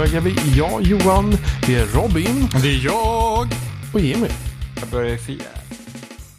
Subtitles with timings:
[0.00, 0.36] avsnitt 201 med spelsnack.
[0.36, 1.30] Och då är vi jag, Johan,
[1.66, 3.48] det är Robin Det är jag.
[3.94, 4.28] och Jimmy.
[4.80, 5.44] Jag börjar i fjärde.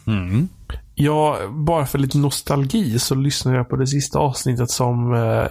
[0.06, 0.48] Mm.
[0.94, 5.44] Ja, bara för lite nostalgi så lyssnade jag på det sista avsnittet som eh,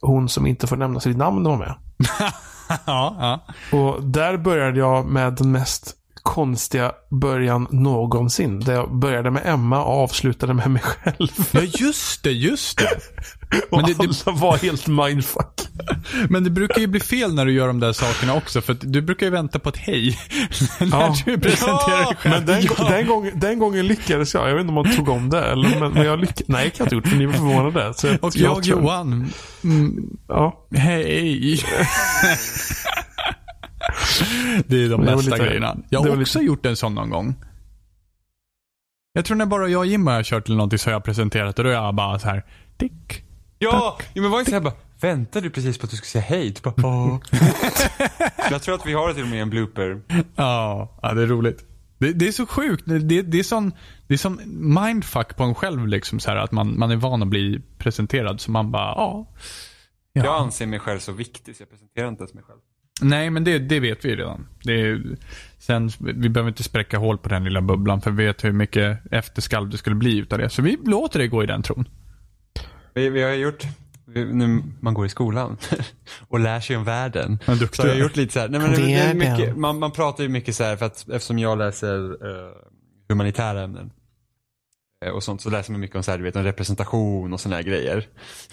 [0.00, 1.74] hon som inte får nämna sitt namn var med.
[2.86, 3.40] ja, ja.
[3.78, 5.94] Och där började jag med den mest
[6.26, 8.60] konstiga början någonsin.
[8.60, 11.28] Där jag började med Emma och avslutade med mig själv.
[11.50, 12.90] ja, just det, just det.
[13.70, 15.60] Och Men det- det- alla var helt mindfuck.
[16.28, 18.60] Men det brukar ju bli fel när du gör de där sakerna också.
[18.60, 20.18] För att du brukar ju vänta på ett hej.
[20.80, 21.14] när Ja.
[21.24, 22.34] du presenterar dig själv.
[22.34, 24.48] Men den, den, gången, den gången lyckades jag.
[24.50, 25.44] Jag vet inte om man tog om det.
[25.44, 26.48] Eller, men, men jag lyckades.
[26.48, 27.06] Nej, det kan jag inte gjort.
[27.08, 27.94] För ni var förvånade.
[27.94, 29.32] Så Och jag, tror- Johan.
[29.64, 29.96] Mm,
[30.28, 30.66] Ja.
[30.76, 31.60] hej.
[34.66, 35.76] Det är de Det bästa lite- grejerna.
[35.88, 37.34] Jag har också gjort en sån någon gång.
[39.12, 41.58] Jag tror när bara jag och Jim har kört till någonting så har jag presenterat
[41.58, 42.44] och då är jag bara så här.
[42.76, 43.22] Tick.
[43.58, 46.22] Ja, ja men var inte såhär bara, väntar du precis på att du ska säga
[46.24, 46.50] hej?
[46.50, 47.20] Du bara, "Ja."
[48.50, 50.00] Jag tror att vi har det till och med en blooper.
[50.36, 51.64] Ja, ja det är roligt.
[51.98, 52.82] Det, det är så sjukt.
[52.86, 53.72] Det, det, det är sån,
[54.06, 54.40] det är sån
[54.74, 58.40] mindfuck på en själv liksom så här att man, man är van att bli presenterad
[58.40, 59.26] så man bara, ja.
[60.12, 60.24] ja.
[60.24, 62.58] Jag anser mig själv så viktig så jag presenterar inte ens mig själv.
[63.00, 64.46] Nej, men det, det vet vi ju redan.
[64.62, 65.02] Det är,
[65.58, 68.98] sen, vi behöver inte spräcka hål på den lilla bubblan för vi vet hur mycket
[69.10, 70.50] efterskalv det skulle bli utav det.
[70.50, 71.88] Så vi låter det gå i den tron.
[72.94, 73.64] Vi, vi har gjort,
[74.06, 75.56] vi, nu man går i skolan
[76.28, 77.38] och lär sig om världen.
[77.46, 79.78] Vad duktig Så har jag gjort lite så här, nej men det, det mycket, man,
[79.78, 82.52] man pratar ju mycket så här för att eftersom jag läser eh,
[83.08, 83.90] humanitära ämnen
[85.10, 87.62] och sånt så läser man mycket om, så här, du vet, om representation och här
[87.62, 88.06] grejer.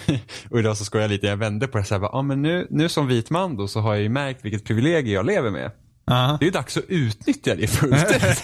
[0.50, 2.42] och idag så ska jag lite, jag vände på det så här, bara, ah, men
[2.42, 5.52] nu, nu som vit man då så har jag ju märkt vilket privilegium jag lever
[5.52, 5.72] med.
[6.12, 6.38] Aha.
[6.40, 8.44] Det är ju dags att utnyttja det fullständigt.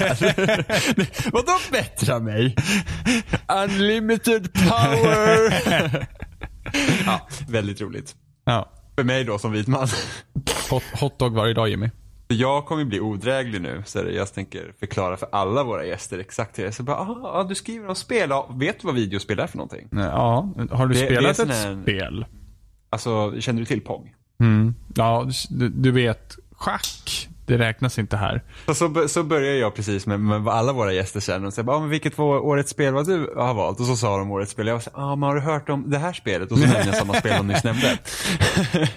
[1.33, 2.55] Vadå bättra mig?
[3.47, 6.07] Unlimited power!
[7.05, 8.15] ja, väldigt roligt.
[8.45, 8.71] Ja.
[8.95, 9.87] För mig då som vit man.
[10.69, 11.89] Hot, hotdog varje dag Jimmy.
[12.34, 16.63] Jag kommer bli odräglig nu, så jag tänker förklara för alla våra gäster exakt hur
[16.63, 16.72] det är.
[16.72, 18.29] Så bara, ah, ja, du skriver om spel.
[18.29, 19.88] Ja, vet du vad videospel är för någonting?
[19.91, 22.25] Ja, har du Det- spelat det ett här- spel?
[22.89, 24.13] Alltså, känner du till Pong?
[24.39, 24.75] Mm.
[24.95, 28.44] Ja, du, du vet, schack, det räknas inte här.
[28.66, 31.69] Så, så, så börjar jag precis med, med vad alla våra gäster känner och säger
[31.72, 33.79] ah, men vilket var årets spel vad du har valt?
[33.79, 34.68] Och så sa de årets spel.
[34.68, 36.51] Jag var så ah, men har du hört om det här spelet?
[36.51, 37.97] Och så nämnde jag samma spel de nyss nämnde.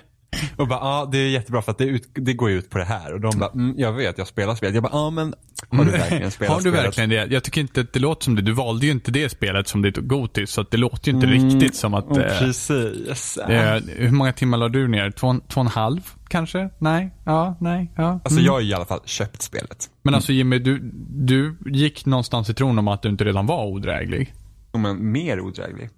[0.56, 2.78] och bara, ja ah, det är jättebra för att det, ut, det går ut på
[2.78, 3.12] det här.
[3.12, 4.74] Och de bara, mm, jag vet, jag spelar spel.
[4.74, 5.34] Jag bara, ja ah, men
[5.70, 6.86] har du verkligen spelat Har du spelet?
[6.86, 7.26] verkligen det?
[7.26, 8.42] Jag tycker inte att det låter som det.
[8.42, 11.50] Du valde ju inte det spelet som ditt Gotis, så det låter ju inte Mm,
[11.50, 12.16] riktigt som att...
[12.16, 13.38] Eh, precis.
[13.38, 15.10] eh, hur många timmar la du ner?
[15.10, 16.70] Två, två och en halv kanske?
[16.78, 17.14] Nej?
[17.24, 17.56] Ja?
[17.60, 17.92] Nej?
[17.96, 18.20] Ja?
[18.24, 19.90] Alltså jag har i alla fall köpt spelet.
[20.02, 20.78] Men alltså Jimmy, du,
[21.10, 24.34] du gick någonstans i tron om att du inte redan var odräglig.
[24.70, 25.90] Som en mer odräglig.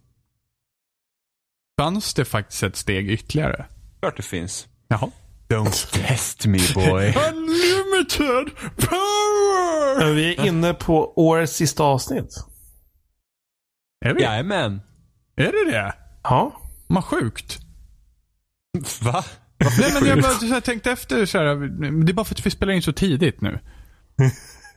[1.80, 3.64] Fanns det faktiskt ett steg ytterligare?
[4.04, 4.68] Klart det finns.
[4.88, 5.10] Jaha.
[5.48, 7.14] Don't test me boy.
[7.30, 10.14] Unlimited power!
[10.14, 12.44] Vi är inne på årets sista avsnitt.
[14.04, 14.22] Är vi?
[14.22, 14.80] Jajamän.
[15.36, 15.94] Är det det?
[16.22, 16.60] Ja.
[16.86, 17.58] Vad sjukt.
[19.02, 19.24] Va?
[19.78, 21.44] Nej men jag bara så här, tänkte efter så här,
[22.04, 23.58] det är bara för att vi spelar in så tidigt nu.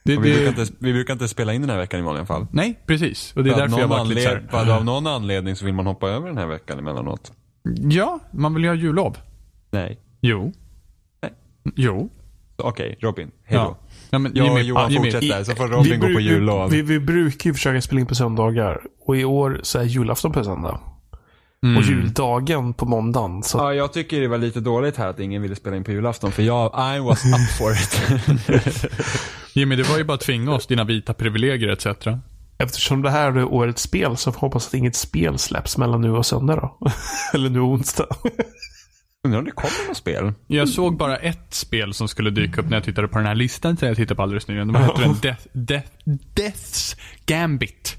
[0.03, 2.03] Det, Och vi, det, brukar inte, vi brukar inte spela in den här veckan i
[2.03, 2.47] vanliga fall.
[2.51, 3.33] nej, precis.
[3.35, 5.73] Och det är För därför jag varit lite så här, av någon anledning så vill
[5.73, 7.31] man hoppa över den här veckan emellanåt.
[7.75, 9.17] Ja, man vill ju ha jullov.
[9.72, 10.00] Nej.
[10.22, 10.53] Jo.
[11.22, 11.31] Nej.
[11.75, 12.09] Jo.
[12.55, 13.31] Okej, Robin.
[13.44, 13.63] Hej då.
[13.63, 13.78] Ja.
[14.09, 16.69] ja men Jag och Johan Jimmy, fortsätter, så får Robin gå på jullov.
[16.69, 18.81] Vi, vi brukar ju försöka spela in på söndagar.
[19.05, 20.79] Och i år så är julafton på söndag.
[21.63, 21.78] Mm.
[21.78, 23.44] Och juldagen på måndagen.
[23.44, 25.91] Så Ja, jag tycker det var lite dåligt här att ingen ville spela in på
[25.91, 28.91] julafton för jag, I was up for it.
[29.53, 31.85] Jimmy, det var ju bara att tvinga oss, dina vita privilegier etc.
[32.57, 36.01] eftersom det här är årets spel så får jag hoppas att inget spel släpps mellan
[36.01, 36.77] nu och söndag då.
[37.33, 38.05] Eller nu och onsdag.
[39.25, 40.33] Undrar om det kommer något spel?
[40.47, 43.35] Jag såg bara ett spel som skulle dyka upp när jag tittade på den här
[43.35, 44.73] listan som jag tittade på alldeles nyligen.
[44.73, 45.15] Vad heter den?
[45.21, 45.87] Death, Death,
[46.35, 47.95] Death's Gambit.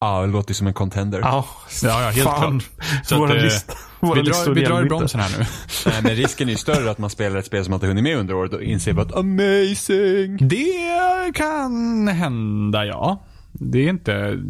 [0.00, 1.20] Ja, det låter ju som en contender.
[1.20, 1.46] Ja,
[1.82, 2.60] Ja, ja, helt fan.
[2.60, 2.86] klart.
[3.04, 5.44] Så våra att, eh, list, våra Vi drar, vi drar i bromsen här nu.
[5.86, 8.04] Nej, men risken är ju större att man spelar ett spel som man inte hunnit
[8.04, 10.48] med under året och inser att amazing.
[10.48, 13.24] Det kan hända, ja.
[13.52, 14.42] Det är inte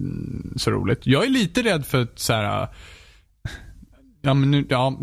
[0.56, 1.06] så roligt.
[1.06, 2.68] Jag är lite rädd för att så här.
[4.20, 5.00] Ja, men nu, ja.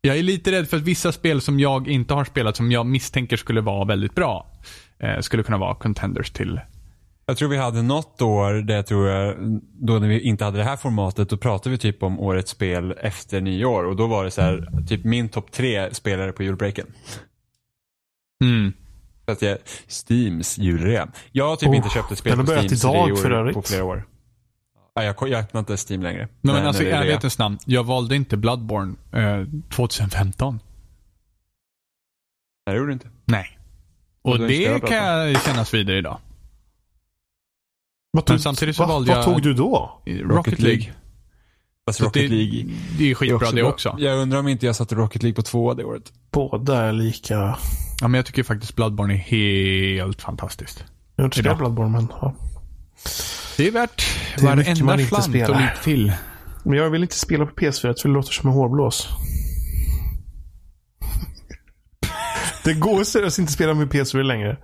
[0.00, 2.86] Jag är lite rädd för att vissa spel som jag inte har spelat, som jag
[2.86, 4.46] misstänker skulle vara väldigt bra,
[4.98, 6.60] eh, skulle kunna vara contenders till.
[7.26, 9.36] Jag tror vi hade något år jag tror jag,
[9.72, 12.94] då när vi inte hade det här formatet, då pratade vi typ om årets spel
[13.00, 16.86] efter nyår och då var det så här, typ min topp tre spelare på julbreaken.
[18.44, 18.72] Mm.
[19.26, 19.58] Att jag,
[19.88, 21.08] Steams julrea.
[21.32, 23.54] Jag har typ Oh, inte köpt ett spel på börjat Steam idag för övrigt.
[23.54, 24.04] på flera år.
[24.94, 26.18] Ja, jag, jag öppnar inte Steam längre.
[26.40, 30.54] Men, men När- alltså i det ärlighetens namn, jag valde inte Bloodborne eh, 2015.
[32.66, 33.08] Nej, det gjorde du inte.
[33.24, 33.58] Nej.
[34.22, 36.18] Och det spelat kan jag kännas vidare idag.
[38.10, 40.02] Vad Men samtidigt så vad, valde vad jag- tog du då?
[40.06, 40.92] Rocket, League.
[41.86, 42.64] Fast Så Rocket det, League
[42.98, 43.70] det är skitbra det bra.
[43.70, 43.96] också.
[43.98, 46.12] Jag undrar om inte jag satte Rocket League på två det året.
[46.30, 47.58] Båda är lika...
[48.00, 50.84] Ja, men jag tycker faktiskt Bloodborne är helt fantastiskt.
[51.16, 52.08] Jag har inte spelat Bloodborne, men...
[52.20, 52.34] Ja.
[53.56, 54.06] Det är värt
[54.36, 55.50] Det är varenda slant spelar.
[55.50, 56.12] och lite till.
[56.62, 59.08] Men jag vill inte spela på PS4 för det låter som en hårblås.
[62.64, 64.56] Det går seriöst inte att spela med PS4 längre.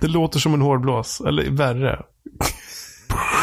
[0.00, 1.20] Det låter som en hårblås.
[1.20, 2.02] Eller värre.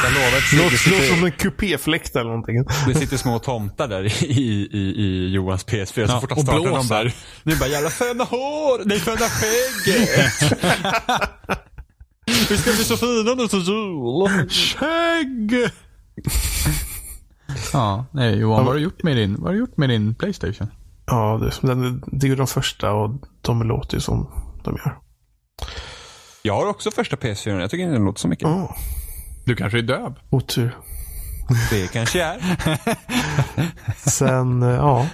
[0.04, 2.56] Jag lovar att låter, det låter som sitter, en kupéfläkt eller någonting.
[2.88, 5.86] det sitter små tomtar där i, i, i, i Johans PS4.
[5.94, 6.90] Så Ja, fort han och startar de blåser.
[6.90, 7.12] bara,
[7.44, 10.52] nu bara jävla sköna hår, nej sköna skägget.
[12.50, 14.50] Vi ska bli så fina nu till jul.
[14.50, 15.70] Skägg!
[17.74, 20.16] ja, nej Johan, vad har du gjort med din, vad har du gjort med din
[20.16, 20.68] Playstation?
[21.06, 23.10] Ja, det, det, det är ju de första och
[23.42, 24.30] de låter ju som
[24.64, 24.98] de gör.
[26.42, 28.46] Jag har också första PS4, jag tycker inte den låter så mycket.
[28.48, 28.72] Oh,
[29.48, 30.20] Du kanske är döv?
[30.30, 30.76] otur.
[31.72, 32.40] Det kanske är.
[34.10, 35.08] Sen, eh, ja.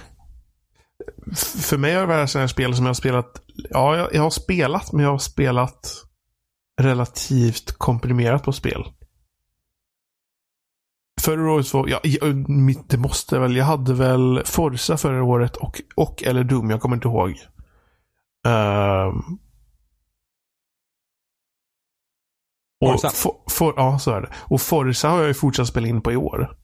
[1.60, 3.40] För mig har det varit sådana här spel som jag har spelat.
[3.70, 6.02] Ja, jag, jag har spelat, men jag har spelat
[6.80, 8.84] relativt komprimerat på spel.
[11.20, 15.56] Förra året var, ja, jag- mitt- det måste väl, jag hade väl Forza förra året
[15.56, 17.34] och, och eller Doom, jag kommer inte ihåg.
[22.88, 22.94] Ehm.
[22.94, 23.10] och Forza.
[23.16, 24.28] for, for, ja, så är det.
[24.40, 26.56] Och Forza har jag ju fortsatt spela in på i år.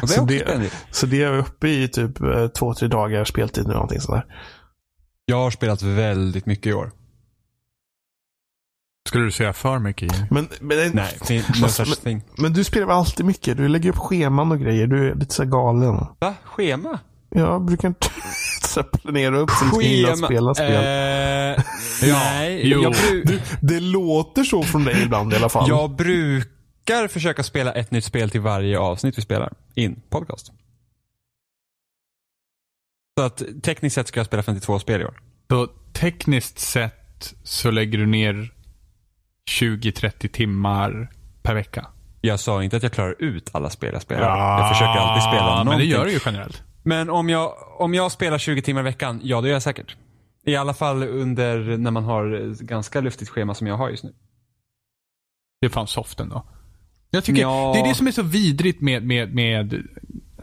[0.00, 0.70] Det Så det-.
[0.90, 4.26] Så det är jag uppe i typ eh, två, tre dagar speltid nu, någonting sådär.
[5.26, 6.92] Jag har spelat väldigt mycket i år.
[9.08, 10.26] Skulle du säga för mycket i?
[10.30, 12.22] Men, men, Nej, fin- no Men- such thing.
[12.38, 13.56] men du spelar väl alltid mycket?
[13.56, 14.86] Du lägger upp scheman och grejer.
[14.86, 15.94] Du är lite så galen.
[16.20, 16.34] Va?
[16.44, 16.98] Schema?
[17.30, 18.08] Jag brukar inte
[19.02, 20.74] planera upp du ska hinna spela spel.
[20.74, 21.64] Eh,
[22.02, 22.82] nej, jo.
[22.82, 25.68] jag, bru- Det låter så från dig ibland i alla fall.
[25.68, 29.52] jag brukar försöka spela ett nytt spel till varje avsnitt vi spelar.
[29.74, 30.52] In podcast.
[33.18, 35.20] Så att tekniskt sett ska jag spela 52 spel i år.
[35.50, 38.52] Så tekniskt sett så lägger du ner
[39.50, 41.08] 20-30 timmar
[41.42, 41.86] per vecka.
[42.20, 44.38] Jag sa inte att jag klarar ut alla spel jag spelar.
[44.60, 45.68] jag försöker alltid spela någonting.
[45.68, 46.62] Men det gör du ju generellt.
[46.86, 49.96] Men om jag, om jag spelar 20 timmar i veckan, ja det gör jag säkert.
[50.44, 54.14] I alla fall under när man har ganska luftigt schema som jag har just nu.
[55.60, 56.44] Det är fan soft ändå.
[57.10, 57.72] Jag tycker, Ja.
[57.74, 59.82] det är det som är så vidrigt med, med, med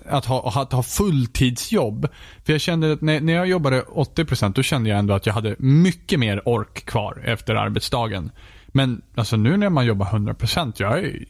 [0.05, 2.07] att ha, att ha fulltidsjobb.
[2.45, 5.33] För jag kände att när, när jag jobbade 80% då kände jag ändå att jag
[5.33, 8.31] hade mycket mer ork kvar efter arbetsdagen.
[8.67, 11.25] Men alltså nu när man jobbar 100% jag, är,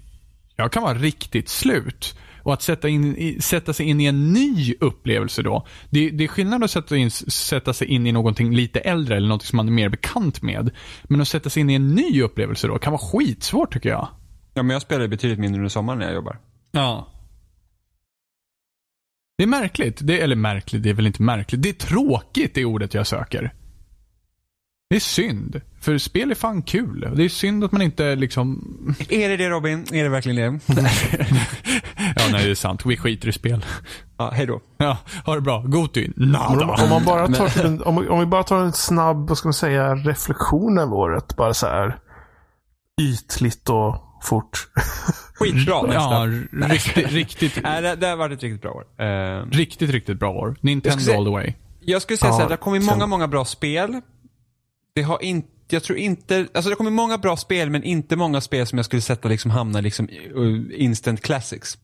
[0.55, 2.17] jag kan vara riktigt slut.
[2.43, 5.67] Och att sätta, in, sätta sig in i en ny upplevelse då.
[5.89, 9.27] Det, det är skillnad att sätta, in, sätta sig in i någonting lite äldre eller
[9.27, 10.71] något som man är mer bekant med.
[11.03, 14.07] Men att sätta sig in i en ny upplevelse då kan vara skitsvårt tycker jag.
[14.53, 16.39] Ja, men jag spelar betydligt mindre under sommaren när jag jobbar.
[16.71, 17.07] Ja.
[19.37, 19.99] Det är märkligt.
[20.01, 21.61] Det, eller märkligt, det är väl inte märkligt.
[21.61, 23.53] Det är tråkigt det ordet jag söker.
[24.89, 25.61] Det är synd.
[25.83, 27.11] För spel är fan kul.
[27.15, 28.59] Det är synd att man inte liksom...
[29.09, 29.85] Är det det Robin?
[29.91, 30.73] Är det verkligen det?
[32.15, 32.85] ja, nej det är sant.
[32.85, 33.65] Vi skiter i spel.
[34.17, 34.61] ja, hej då.
[34.77, 35.61] Ja, ha det bra.
[35.61, 36.11] Goti.
[36.15, 36.65] Men Nada.
[36.65, 39.47] om, om, man bara tar en, om, om vi bara tar en snabb, vad ska
[39.47, 41.35] man säga, reflektion över året.
[41.35, 41.99] Bara så här
[43.01, 44.67] ytligt och fort.
[45.33, 45.99] Skitbra nästa.
[46.01, 48.85] Ja, riktigt, riktigt, Nej, det, det har varit ett riktigt bra år.
[49.05, 50.55] Eh, riktigt, riktigt bra år.
[50.61, 51.53] Nintendo Jag skulle säga- all the way.
[51.79, 54.01] jag skulle säga Ja, så här, det har kommit många, många bra spel.
[54.95, 58.15] Det har inte, jag tror inte, alltså det har kommit många bra spel men inte
[58.15, 61.77] många spel som jag skulle sätta liksom hamna liksom i- instant classics.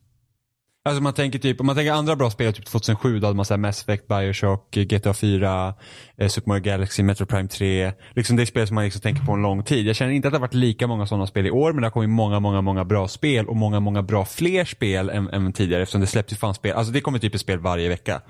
[0.85, 3.45] Alltså man tänker typ, om man tänker andra bra spel, typ 2007 då hade man
[3.45, 5.73] såhär Mass Effect, Bioshock, GTA 4,
[6.17, 7.93] eh, Super Mario Galaxy, Metro Prime 3.
[8.15, 9.87] Liksom det är spel som man liksom tänker på en lång tid.
[9.87, 11.85] Jag känner inte att det har varit lika många sådana spel i år men det
[11.87, 15.53] har kommit många, många, många bra spel och många, många bra fler spel än, än
[15.53, 16.75] tidigare eftersom det släpps ju fan spel.
[16.75, 18.21] Alltså det kommer typ ett spel varje vecka.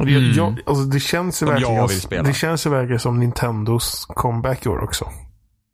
[0.00, 2.22] Och det, jag, alltså det känns ju Som jag verkligen, vill spela.
[2.22, 5.08] det känns ju verkligen som Nintendos comeback i år också.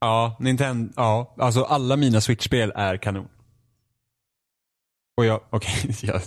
[0.00, 3.26] Ja, Nintendo, ja, alltså alla mina Switch-spel är kanon.
[5.16, 6.20] Och jag, okej, jag,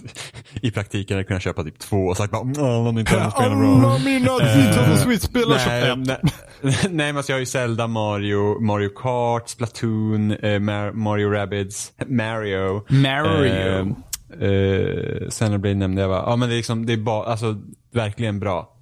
[0.62, 3.56] i praktiken hade jag kunnat köpa typ två och sagt bara "Mm, alla Nintendo-spel är
[3.56, 3.98] bra.
[3.98, 6.18] mina Nintendo Switch-spel Nej, nej,
[6.84, 11.92] nej men alltså jag har ju Zelda, Mario, Mario Kart, Splatoon, eh, Mar- Mario Rabbids,
[12.08, 12.86] Mario.
[12.90, 13.96] Mario.
[14.40, 16.24] Eh, eh, Xenoblade nämnde jag va?
[16.28, 17.56] Ja men det är liksom, det är bara, alltså
[17.94, 18.78] verkligen bra.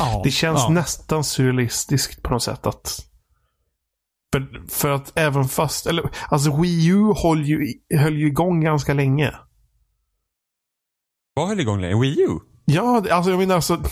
[0.00, 0.68] Ja, Det känns ja.
[0.68, 3.04] nästan surrealistiskt på något sätt att
[4.32, 8.94] För, för att även fast, eller alltså Wii U höll ju, höll ju igång ganska
[8.94, 9.34] länge.
[11.34, 12.00] Vad höll igång länge?
[12.00, 12.38] Wii U?
[12.64, 13.82] Ja, alltså jag menar alltså.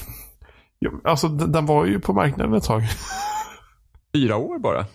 [1.05, 2.83] Alltså den var ju på marknaden ett tag.
[4.15, 4.87] Fyra år bara?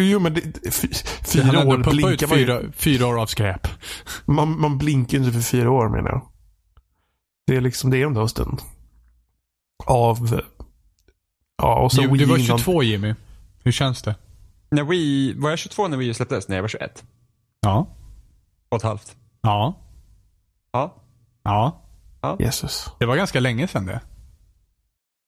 [0.00, 0.88] Jo men det, fy-
[1.32, 2.44] fyra år blinkar man ju.
[2.46, 3.68] fyra, fyra år av skräp.
[4.26, 6.32] Man, man blinkar inte för fyra år menar jag.
[7.48, 8.62] Det är liksom, det är ändå en stund.
[9.86, 10.40] Av,
[11.62, 13.14] ja och så Du, Wii du var innan- 22 Jimmy.
[13.64, 14.14] Hur känns det?
[14.70, 16.48] När Wii, var jag 22 när Wii släpptes?
[16.48, 17.04] Nej, jag var 21.
[17.60, 17.86] Ja.
[18.68, 19.16] Och ett halvt.
[19.40, 19.78] Ja.
[20.72, 20.94] Ja,
[22.22, 22.36] Ja.
[22.40, 22.90] Jesus.
[22.98, 24.00] Det var ganska länge sedan det.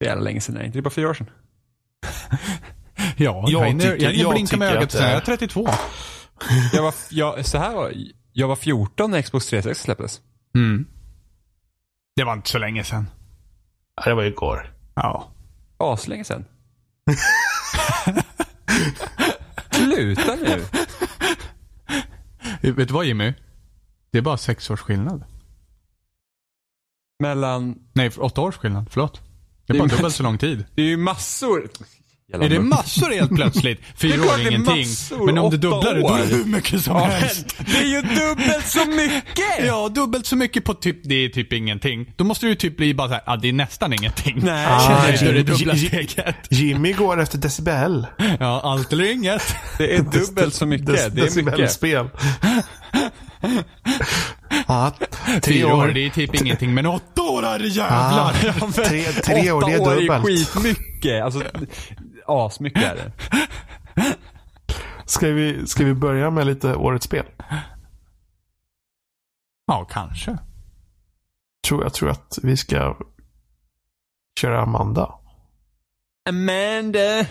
[0.00, 0.54] det är länge sedan.
[0.54, 1.30] Nej, det är bara fyra år sedan.
[3.16, 5.68] Ja, Jag jag, tycker- jag jag blinka med ögat är- jag är 32.
[6.72, 7.92] Jag var, jag, så här var,
[8.32, 10.20] jag var 14 när Xbox 360 släpptes.
[10.54, 10.86] Mm.
[12.20, 13.06] Det var inte så länge sedan.
[13.96, 14.74] Ja, det var ju igår.
[14.94, 15.30] Ja.
[15.78, 16.44] Aslänge sedan.
[19.70, 20.64] Sluta nu.
[22.72, 23.34] Vet du vad Jimmy?
[24.10, 25.24] Det är bara sex års skillnad.
[27.18, 28.86] Mellan, Nej, åtta års skillnad.
[28.90, 29.20] Förlåt.
[29.66, 30.64] Det är bara dubbelt så lång tid.
[30.74, 31.68] det är ju massor.
[32.32, 33.80] Jävla Är det massor helt plötsligt?
[34.00, 34.78] Det är Fyra år det är är ingenting.
[34.88, 35.26] massor.
[35.26, 37.56] Men om du dubblar det, då är det hur mycket som helst.
[37.58, 39.26] det är ju dubbelt så mycket!
[39.66, 42.12] Ja, dubbelt så mycket på typ, det är typ ingenting.
[42.16, 44.38] Då måste det ju typ bli bara så här, ja det är nästan ingenting.
[44.42, 44.66] Nej.
[44.68, 46.37] Ah, det är det Jimmy- dubbla Jimmy- steget.
[46.50, 48.06] Jimmy går efter decibel.
[48.40, 49.54] Ja, allt eller inget.
[49.78, 50.88] Det är dubbelt så mycket.
[50.88, 51.56] Dec- Det är mycket.
[51.56, 52.08] decibelspel.
[54.68, 54.92] ja,
[55.42, 55.88] tre Fyra år, år.
[55.88, 56.75] det är typ ingenting.
[56.75, 58.72] Men åtta år, är det Ah, jävlar.
[58.72, 60.25] tre, tre år, det Åtta år är är dubbelt.
[60.26, 61.22] skitmycket.
[61.25, 61.42] Alltså,
[62.30, 63.12] asmycket är det.
[65.10, 67.26] Ska vi, ska vi börja med lite årets spel?
[69.66, 70.38] Ja, kanske.
[71.68, 72.96] Tror, jag tror att vi ska
[74.40, 75.14] köra Amanda.
[76.28, 77.26] Amanda.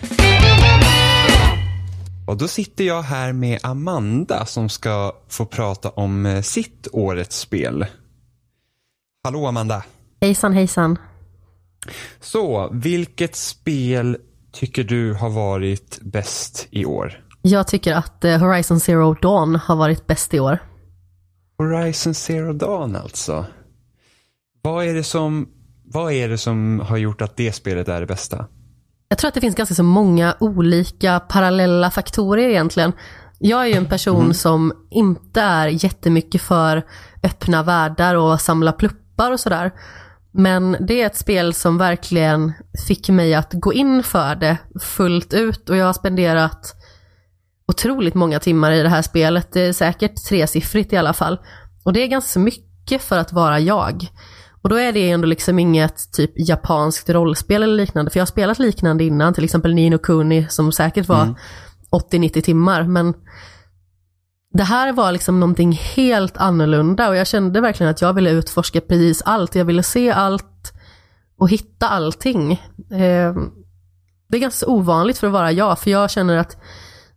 [2.26, 7.38] Och då sitter jag här med Amanda som ska få prata om eh, sitt årets
[7.38, 7.86] spel.
[9.24, 9.84] Hallå Amanda.
[10.20, 10.98] Hejsan hejsan.
[12.20, 14.16] Så, vilket spel
[14.52, 17.24] tycker du har varit bäst i år?
[17.42, 20.58] Jag tycker att eh, Horizon Zero Dawn har varit bäst i år.
[21.58, 23.46] Horizon Zero Dawn alltså.
[24.62, 25.48] Vad är det som,
[25.84, 28.46] vad är det som har gjort att det spelet är det bästa?
[29.08, 32.92] Jag tror att det finns ganska så många olika parallella faktorer egentligen.
[33.38, 36.86] Jag är ju en person som inte är jättemycket för
[37.22, 39.72] öppna världar och samla pluppar och sådär.
[40.32, 42.52] Men det är ett spel som verkligen
[42.88, 46.74] fick mig att gå in för det fullt ut och jag har spenderat
[47.68, 49.52] otroligt många timmar i det här spelet.
[49.52, 51.38] Det är säkert tresiffrigt i alla fall.
[51.82, 54.06] Och det är ganska mycket för att vara jag.
[54.62, 58.26] Och då är det ändå liksom inget typ japanskt rollspel eller liknande, för jag har
[58.26, 61.34] spelat liknande innan, till exempel Nino Kuni som säkert var
[61.90, 63.14] 80-90 timmar, men
[64.52, 68.80] det här var liksom någonting helt annorlunda och jag kände verkligen att jag ville utforska
[68.80, 70.72] precis allt, jag ville se allt
[71.38, 72.52] och hitta allting.
[72.90, 73.34] Eh,
[74.28, 76.56] Det är ganska ovanligt för att vara jag, för jag känner att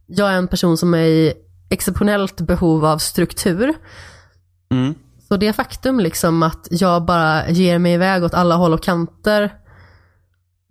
[0.07, 1.33] jag är en person som är i
[1.69, 3.73] exceptionellt behov av struktur.
[4.71, 4.95] Mm.
[5.27, 9.53] Så det faktum liksom att jag bara ger mig iväg åt alla håll och kanter,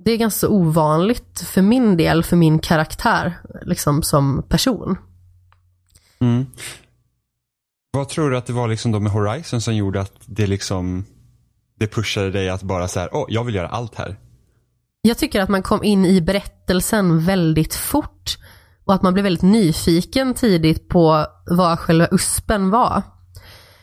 [0.04, 4.97] det är ganska ovanligt för min del, för min karaktär, liksom som person.
[6.23, 6.47] Mm.
[7.93, 11.05] Vad tror du att det var liksom då med Horizon som gjorde att det liksom
[11.79, 14.17] det pushade dig att bara så här, åh, jag vill göra allt här.
[15.02, 18.38] Jag tycker att man kom in i berättelsen väldigt fort
[18.85, 23.02] och att man blev väldigt nyfiken tidigt på vad själva USPen var.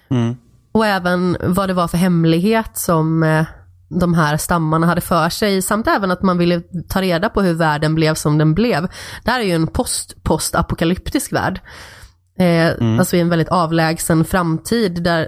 [0.09, 0.35] Mm.
[0.71, 3.45] Och även vad det var för hemlighet som eh,
[3.89, 7.53] de här stammarna hade för sig, samt även att man ville ta reda på hur
[7.53, 8.87] världen blev som den blev.
[9.23, 11.61] Det här är ju en post-post-apokalyptisk värld.
[12.39, 15.27] Eh, Alltså i en väldigt avlägsen framtid där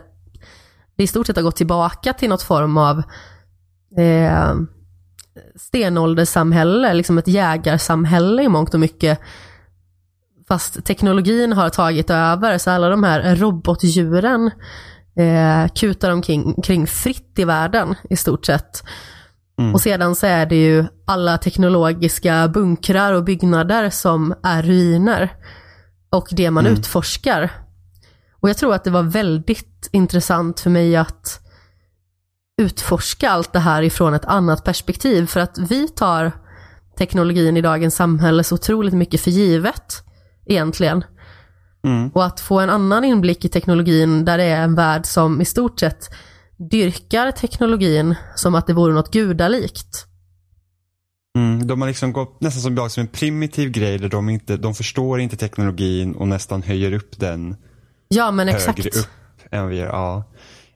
[0.98, 3.03] det i stort sett har gått tillbaka till något form av
[3.98, 4.53] eh,
[5.56, 9.20] stenålderssamhälle, liksom ett jägarsamhälle i mångt och mycket.
[10.48, 14.51] Fast teknologin har tagit över, så alla de här robotdjuren
[15.18, 18.84] eh, kutar omkring kring fritt i världen i stort sett.
[19.74, 25.30] Och sedan så är det ju alla teknologiska bunkrar och byggnader som är ruiner.
[26.12, 27.51] Och det man utforskar.
[28.32, 31.39] Och jag tror att det var väldigt intressant för mig att
[32.62, 35.27] utforska allt det här ifrån ett annat perspektiv.
[35.27, 36.32] För att vi tar
[36.98, 40.03] teknologin i dagens samhälle så otroligt mycket för givet
[40.46, 41.03] egentligen.
[41.84, 42.10] Mm.
[42.10, 45.46] Och att få en annan inblick i teknologin där det är en värld som i
[45.46, 46.10] stort sett
[46.72, 50.11] dyrkar teknologin som att det vore något gudalikt.
[51.35, 54.75] Mm, de har liksom gått nästan som, som en primitiv grej där de inte, de
[54.75, 57.55] förstår inte teknologin och nästan höjer upp den
[58.07, 58.77] Ja, men exakt.
[58.77, 59.07] högre upp
[59.51, 59.88] än vi gör.
[59.88, 60.23] Ja.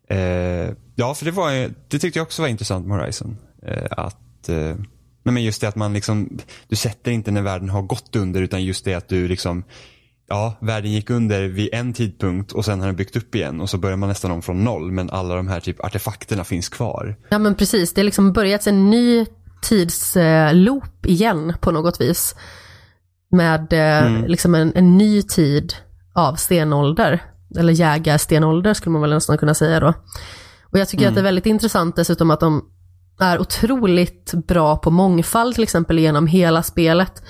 [0.10, 1.52] Eh, ja, för det, var,
[1.88, 3.38] det tyckte jag också var intressant med Horizon.
[3.68, 4.76] Eh, att, eh,
[5.24, 8.64] men just det att man liksom, du sätter inte när världen har gått under utan
[8.64, 9.64] just det att du liksom
[10.28, 13.70] Ja, världen gick under vid en tidpunkt och sen har den byggt upp igen och
[13.70, 17.16] så börjar man nästan om från noll men alla de här typ artefakterna finns kvar.
[17.30, 19.26] Ja men precis, det har liksom börjat en ny
[19.66, 22.36] tidsloop igen på något vis.
[23.32, 24.26] Med eh, Mm.
[24.26, 25.74] liksom en, en ny tid
[26.14, 27.24] av stenålder.
[27.58, 29.94] Eller jägarstenålder skulle man väl nästan kunna säga då.
[30.64, 32.66] Och jag tycker att det är väldigt intressant dessutom att de
[33.20, 37.24] är otroligt bra på mångfald till exempel genom hela spelet.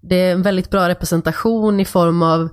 [0.00, 2.48] Det är en väldigt bra representation i form av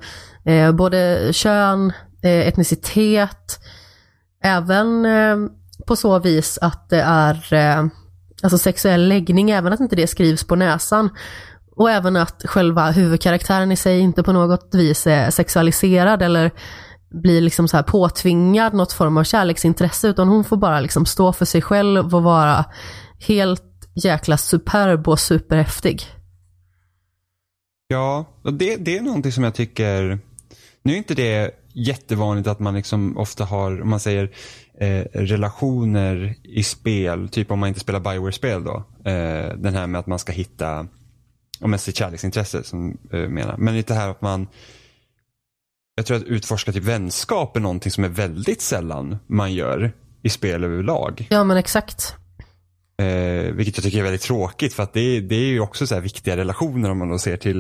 [0.46, 1.93] eh, både kön,
[2.24, 3.60] eh, etnicitet,
[4.43, 5.38] även eh,
[5.88, 7.86] på så vis att det är eh,
[8.43, 11.10] alltså sexuell läggning, även att inte det skrivs på näsan.
[11.75, 16.51] Och även att själva huvudkaraktären i sig inte på något vis är sexualiserad eller
[17.24, 21.34] blir liksom så här påtvingad något form av kärleksintresse, utan hon får bara liksom stå
[21.34, 22.65] för sig själv och vara
[23.19, 23.63] helt
[24.03, 26.05] jäkla superb och superhäftig.
[27.88, 30.19] Ja, det, det är någonting som jag tycker,
[30.84, 34.31] nu är inte det jättevanligt att man liksom ofta har, om man säger
[34.79, 38.75] eh, relationer i spel, typ om man inte spelar Bioware-spel då.
[39.12, 40.79] Eh, den här med att man ska hitta,
[41.59, 43.57] om man sitt kärleksintresse som eh, menar.
[43.57, 44.48] Men lite här att man,
[45.95, 50.29] jag tror att utforska typ vänskap är någonting som är väldigt sällan man gör i
[50.29, 51.27] spel överlag.
[51.29, 52.15] Ja men exakt.
[53.01, 55.87] Eh, vilket jag tycker är väldigt tråkigt för att det, är- det är ju också
[55.87, 57.59] så här viktiga relationer om man då ser till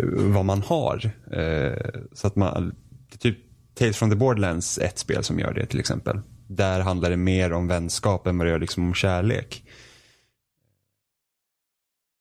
[0.00, 1.10] eh, vad man har.
[1.32, 2.74] Eh, så att man,
[3.10, 3.38] det är typ
[3.78, 6.20] Tales from the Borderlands ett spel som gör det till exempel.
[6.46, 9.64] Där handlar det mer om vänskap än vad det gör liksom om kärlek.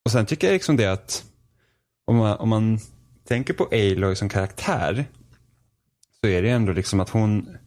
[0.05, 1.25] Och sen tycker jag liksom det att
[2.05, 2.79] om man, om man
[3.27, 5.05] tänker på Aloy som karaktär
[6.21, 7.57] så är det ändå liksom att hon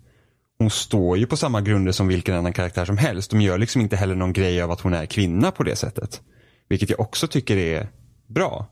[0.58, 3.30] hon står ju på samma grunder som vilken annan karaktär som helst.
[3.30, 6.20] De gör liksom inte heller någon grej av att hon är kvinna på det sättet.
[6.68, 7.88] Vilket jag också tycker är
[8.26, 8.66] bra.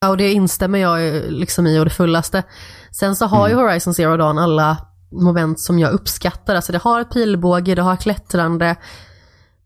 [0.00, 2.42] Ja, och det instämmer jag ju liksom i och det fullaste.
[2.98, 6.54] Sen så har ju Horizon Zero Dawn alla moment som jag uppskattar.
[6.54, 8.76] Alltså det har pilbåge, det har klättrande,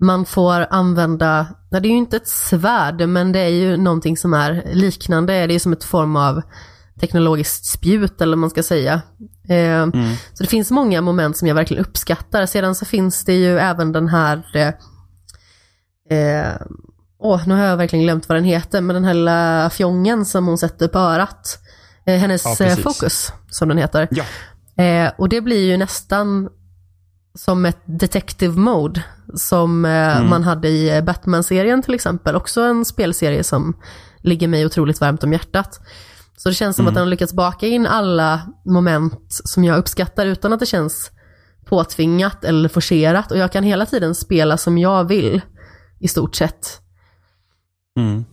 [0.00, 4.16] man får använda, nej, det är ju inte ett svärd, men det är ju någonting
[4.16, 5.32] som är liknande.
[5.32, 6.42] Det är ju som ett form av
[7.00, 9.02] teknologiskt spjut eller vad man ska säga.
[9.48, 9.86] Eh,
[10.34, 12.46] Så det finns många moment som jag verkligen uppskattar.
[12.46, 16.52] Sedan så finns det ju även den här eh, eh,
[17.24, 20.46] Åh, nu har jag verkligen glömt vad den heter, men den här lilla fjongen som
[20.46, 21.58] hon sätter på örat.
[22.06, 24.08] Eh, hennes Ja, eh, fokus, som den heter.
[24.10, 24.24] Ja.
[24.76, 26.48] Eh, och det blir ju nästan
[27.34, 29.04] som ett detective mode
[29.34, 32.36] som eh, man hade i Batman-serien till exempel.
[32.36, 33.76] Också en spelserie som
[34.18, 35.80] ligger mig otroligt varmt om hjärtat.
[36.36, 40.26] Så det känns som att den har lyckats baka in alla moment som jag uppskattar
[40.26, 41.10] utan att det känns
[41.64, 43.30] påtvingat eller forcerat.
[43.30, 45.40] Och jag kan hela tiden spela som jag vill,
[46.00, 46.80] i stort sett.
[47.98, 48.24] Mm.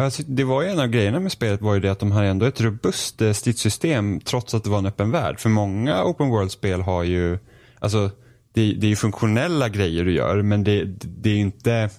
[0.00, 2.28] Alltså, det var ju en av grejerna med spelet var ju det att de hade
[2.28, 5.40] ändå ett robust eh, stridssystem trots att det var en öppen värld.
[5.40, 7.38] För många open world-spel har ju,
[7.78, 8.10] alltså
[8.52, 11.90] det, det är ju funktionella grejer du gör men det, det är ju inte,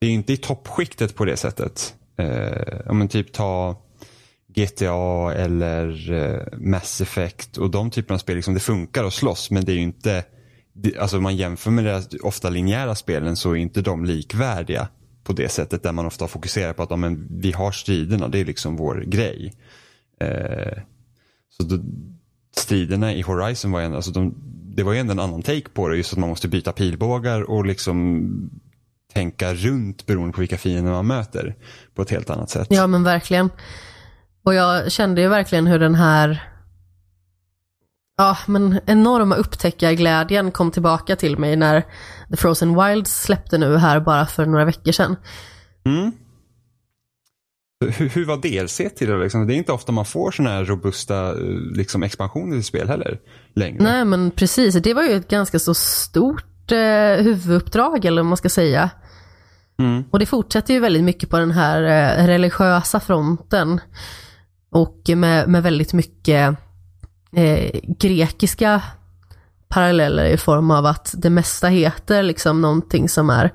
[0.00, 1.94] det är inte i toppskiktet på det sättet.
[2.18, 3.82] Eh, om man typ ta
[4.54, 9.50] GTA eller eh, Mass Effect och de typerna av spel, liksom, det funkar att slåss
[9.50, 10.24] men det är ju inte,
[10.72, 14.88] det, alltså om man jämför med deras ofta linjära spelen så är inte de likvärdiga
[15.24, 18.38] på det sättet där man ofta fokuserar på att ja, men, vi har striderna, det
[18.38, 19.54] är liksom vår grej.
[20.20, 20.78] Eh,
[21.50, 21.78] så då,
[22.56, 24.34] striderna i Horizon var ju ändå, alltså de,
[24.76, 27.50] det var ju ändå en annan take på det, just att man måste byta pilbågar
[27.50, 28.30] och liksom
[29.12, 31.56] tänka runt beroende på vilka fiender man möter
[31.94, 32.66] på ett helt annat sätt.
[32.70, 33.50] Ja men verkligen.
[34.44, 36.51] Och jag kände ju verkligen hur den här
[38.16, 41.80] ja, men enorma upptäckarglädjen kom tillbaka till mig när
[42.30, 45.16] The Frozen Wilds släppte nu här bara för några veckor sedan.
[45.86, 46.12] Mm.
[47.90, 49.18] Hur, hur var DLC till det?
[49.18, 49.46] Liksom?
[49.46, 51.36] Det är inte ofta man får sådana här robusta eh,
[51.74, 53.18] liksom, expansioner i spel heller.
[53.54, 53.82] Längre.
[53.82, 58.36] Nej men precis, det var ju ett ganska så stort eh, huvuduppdrag eller vad man
[58.36, 58.90] ska säga.
[59.78, 60.04] Mm.
[60.10, 63.80] Och det fortsätter ju väldigt mycket på den här eh, religiösa fronten.
[64.70, 66.56] Och med, med väldigt mycket
[67.36, 68.82] eh, grekiska
[69.68, 73.52] paralleller i form av att det mesta heter liksom någonting som är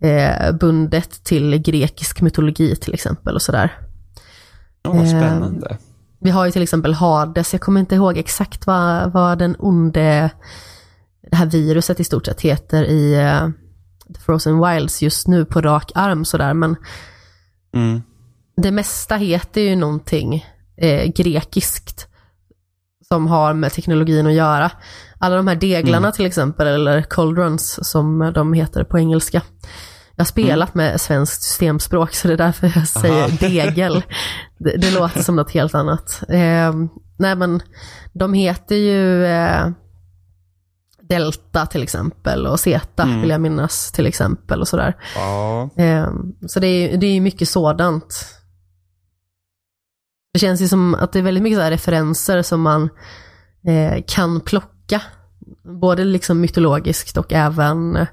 [0.00, 3.78] eh, bundet till grekisk mytologi till exempel och sådär.
[4.82, 5.78] Ja, vad Eh, spännande.
[6.20, 10.30] Vi har ju till exempel Hades, jag kommer inte ihåg exakt vad, vad den onde,
[11.30, 13.48] det här viruset i stort sett heter i, eh,
[14.14, 16.76] The Frozen Wilds just nu på rak arm sådär, men
[17.74, 18.02] Mm.
[18.56, 20.44] det mesta heter ju någonting
[20.76, 22.08] eh, grekiskt
[23.12, 24.70] som har med teknologin att göra.
[25.18, 29.42] Alla de här deglarna till exempel, eller cauldrons som de heter på engelska.
[30.16, 33.28] Jag har spelat med svenskt systemspråk så det är därför jag säger Aha.
[33.40, 34.02] degel.
[34.58, 36.22] Det, det låter som något helt annat.
[36.28, 36.72] Eh,
[37.18, 37.62] nej men
[38.12, 39.68] de heter ju eh,
[41.08, 43.20] Delta till exempel och Zeta Mm.
[43.20, 44.96] vill jag minnas till exempel och sådär.
[45.16, 45.70] Ja.
[45.76, 46.08] Eh,
[46.46, 48.26] så det är, det är mycket sådant.
[50.36, 52.90] Det känns ju som att det är väldigt mycket så här referenser som man
[53.66, 55.02] eh, kan plocka.
[55.80, 58.06] Både liksom mytologiskt och även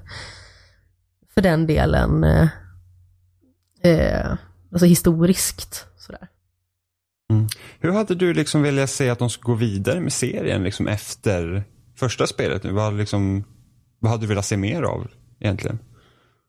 [1.34, 2.48] för den delen eh,
[3.82, 4.36] eh,
[4.72, 5.86] alltså historiskt.
[5.98, 6.28] Sådär.
[7.80, 11.64] Hur hade du liksom velat se att de skulle gå vidare med serien liksom efter
[11.96, 12.62] första spelet?
[12.62, 12.72] nu?
[12.72, 13.44] Vad liksom,
[13.98, 15.06] vad hade du velat se mer av
[15.40, 15.78] egentligen?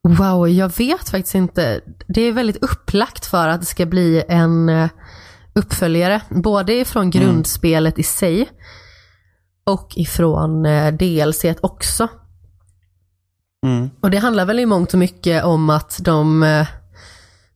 [0.03, 1.81] Wow, jag vet faktiskt inte.
[2.07, 4.89] Det är väldigt upplagt för att det ska bli en eh,
[5.55, 6.21] uppföljare.
[6.29, 8.49] Både ifrån grundspelet i sig
[9.63, 12.07] och ifrån eh, DLC också.
[13.65, 13.89] Mm.
[14.01, 16.67] Och det handlar väl i mångt och mycket om att de, eh,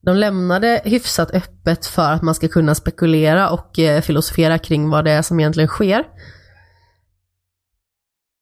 [0.02, 5.06] de lämnade hyfsat öppet för att man ska kunna spekulera och eh, filosofera kring vad
[5.06, 6.04] det är som egentligen sker.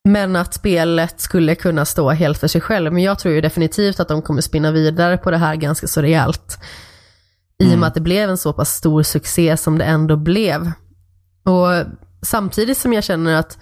[0.08, 2.92] Men att spelet skulle kunna stå helt för sig själv.
[2.92, 6.02] Men jag tror ju definitivt att de kommer spinna vidare på det här ganska så
[6.02, 6.58] rejält.
[7.58, 10.72] I och med att det blev en så pass stor succé som det ändå blev.
[11.44, 11.86] Och
[12.22, 13.58] samtidigt som jag känner att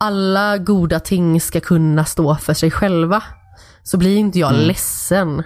[0.00, 3.22] alla goda ting ska kunna stå för sig själva,
[3.82, 5.42] så blir inte jag ledsen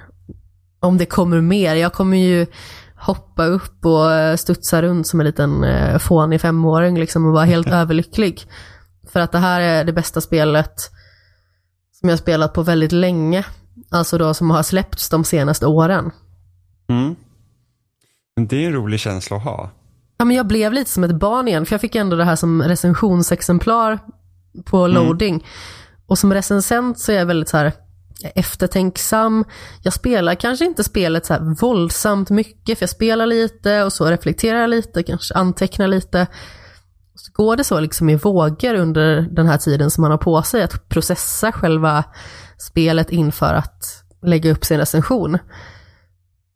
[0.81, 1.75] om det kommer mer.
[1.75, 2.47] Jag kommer ju
[2.95, 7.45] hoppa upp och eh, studsa runt som en liten eh, fånig femåring liksom och vara
[7.45, 8.43] helt överlycklig.
[9.13, 10.91] För att det här är det bästa spelet
[12.01, 13.45] som jag spelat på väldigt länge.
[13.91, 16.11] Alltså då som har släppts de senaste åren.
[16.91, 17.17] Mm.
[18.37, 19.71] Men det är en rolig känsla att ha.
[20.19, 22.37] Ja, men jag blev lite som ett barn igen, för jag fick ändå det här
[22.37, 23.99] som recensionsexemplar
[24.65, 25.47] på loading.
[26.07, 27.73] Och som recensent så är jag väldigt så här
[28.35, 29.45] eftertänksam.
[29.83, 34.07] Jag spelar kanske inte spelet så här våldsamt mycket, för jag spelar lite och så
[34.07, 36.27] reflekterar jag lite, kanske antecknar lite.
[37.15, 40.43] Så går det så liksom i vågor under den här tiden som man har på
[40.43, 42.05] sig att processa själva
[42.59, 45.39] spelet inför att lägga upp sin recension.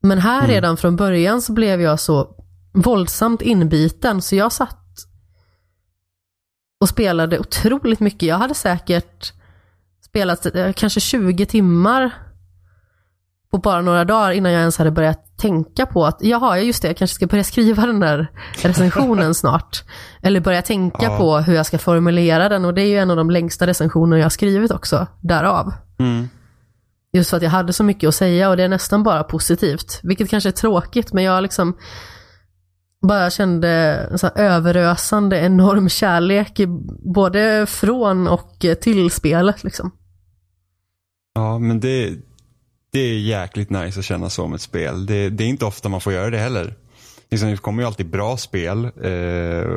[0.04, 2.36] Men här redan från början så blev jag så
[2.72, 4.78] våldsamt inbiten så jag satt
[6.80, 8.22] och spelade otroligt mycket.
[8.22, 9.32] Jag hade säkert
[10.04, 12.10] spelat eh, kanske 20 timmar
[13.50, 16.88] på bara några dagar innan jag ens hade börjat tänka på att, jaha, just det,
[16.88, 18.26] jag kanske ska börja skriva den där
[18.62, 19.82] recensionen snart.
[20.22, 21.18] Eller börja tänka Ja.
[21.18, 24.16] på hur jag ska formulera den och det är ju en av de längsta recensioner
[24.16, 25.72] jag har skrivit också, därav.
[25.98, 26.28] Mm.
[27.14, 30.00] Just för att jag hade så mycket att säga och det är nästan bara positivt.
[30.02, 31.76] Vilket kanske är tråkigt men jag liksom
[33.08, 33.68] bara kände
[34.10, 36.60] en sån här överösande enorm kärlek
[37.14, 39.90] både från och till spelet liksom.
[41.34, 42.12] Ja, men det,
[42.92, 45.06] det är jäkligt nice att känna så om ett spel.
[45.06, 46.74] Det, det är inte ofta man får göra det heller.
[47.30, 48.90] Liksom, det kommer ju alltid bra spel, eh,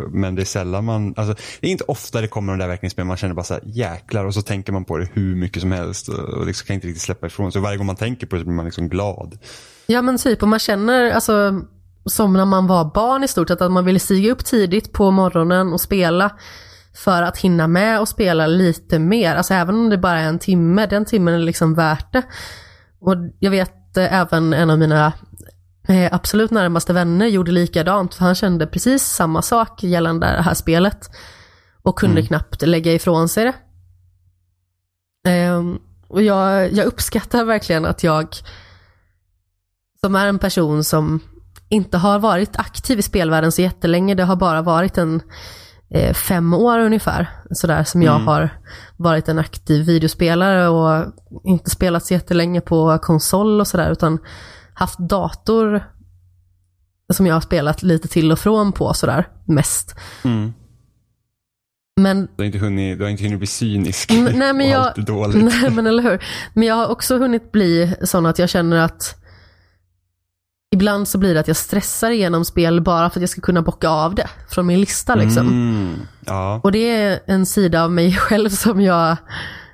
[0.10, 2.92] men det är sällan man, alltså, det är inte ofta det kommer de där verkligen
[2.92, 5.62] spel man känner bara så här, jäklar och så tänker man på det hur mycket
[5.62, 7.62] som helst och, och liksom kan inte riktigt släppa ifrån sig.
[7.62, 9.38] Varje gång man tänker på det så blir man liksom glad.
[9.88, 11.62] Ja men typ, och man känner alltså
[12.06, 15.12] som när man var barn i stort sett, att man ville stiga upp tidigt på
[15.12, 16.32] morgonen och spela
[16.94, 19.36] för att hinna med och spela lite mer.
[19.36, 22.24] Alltså även om det bara är en timme, den timmen är liksom värt det.
[23.00, 25.14] Och jag vet eh, även en av mina
[25.88, 30.54] eh, absolut närmaste vänner gjorde likadant, för han kände precis samma sak gällande det här
[30.54, 31.10] spelet.
[31.82, 33.54] Och kunde knappt lägga ifrån sig det.
[35.30, 38.28] Ehm, och jag, jag uppskattar verkligen att jag
[40.02, 41.20] som är en person som
[41.70, 44.16] inte har varit aktiv i spelvärlden så jättelänge.
[44.16, 45.22] Det har bara varit en
[45.90, 47.30] eh, fem år ungefär.
[47.52, 48.50] Sådär som jag har
[48.98, 51.06] varit en aktiv videospelare och
[51.44, 54.20] inte spelat så jättelänge på konsol och sådär utan
[54.78, 55.84] haft dator
[57.14, 59.96] som jag har spelat lite till och från på sådär mest.
[60.24, 60.54] Mm.
[62.00, 64.64] Men Du, har inte hunnit, du har inte hunnit bli cynisk Mm, nej, men och
[64.74, 65.44] jag- allt är dåligt.
[65.62, 66.24] Nej men eller hur.
[66.54, 69.16] Men jag har också hunnit bli sån att jag känner att
[70.76, 73.62] ibland så blir det att jag stressar igenom spel bara för att jag ska kunna
[73.62, 75.48] bocka av det från min lista liksom.
[75.48, 75.96] Mm.
[76.26, 76.62] Ja.
[76.64, 79.18] Och det är en sida av mig själv som jag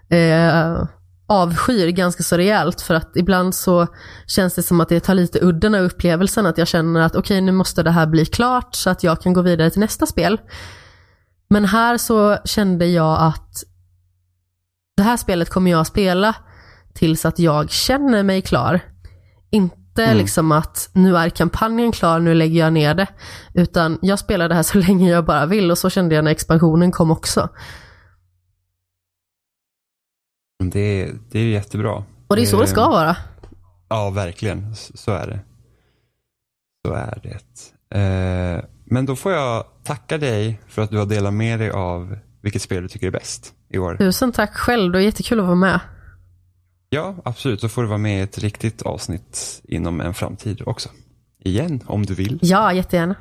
[0.09, 0.83] eh,
[1.27, 3.87] avskyr ganska så rejält för att ibland så
[4.27, 7.41] känns det som att det tar lite udden av upplevelsen att jag känner att okej
[7.41, 10.41] nu måste det här bli klart så att jag kan gå vidare till nästa spel.
[11.49, 13.63] Men här så kände jag att
[14.97, 16.35] det här spelet kommer jag spela
[16.93, 18.79] tills att jag känner mig klar.
[19.51, 23.07] Inte liksom att nu är kampanjen klar, nu lägger jag ner det.
[23.53, 26.31] Utan jag spelar det här så länge jag bara vill och så kände jag när
[26.31, 27.49] expansionen kom också.
[30.63, 32.03] Det, det är jättebra.
[32.27, 33.15] Och det är så det ska Eh, vara.
[33.89, 34.75] Ja, verkligen.
[34.75, 35.39] Så är det.
[36.87, 37.39] Så är det.
[37.99, 42.17] Eh, men då får jag tacka dig för att du har delat med dig av
[42.41, 43.95] vilket spel du tycker är bäst i år.
[43.97, 45.79] Tusen tack själv, det var jättekul att vara med.
[46.89, 47.61] Ja, absolut.
[47.61, 50.89] Så får du vara med i ett riktigt avsnitt inom en framtid också.
[51.43, 52.39] Igen, om du vill.
[52.41, 53.15] Ja, jättegärna.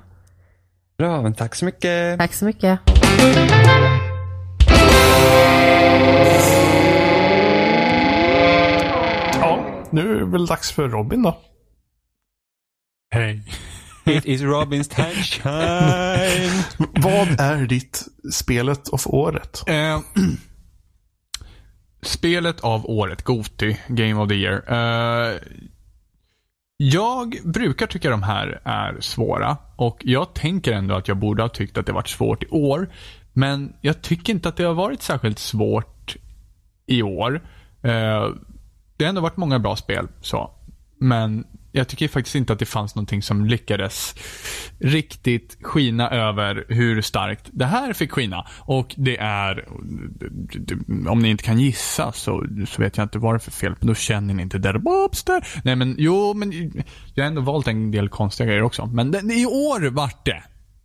[0.99, 2.19] Bra, men tack så mycket.
[2.19, 2.81] Tack så mycket.
[9.93, 11.39] Nu är det väl dags för Robin då.
[13.11, 13.43] Hej.
[14.05, 16.63] It is Robins time shine.
[16.79, 19.63] Vad är ditt spelet of året?
[19.67, 20.01] Eh,
[22.03, 24.65] spelet av året, Goti, Game of the Year.
[24.69, 25.39] Eh,
[26.77, 31.49] jag brukar tycka de här är svåra och jag tänker ändå att jag borde ha
[31.49, 32.89] tyckt att det varit svårt i år.
[33.33, 36.17] Men jag tycker inte att det har varit särskilt svårt
[36.87, 37.43] i år.
[37.83, 38.29] Eh,
[38.97, 40.51] det har ändå varit många bra spel, så.
[40.99, 44.15] Men jag tycker faktiskt inte att det fanns någonting som lyckades
[44.79, 48.47] riktigt skina över hur starkt det här fick skina.
[48.59, 49.69] Och det är,
[51.09, 53.75] om ni inte kan gissa så, så vet jag inte vad det är för fel,
[53.75, 53.87] på.
[53.87, 55.47] då känner ni inte där Bobster.
[55.65, 56.53] Nej men jo, men
[57.15, 58.87] jag har ändå valt en del konstiga grejer också.
[58.87, 60.43] Men i år vart det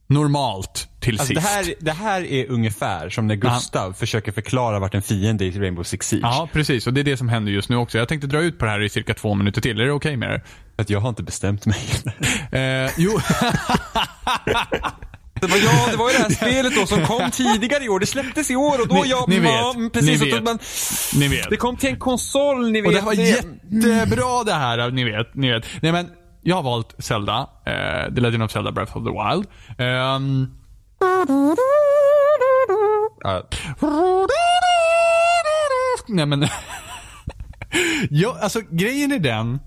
[0.07, 1.41] normalt till Alltså, sist.
[1.41, 5.47] det, här, det här är ungefär som när Gustav försöker förklara vart en fiende är
[5.47, 6.21] i Rainbow Six Siege.
[6.23, 6.87] Ja, precis.
[6.87, 7.97] Och det är det som händer just nu också.
[7.97, 9.81] Jag tänkte dra ut på det här i cirka två minuter till.
[9.81, 10.43] Är det okej med er?
[10.75, 11.77] Att jag har inte bestämt mig.
[12.51, 13.19] Eh, jo,
[15.41, 17.99] Det var, ja, det var ju det här spelet då som kom tidigare i år.
[17.99, 19.29] Det släpptes i år och då Ni- jag...
[19.29, 20.43] ni vet, ja, precis, ni vet.
[20.43, 20.59] man,
[21.15, 21.49] ni vet.
[21.49, 22.87] Det kom till en konsol, ni vet.
[22.87, 25.35] Och det var det- jättebra det här, ni vet.
[25.35, 25.65] Ni vet.
[25.81, 26.09] Nej men,
[26.47, 27.49] jag har valt Zelda.
[27.65, 29.47] Eh, The Legend of Zelda Breath of the Wild.
[29.77, 30.57] Um,
[33.25, 33.45] uh,
[36.07, 36.41] Nej men.
[38.09, 39.59] ja, alltså grejen är den.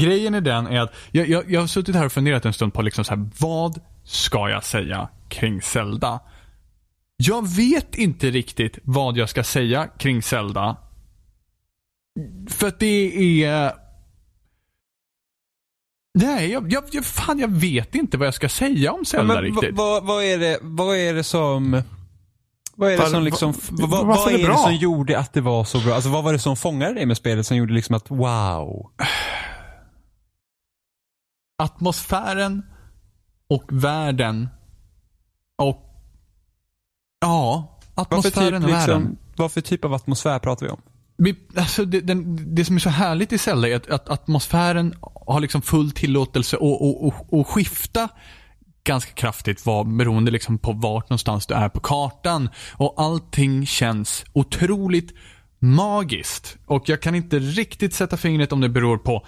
[0.00, 2.74] Grejen är den är att jag, jag, jag har suttit här och funderat en stund
[2.74, 6.20] på liksom så här, vad ska jag säga kring Zelda?
[7.16, 10.76] Jag vet inte riktigt vad jag ska säga kring Zelda.
[12.48, 13.85] För att det är...
[16.18, 19.42] Nej, jag, jag, jag, fan, jag vet inte vad jag ska säga om Zelda men
[19.42, 19.74] riktigt.
[19.76, 21.82] vad, vad, vad, är det, vad är det som...
[22.74, 25.40] Vad är det som liksom, vad, varför vad är det det som gjorde att det
[25.40, 25.94] var så bra?
[25.94, 28.90] Alltså vad var det som fångade dig med spelet som gjorde liksom att wow?
[31.62, 32.62] atmosfären
[33.48, 34.48] och världen
[35.62, 35.82] och
[37.20, 39.00] ja, Vad för, atmosfären typ, och världen.
[39.00, 40.80] liksom, vad för typ av atmosfär pratar vi om?
[41.18, 44.94] Vi, alltså det, den, det som är så härligt i Zelda är att, att atmosfären
[45.26, 48.08] har liksom full tillåtelse att och, och, och skifta
[48.84, 52.48] ganska kraftigt var, beroende liksom på vart någonstans du är på kartan.
[52.72, 55.14] Och allting känns otroligt
[55.58, 56.56] magiskt.
[56.66, 59.26] Och jag kan inte riktigt sätta fingret om det beror på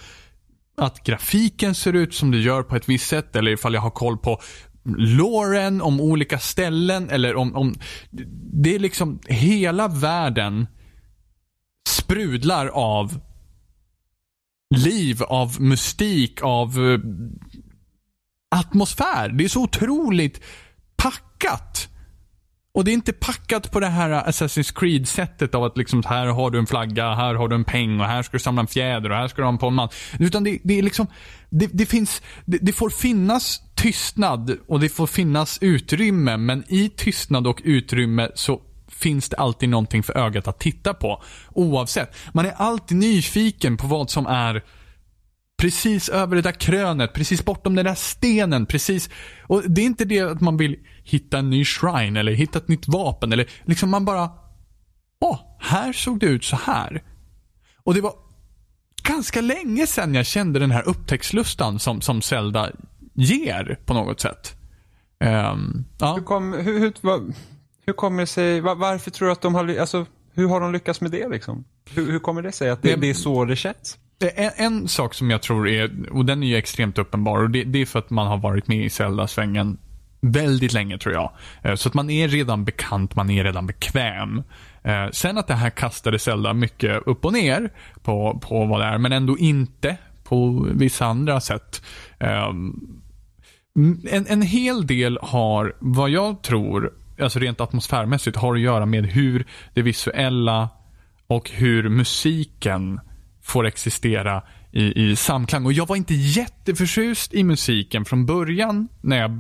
[0.77, 3.91] att grafiken ser ut som det gör på ett visst sätt eller ifall jag har
[3.91, 4.41] koll på
[4.97, 7.75] loren om olika ställen eller om, om
[8.53, 10.67] det är liksom hela världen
[11.89, 13.21] sprudlar av
[14.77, 17.01] liv, av mystik, av eh,
[18.51, 19.29] atmosfär.
[19.29, 20.41] Det är så otroligt
[20.97, 21.89] packat.
[22.73, 26.51] Och det är inte packat på det här Assassin's Creed-sättet av att liksom här har
[26.51, 29.11] du en flagga, här har du en peng och här ska du samla en fjäder
[29.11, 29.89] och här ska du ha en på en man.
[30.19, 31.07] Utan det, det är liksom,
[31.51, 36.89] det, det finns, det, det får finnas tystnad och det får finnas utrymme men i
[36.89, 38.61] tystnad och utrymme så
[38.99, 41.23] finns det alltid någonting för ögat att titta på.
[41.49, 42.17] Oavsett.
[42.33, 44.65] Man är alltid nyfiken på vad som är
[45.59, 49.11] precis över det där krönet, precis bortom den där stenen, precis.
[49.43, 52.69] Och det är inte det att man vill hitta en ny shrine eller hitta ett
[52.69, 54.31] nytt vapen eller liksom man bara,
[55.21, 57.03] åh, här såg det ut så här.
[57.85, 58.13] Och det var
[59.03, 62.71] ganska länge sedan jag kände den här upptäcktslustan som, som Zelda
[63.15, 64.55] ger på något sätt.
[65.25, 66.15] Um, ja.
[66.15, 67.35] Hur, kom, hur, hur, vad,
[67.89, 70.73] hur kommer det sig, var, varför tror du att de har, alltså hur har de
[70.73, 71.65] lyckats med det liksom?
[71.95, 73.99] Hur, hur kommer det sig att det, Det- är så det känns?
[74.37, 77.65] En, en sak som jag tror är, och den är ju extremt uppenbar, och det,
[77.65, 79.79] det är för att man har varit med i Zelda-svängen
[80.21, 81.33] väldigt länge tror jag.
[81.63, 84.43] Eh, Så att man är redan bekant, man är redan bekväm.
[84.83, 87.71] Eh, Sen att det här kastade Zelda mycket upp och ner
[88.03, 91.83] på, på vad det är, men ändå inte på vissa andra sätt.
[92.21, 92.75] Ehm,
[94.11, 99.07] En, en hel del har, vad jag tror, alltså rent atmosfärmässigt, har att göra med
[99.07, 100.69] hur det visuella
[101.27, 103.01] och hur musiken
[103.43, 105.67] får existera i, i samklang.
[105.67, 109.31] Och jag var inte jätteförtjust i musiken från början när jag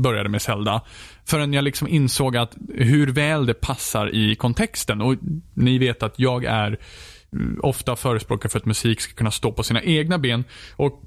[0.00, 0.80] började med Zelda.
[1.24, 5.00] Förrän jag liksom insåg att hur väl det passar i kontexten.
[5.00, 5.14] Och
[5.54, 6.78] ni vet att jag är
[7.32, 10.44] mm, ofta förespråkare för att musik ska kunna stå på sina egna ben.
[10.76, 11.02] Och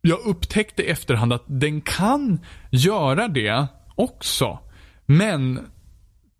[0.00, 4.58] jag upptäckte i efterhand att den kan göra det också.
[5.06, 5.60] Men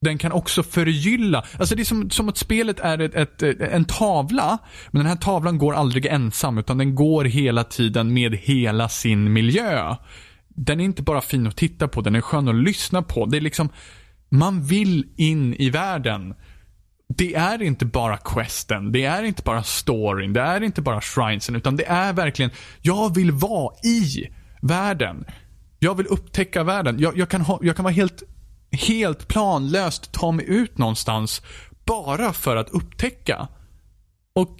[0.05, 1.45] den kan också förgylla.
[1.59, 4.59] Alltså det är som, som att spelet är ett, ett, en tavla,
[4.91, 9.33] men den här tavlan går aldrig ensam, utan den går hela tiden med hela sin
[9.33, 9.97] miljö.
[10.49, 13.27] Den är inte bara fin att titta på, den är skön att lyssna på.
[13.27, 13.69] Det är liksom,
[14.29, 16.35] man vill in i världen.
[17.17, 21.57] Det är inte bara questen, det är inte bara storyn, det är inte bara shrinesen,
[21.57, 22.51] utan det är verkligen,
[22.83, 24.29] jag vill vara i
[24.63, 25.25] världen.
[25.79, 26.99] Jag vill upptäcka världen.
[26.99, 28.23] Jag, jag, kan, ha, jag kan vara helt
[28.75, 31.43] helt planlöst ta mig ut någonstans
[31.85, 33.49] bara för att upptäcka.
[34.33, 34.57] Och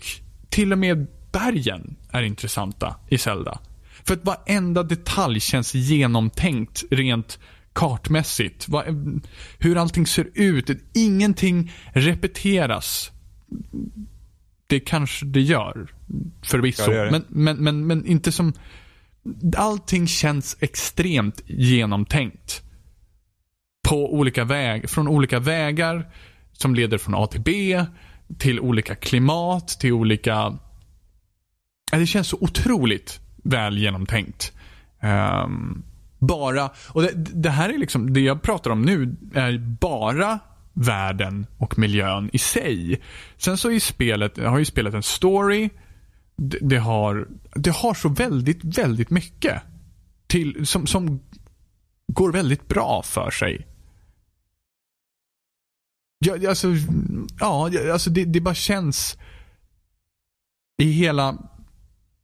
[0.49, 3.59] till och med bergen är intressanta i Zelda.
[4.05, 7.39] För att varenda detalj känns genomtänkt rent
[7.73, 8.69] kartmässigt.
[9.59, 10.71] hur allting ser ut.
[10.95, 13.11] Ingenting repeteras.
[14.67, 15.89] Det kanske det gör.
[16.43, 16.83] Förvisso.
[16.83, 17.11] Ja, det gör det.
[17.11, 18.53] Men, men, men, men inte som...
[19.57, 22.63] Allting känns extremt genomtänkt
[23.85, 26.11] på olika väg, från olika vägar
[26.53, 27.85] som leder från A till B,
[28.39, 30.59] till olika klimat, till olika...
[31.93, 34.53] Det känns så otroligt väl genomtänkt.
[35.03, 35.85] Um,
[36.19, 40.39] bara, och det, det, här är liksom, det jag pratar om nu är bara
[40.73, 43.03] världen och miljön i sig.
[43.37, 45.71] Sen så är spelet, har ju spelet en story,
[46.37, 49.63] det, det, har, det har så väldigt, väldigt mycket
[50.27, 51.21] till, som, som
[52.13, 53.67] går väldigt bra för sig.
[56.25, 56.69] Ja, alltså,
[57.41, 59.19] ja, alltså det, det bara känns
[60.83, 61.39] i hela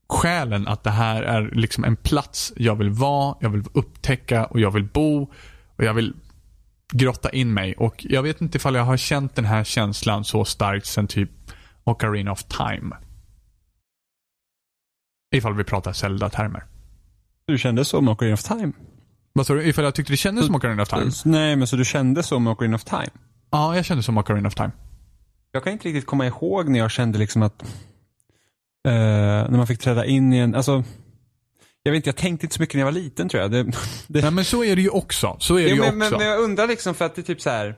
[0.08, 4.60] själen att det här är liksom en plats jag vill vara, jag vill upptäcka och
[4.60, 5.22] jag vill bo
[5.76, 6.14] och jag vill
[6.92, 7.74] grotta in mig.
[7.74, 11.30] Och jag vet inte ifall jag har känt den här känslan så starkt sen typ
[11.84, 12.96] Ocarina of Time.
[15.34, 16.64] Ifall vi pratar Zelda-termer.
[17.44, 18.72] Du kände så med Ocarina of Time?
[19.32, 19.64] Vad sa du?
[19.64, 21.10] Ifall jag tyckte det kändes så, som Ocarina of Time?
[21.24, 23.10] Nej, men så du kände så med Ocarina of Time?
[23.50, 24.70] Ja, jag kände som Ocarina of Time.
[25.52, 27.64] Jag kan inte riktigt komma ihåg när jag kände liksom att
[28.88, 30.84] Uh, när man fick träda in i en, alltså
[31.82, 33.50] jag vet inte, jag tänkte inte så mycket när jag var liten tror jag.
[33.50, 33.62] Det,
[34.06, 34.22] det...
[34.22, 35.36] Nej men så är det ju också.
[35.40, 36.18] Så är det ja, ju men, också.
[36.18, 37.76] Men, jag undrar liksom för att det är typ så här.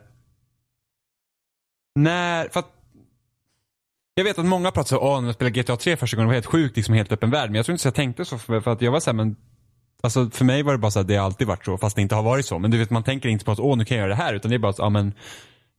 [1.95, 2.71] När, för att
[4.15, 6.31] jag vet att många pratar så, åh, när jag spelade GTA 3 första gången, det
[6.31, 7.51] var helt sjukt, liksom helt öppen värld.
[7.51, 9.17] Men jag tror inte så jag tänkte så, för, för att jag var så här,
[9.17, 9.37] men
[10.05, 12.03] Alltså för mig var det bara så att det har alltid varit så, fast det
[12.03, 12.59] inte har varit så.
[12.59, 14.35] Men du vet, man tänker inte på att, åh, nu kan jag göra det här.
[14.35, 15.13] Utan det är bara så, ja men,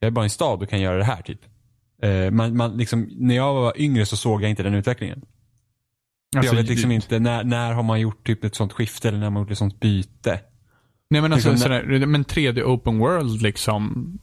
[0.04, 1.40] jag är bara i en stad och kan göra det här typ.
[2.06, 5.22] Uh, man, man, liksom, när jag var yngre så såg jag inte den utvecklingen.
[6.36, 9.20] Alltså, jag vet liksom inte, när, när har man gjort typ ett sånt skifte eller
[9.20, 10.40] när man gjort ett sånt byte?
[11.10, 14.14] Nej men alltså, liksom, sådär, men 3D open world liksom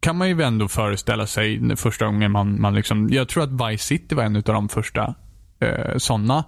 [0.00, 3.84] kan man ju ändå föreställa sig första gången man, man liksom, jag tror att Vice
[3.84, 5.14] City var en av de första
[5.60, 6.44] eh, sådana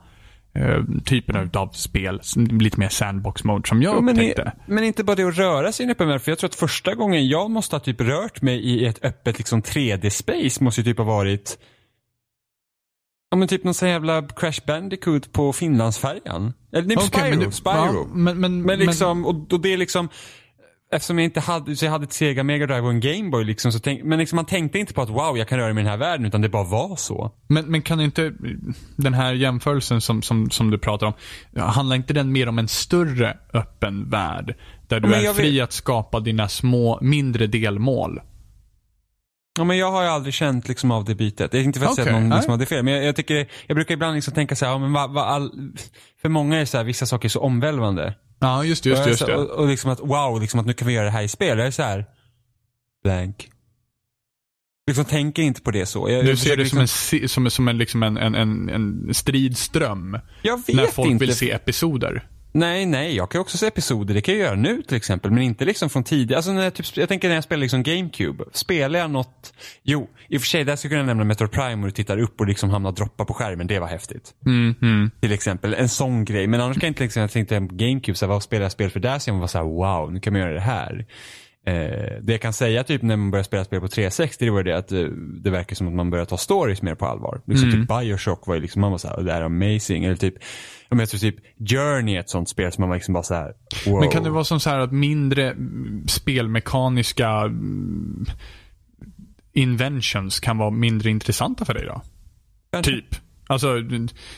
[0.54, 2.20] eh, typerna av spel.
[2.36, 4.52] Lite mer sandbox mode som jag jo, upptäckte.
[4.66, 6.20] Men, men inte bara det att röra sig i en öppen värld.
[6.20, 9.38] För jag tror att första gången jag måste ha typ rört mig i ett öppet
[9.38, 11.58] liksom 3D-space måste ju typ ha varit
[13.30, 16.52] Ja men typ någon sån jävla Crash Bandicoot på Finlandsfärjan.
[16.72, 17.40] Eller nej, okay, Spyro.
[17.40, 17.74] Men, Spyro.
[17.74, 20.08] Ja, men, men, men liksom, och, och det är liksom
[20.94, 23.72] Eftersom jag inte hade, så jag hade ett Sega Mega Drive och en Gameboy liksom,
[23.72, 25.84] så tänk, men liksom man tänkte inte på att wow, jag kan röra mig i
[25.84, 27.32] den här världen, utan det bara var så.
[27.46, 28.32] Men, men kan inte
[28.96, 31.12] den här jämförelsen som, som, som du pratar om,
[31.56, 34.54] handlar inte den mer om en större öppen värld?
[34.88, 35.64] Där du är fri vet...
[35.64, 38.20] att skapa dina små, mindre delmål?
[39.58, 41.50] Ja, men jag har ju aldrig känt liksom av det bytet.
[41.50, 42.84] Det är inte för att okay, säga att någon liksom hade fel.
[42.84, 45.24] Men jag, jag, tycker, jag brukar ibland liksom tänka så här, ja, men va, va,
[45.24, 45.72] all,
[46.22, 48.14] för många är så här, vissa saker så omvälvande.
[48.42, 48.90] Ja, just det.
[48.90, 49.36] Just, just det.
[49.36, 51.58] Och, och, liksom att wow, liksom att nu kan vi göra det här i spel.
[51.58, 52.04] Jag är så här,
[53.02, 53.48] blank.
[54.86, 56.10] Liksom tänker inte på det så.
[56.10, 59.14] Jag, du ser det liksom, som en, som, som en, liksom en, en, en, en
[59.14, 60.18] stridström.
[60.42, 61.24] Jag vet När folk inte.
[61.24, 62.28] vill se episoder.
[62.54, 64.14] Nej, nej, jag kan också se episoder.
[64.14, 66.38] Det kan jag göra nu till exempel, men inte liksom från tidigare.
[66.38, 68.44] Alltså när jag, typ, jag tänker när jag spelar liksom GameCube.
[68.52, 71.82] Spelar jag något, jo, i och för sig där skulle jag kunna nämna Metro Prime
[71.82, 73.66] och du tittar upp och liksom hamnar droppar på skärmen.
[73.66, 74.34] Det var häftigt.
[74.46, 75.10] Mm, mm.
[75.20, 76.46] Till exempel, en sån grej.
[76.46, 78.90] Men annars kan jag inte liksom, jag tänkte GameCube, så här, vad spelar jag spel
[78.90, 79.18] för där?
[79.18, 81.06] Så jag var så här, wow, nu kan man göra det här.
[81.66, 84.62] Eh, det jag kan säga typ när man börjar spela spel på 360 det var
[84.62, 85.04] det att eh,
[85.42, 87.40] det verkar som att man börjar ta stories mer på allvar.
[87.46, 87.80] Liksom mm.
[87.80, 90.04] typ Bioshock var ju liksom, man var såhär, det är amazing.
[90.04, 90.34] Eller typ,
[90.88, 91.36] jag tror typ
[91.70, 93.52] Journey är ett sånt spel som man var liksom bara såhär,
[93.86, 94.00] wow.
[94.00, 95.56] Men kan det vara som så här att mindre
[96.06, 97.50] spelmekaniska
[99.52, 102.02] inventions kan vara mindre intressanta för dig då?
[102.82, 103.16] Typ.
[103.46, 103.76] Alltså,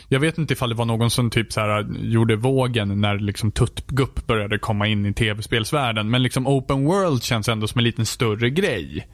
[0.08, 3.52] jag vet inte ifall det var någon som typ så här gjorde vågen när liksom
[3.52, 6.10] Tuttgupp började komma in i tv-spelsvärlden.
[6.10, 9.08] Men liksom open world känns ändå som en liten större grej.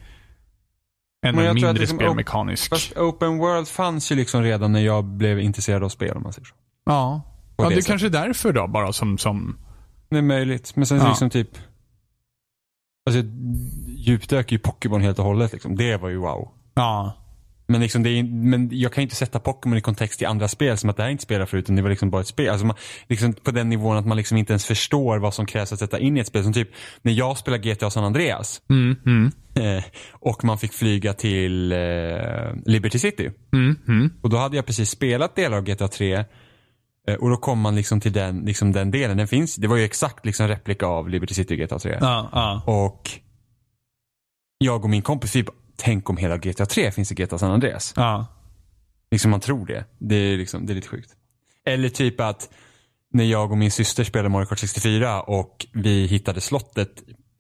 [1.27, 2.71] Än en mindre liksom spelmekanisk.
[2.71, 6.33] Fast open world fanns ju liksom redan när jag blev intresserad av spel om man
[6.33, 6.55] säger så.
[6.85, 7.23] Ja.
[7.57, 9.57] På Ja, det det kanske är därför då bara som, som
[10.11, 10.77] Det är möjligt.
[10.77, 11.09] Men sen Ja.
[11.09, 11.49] liksom typ
[13.07, 13.23] Alltså
[13.87, 15.77] djupdök ju Pokémon helt och hållet liksom.
[15.77, 16.49] Det var ju wow.
[16.75, 17.13] ja.
[17.71, 20.49] Men, liksom det är, men jag kan ju inte sätta Pokémon i kontext i andra
[20.49, 22.49] spel som att det här inte spelar förut utan det var liksom bara ett spel.
[22.49, 22.77] Alltså man,
[23.09, 25.99] liksom på den nivån att man liksom inte ens förstår vad som krävs att sätta
[25.99, 26.43] in i ett spel.
[26.43, 26.69] Som typ
[27.03, 31.79] när jag spelar GTA San Andreas Mm, mm, eh, och man fick flyga till eh,
[32.67, 33.31] Liberty City.
[33.53, 34.11] mm, mm.
[34.23, 36.25] Och då hade jag precis spelat delar av GTA 3
[37.09, 39.17] eh, och då kom man liksom till den, liksom den delen.
[39.17, 41.99] Den finns, det var ju exakt liksom replika av Liberty City GTA 3.
[42.01, 42.63] Ja, ja.
[42.67, 43.11] Och
[44.59, 47.51] jag och min kompis, vi bara, tänk om hela GTA 3 finns i GTA San
[47.51, 47.93] Andreas.
[47.97, 48.27] ja.
[49.11, 49.85] Liksom man tror det.
[49.99, 51.11] Det är, liksom, det är lite sjukt.
[51.67, 52.49] Eller typ att
[53.13, 56.91] när jag och min syster spelade Mario Kart 64 och vi hittade slottet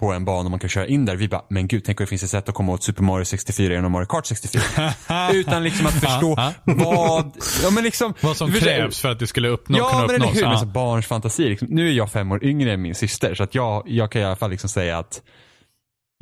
[0.00, 1.16] på en bana och man kan köra in där.
[1.16, 3.24] Vi bara, men gud, tänk om det finns ett sätt att komma åt Super Mario
[3.24, 4.62] 64 genom Mario Kart 64.
[5.32, 7.32] Utan liksom att förstå Ja, vad,
[7.62, 8.14] ja men liksom.
[8.20, 10.36] Vad som du förstår- krävs för att det skulle uppnå, Ja kunna men uppnås.
[10.36, 10.64] hur, men Ja.
[10.64, 11.48] barns fantasi.
[11.48, 11.68] Liksom.
[11.70, 14.24] Nu är jag fem år yngre än min syster så att jag, jag kan i
[14.24, 15.22] alla fall liksom säga att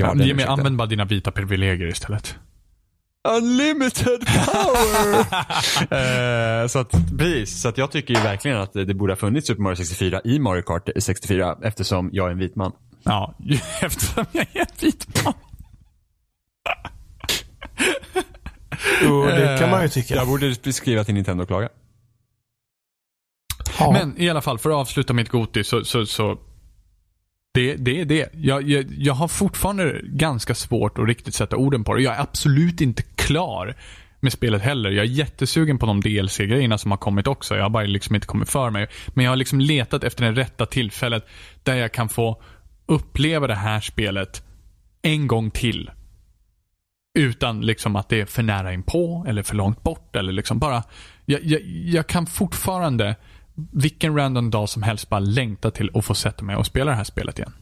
[0.00, 2.38] Ja, Ge mig, använd bara dina vita privilegier istället.
[3.28, 5.26] Unlimited power!
[6.62, 9.16] Eh, så att, precis, så att jag tycker ju verkligen att det, det borde ha
[9.16, 12.72] funnits Super Mario 64 i Mario Kart 64 eftersom jag är en vit man.
[13.02, 13.34] Ja,
[13.80, 15.34] eftersom jag är en vit man.
[19.02, 20.14] Jo, det kan man ju tycka.
[20.14, 21.68] Jag borde skriva till Nintendo och klaga.
[23.78, 23.92] Ja.
[23.92, 26.38] Men i alla fall, för att avsluta mitt Goti så, så, så
[27.54, 28.28] det, det är det.
[28.34, 32.02] Jag, jag, jag har fortfarande ganska svårt att riktigt sätta orden på det.
[32.02, 33.76] Jag är absolut inte klar
[34.20, 34.90] med spelet heller.
[34.90, 37.56] Jag är jättesugen på de DLC-grejerna som har kommit också.
[37.56, 38.88] Jag har bara liksom inte kommit för mig.
[39.08, 41.26] Men jag har liksom letat efter det rätta tillfället
[41.62, 42.42] där jag kan få
[42.86, 44.42] uppleva det här spelet
[45.02, 45.90] en gång till.
[47.18, 50.82] Utan liksom att det är för nära inpå eller för långt bort eller liksom bara.
[51.24, 53.16] Jag, jag, jag kan fortfarande
[53.72, 56.96] vilken random dag som helst bara längta till att få sätta mig och spela det
[56.96, 57.52] här spelet igen.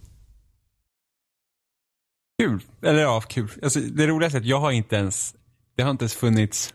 [2.43, 2.61] Kul.
[2.83, 3.49] Eller ja, kul.
[3.63, 5.35] Alltså, det roligaste är att jag har inte ens,
[5.77, 6.75] det har inte ens funnits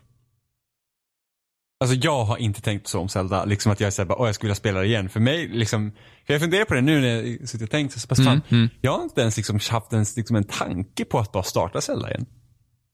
[1.82, 4.48] Alltså jag har inte tänkt så om Zelda, liksom att jag såhär, åh jag skulle
[4.48, 5.10] vilja spela det igen.
[5.10, 5.92] För mig, liksom,
[6.26, 8.70] för jag funderar på det nu när jag sitter och tänkt, så pass fan, mm.
[8.82, 12.10] jag har inte ens liksom haft ens, liksom en tanke på att bara starta Zelda
[12.10, 12.26] igen.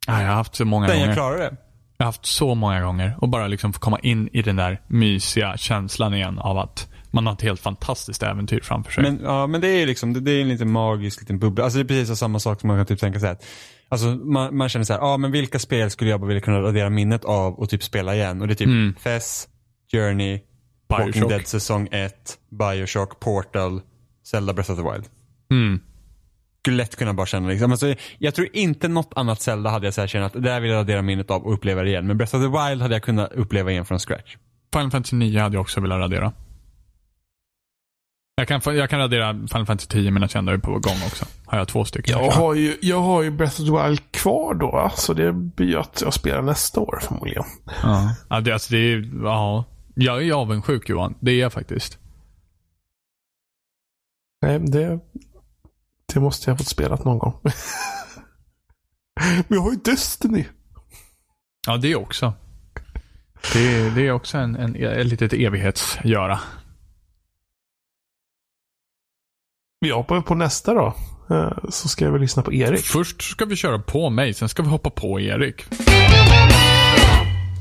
[0.07, 1.07] Ja, jag har haft så många Den gånger.
[1.07, 1.57] jag klarar det.
[1.97, 4.81] Jag har haft så många gånger och bara liksom få komma in i den där
[4.87, 9.03] mysiga känslan igen av att man har ett helt fantastiskt äventyr framför sig.
[9.03, 11.63] Men, ja, men det är liksom, det, det är en liten magisk liten bubbla.
[11.63, 13.45] Alltså det är precis samma sak som man kan typ tänka sig att
[13.89, 16.61] Alltså man, man känner så här, ja men vilka spel skulle jag bara vilja kunna
[16.61, 18.41] radera minnet av och typ spela igen?
[18.41, 18.95] Och det är typ Mm.
[18.99, 19.47] Fess,
[19.91, 20.39] Journey,
[20.89, 21.29] Walking Bioshock.
[21.29, 22.13] Dead säsong 1,
[22.49, 23.81] Bioshock, Portal,
[24.27, 25.05] Zelda Breath of the Wild.
[25.51, 25.79] Mm.
[26.67, 29.93] Skulle lätt kunna bara känna liksom, alltså, jag tror inte något annat Zelda hade jag
[29.93, 32.07] så här känt att det där vill jag radera minnet av och uppleva det igen.
[32.07, 34.35] Men Breath of the Wild hade jag kunnat uppleva igen från scratch.
[34.73, 36.33] Final Fantasy 9 hade jag också velat radera.
[38.35, 41.25] Jag kan, jag kan radera Final Fantasy 10 medan jag ändå är på gång också.
[41.45, 42.19] Har jag två stycken.
[42.19, 44.91] Jag har, ju, jag har ju Breath of the Wild kvar då, va?
[44.95, 47.43] så det blir ju att jag spelar nästa år förmodligen.
[47.83, 48.15] Ja.
[48.29, 49.65] Ja, det, alltså det är, ja.
[49.95, 51.15] Jag är avundsjuk Johan.
[51.19, 51.99] Det är jag faktiskt.
[54.41, 54.99] Nej, det,
[56.13, 57.39] det måste jag ha fått spelat någon gång.
[59.47, 60.45] Men jag har ju Destiny.
[61.67, 62.33] Ja, det också.
[63.53, 66.39] Det, det är också en, en, ett litet evighetsgöra.
[69.79, 70.95] Vi hoppar på nästa då.
[71.29, 72.85] Eh, Så ska jag väl lyssna på Erik.
[72.85, 75.65] Först ska vi köra på mig, sen ska vi hoppa på Erik.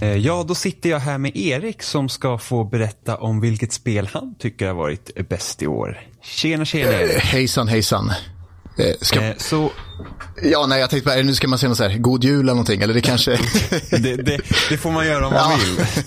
[0.02, 4.08] Eh, Ja, då sitter jag här med Erik som ska få berätta om vilket spel
[4.12, 6.00] han tycker har varit bäst i år.
[6.22, 7.22] Tjena, tjena Erik.
[7.22, 8.10] Hejsan, hejsan.
[8.78, 9.72] Eh, Ska, Eh, Så
[10.42, 12.52] ja, nej, jag tänkte bara, nu ska man säga något så här, god jul eller
[12.52, 13.30] någonting, eller det kanske...
[13.90, 15.58] det, det, det får man göra om man Ja.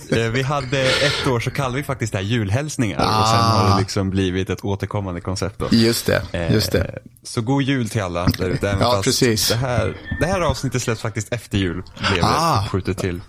[0.08, 0.18] vill.
[0.22, 3.42] Eh, Vi hade ett år så kallade vi faktiskt det här julhälsningar och sen Ah.
[3.42, 5.58] har det liksom blivit ett återkommande koncept.
[5.58, 5.68] Då.
[5.70, 6.98] just det, Eh, just det.
[7.22, 8.76] Så god jul till alla där ute.
[8.80, 9.48] Ja, precis.
[9.48, 11.82] Det här, det här avsnittet släpps faktiskt efter jul.
[12.12, 12.54] Blev Ah.
[12.56, 13.20] det uppskjutet till.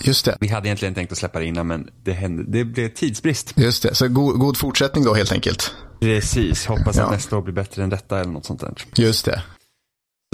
[0.00, 2.88] Just det, Vi hade egentligen tänkt att släppa det innan men det, hände, det blev
[2.88, 3.52] tidsbrist.
[3.56, 3.94] just det.
[3.94, 5.72] Så god, god fortsättning då helt enkelt.
[6.00, 7.10] Precis, hoppas att Ja.
[7.10, 8.74] nästa år blir bättre än detta eller något sånt där.
[8.96, 9.42] Just det.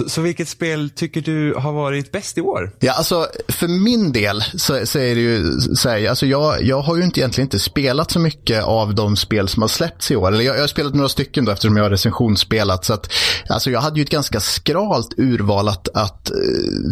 [0.07, 2.71] Så, vilket spel tycker du har varit bäst i år?
[2.79, 6.81] Ja, alltså för min del så, så är det ju så här, alltså jag, jag
[6.81, 10.15] har ju inte egentligen inte spelat så mycket av de spel som har släppts i
[10.15, 10.27] år.
[10.27, 12.85] Eller jag, jag har spelat några stycken då eftersom jag har recensionsspelat.
[12.85, 13.11] Så att,
[13.49, 16.37] alltså jag hade ju ett ganska skralt urval att, att eh,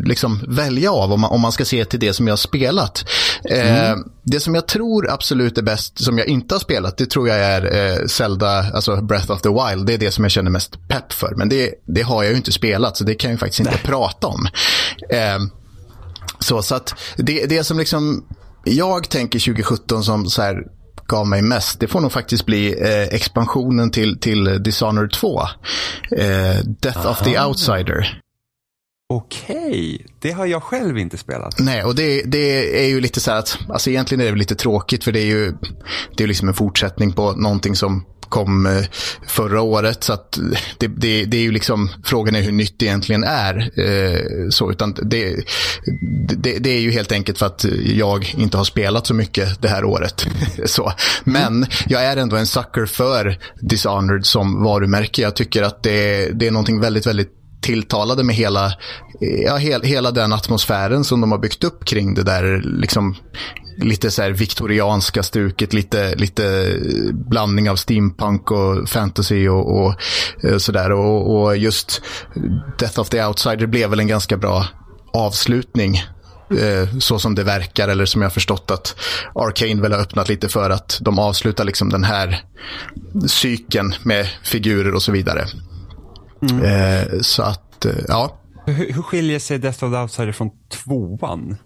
[0.03, 3.05] liksom välja av om man, om man ska se till det som jag har spelat.
[3.49, 7.27] Eh, det som jag tror absolut är bäst som jag inte har spelat, det tror
[7.27, 9.85] jag är eh, Zelda, alltså Breath of the Wild.
[9.87, 11.33] Det är det som jag känner mest pepp för.
[11.35, 14.27] Men det, det har jag ju inte spelat, så det kan jag faktiskt inte prata
[14.27, 14.47] om.
[15.09, 15.39] Eh,
[16.39, 18.25] så, så att det, det som liksom
[18.63, 20.63] jag tänker 2017 som så här
[21.07, 25.41] gav mig mest, det får nog faktiskt bli eh, expansionen till, till Dishonored 2.
[26.11, 28.19] Eh, Death of the Outsider.
[29.09, 31.59] Okej, det har jag själv inte spelat.
[31.59, 34.55] Nej, och det, det är ju lite så här att, alltså egentligen är det lite
[34.55, 35.53] tråkigt för det är ju,
[36.17, 38.83] det är liksom en fortsättning på någonting som kom eh,
[39.27, 40.03] förra året.
[40.03, 40.39] Så att
[40.77, 43.71] det, det, det är ju liksom, frågan är hur nytt det egentligen är.
[43.79, 45.35] Eh, så, utan det,
[46.37, 49.67] det, det är ju helt enkelt för att jag inte har spelat så mycket det
[49.67, 50.25] här året.
[50.65, 50.93] så.
[51.23, 55.21] Men jag är ändå en sucker för Dishonored som varumärke.
[55.21, 57.31] Jag tycker att det, det är någonting väldigt, väldigt
[57.61, 58.73] tilltalade med hela,
[59.19, 63.15] ja, hel, hela den atmosfären som de har byggt upp kring det där liksom
[63.77, 66.75] lite så här viktorianska stuket, lite, lite
[67.13, 69.95] blandning av steampunk och fantasy och, och
[70.43, 70.91] eh, sådär.
[70.91, 72.01] Och, och just
[72.79, 74.65] Death of the Outsider blev väl en ganska bra
[75.13, 75.95] avslutning
[76.59, 78.95] eh, så som det verkar eller som jag förstått att
[79.35, 82.43] Arcane väl har öppnat lite för att de avslutar liksom den här
[83.27, 85.45] cykeln med figurer och så vidare.
[86.63, 88.39] Eh, så att, ja.
[88.65, 91.57] Hur, hur skiljer sig Death of the Outsider från tvåan?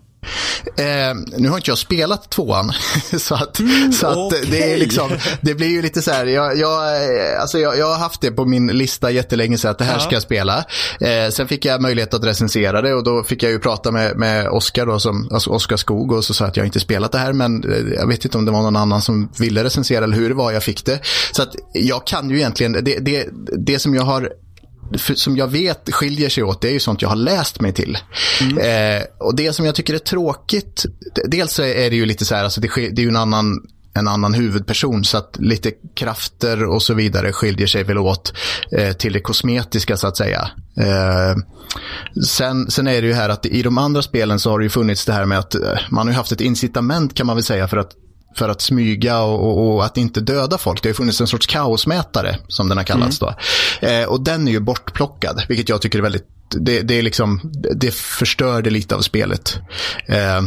[0.77, 2.71] Eh, nu har inte jag spelat tvåan.
[3.19, 3.59] så att,
[3.99, 5.09] så att det är liksom,
[5.41, 8.31] det blir ju lite så här, jag, jag, eh, alltså jag, jag har haft det
[8.31, 9.99] på min lista jättelänge så att det här Ja.
[9.99, 10.57] ska jag spela.
[11.01, 14.17] Eh, sen fick jag möjlighet att recensera det och då fick jag ju prata med,
[14.17, 17.17] med Oskar då, som, alltså Oskar Skog och så sa att jag inte spelat det
[17.17, 20.15] här men eh, jag vet inte om det var någon annan som ville recensera eller
[20.17, 20.99] hur det var jag fick det.
[21.31, 23.27] Så att jag kan ju egentligen, det, det,
[23.65, 24.29] det som jag har
[24.95, 27.97] som jag vet skiljer sig åt, det är ju sånt jag har läst mig till.
[28.41, 30.85] Eh, och det som jag tycker är tråkigt,
[31.25, 33.61] dels är det ju lite så här, alltså det, det är ju en annan
[33.97, 38.33] en annan huvudperson så att lite krafter och så vidare skiljer sig väl åt
[38.71, 40.49] eh, till det kosmetiska så att säga.
[40.77, 41.35] Eh,
[42.25, 44.69] sen, sen är det ju här att i de andra spelen så har det ju
[44.69, 47.43] funnits det här med att eh, man har ju haft ett incitament kan man väl
[47.43, 47.91] säga för att
[48.37, 50.83] för att smyga och, och, och att inte döda folk.
[50.83, 53.33] Det har funnits en sorts kaosmätare som den har kallats då.
[53.87, 57.51] Eh, och den är ju bortplockad, vilket jag tycker är väldigt, det, det är liksom,
[57.75, 59.57] det förstörde lite av spelet.
[60.05, 60.41] Eh,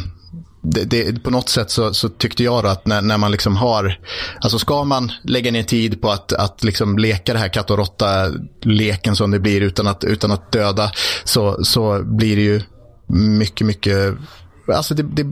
[0.62, 3.56] det, det, på något sätt så, så tyckte jag då att när, när man liksom
[3.56, 3.98] har,
[4.40, 7.78] alltså ska man lägga ner tid på att, att liksom leka det här katt och
[7.78, 10.92] råtta-leken som det blir utan att, utan att döda,
[11.24, 12.62] så, så blir det ju
[13.12, 14.14] mycket, mycket
[14.66, 15.26] Alltså det, det,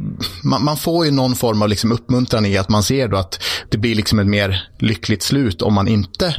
[0.45, 3.43] man, man får ju någon form av liksom uppmuntran i att man ser då att
[3.69, 6.35] det blir liksom ett mer lyckligt slut om man inte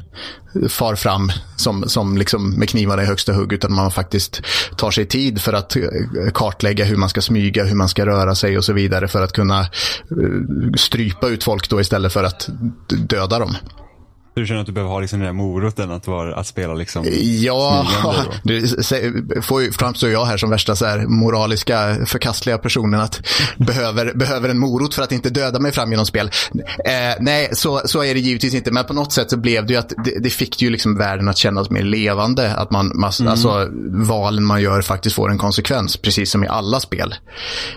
[0.69, 4.41] far fram som, som liksom med knivarna i högsta hugg utan man faktiskt
[4.77, 5.83] tar sig tid för att eh,
[6.33, 9.33] kartlägga hur man ska smyga, hur man ska röra sig och så vidare för att
[9.33, 9.67] kunna eh,
[10.77, 12.49] strypa ut folk då istället för att
[12.87, 13.55] döda dem.
[14.39, 17.05] Du känner att du behöver ha liksom den där moroten att, vara, att spela liksom
[17.21, 17.87] Ja,
[18.43, 18.61] det
[19.79, 23.21] framstår jag här som värsta så här moraliska förkastliga personen att
[23.57, 26.31] behöver, behöver en morot för att inte döda mig fram genom spel.
[26.85, 28.71] Eh, nej, så, så är det givetvis inte.
[28.71, 31.29] Men på något sätt så blev det ju att det, det fick ju liksom världen
[31.29, 32.53] att kännas mer levande.
[32.55, 36.79] Att man, man alltså valen man gör faktiskt får en konsekvens, precis som i alla
[36.79, 37.15] spel.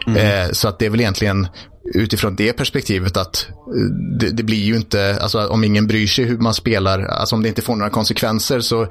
[0.06, 1.48] Eh, så att det är väl egentligen
[1.84, 6.24] utifrån det perspektivet att eh, det, det blir ju inte, alltså om ingen bryr sig
[6.24, 8.86] hur man spelar, alltså om det inte får några konsekvenser så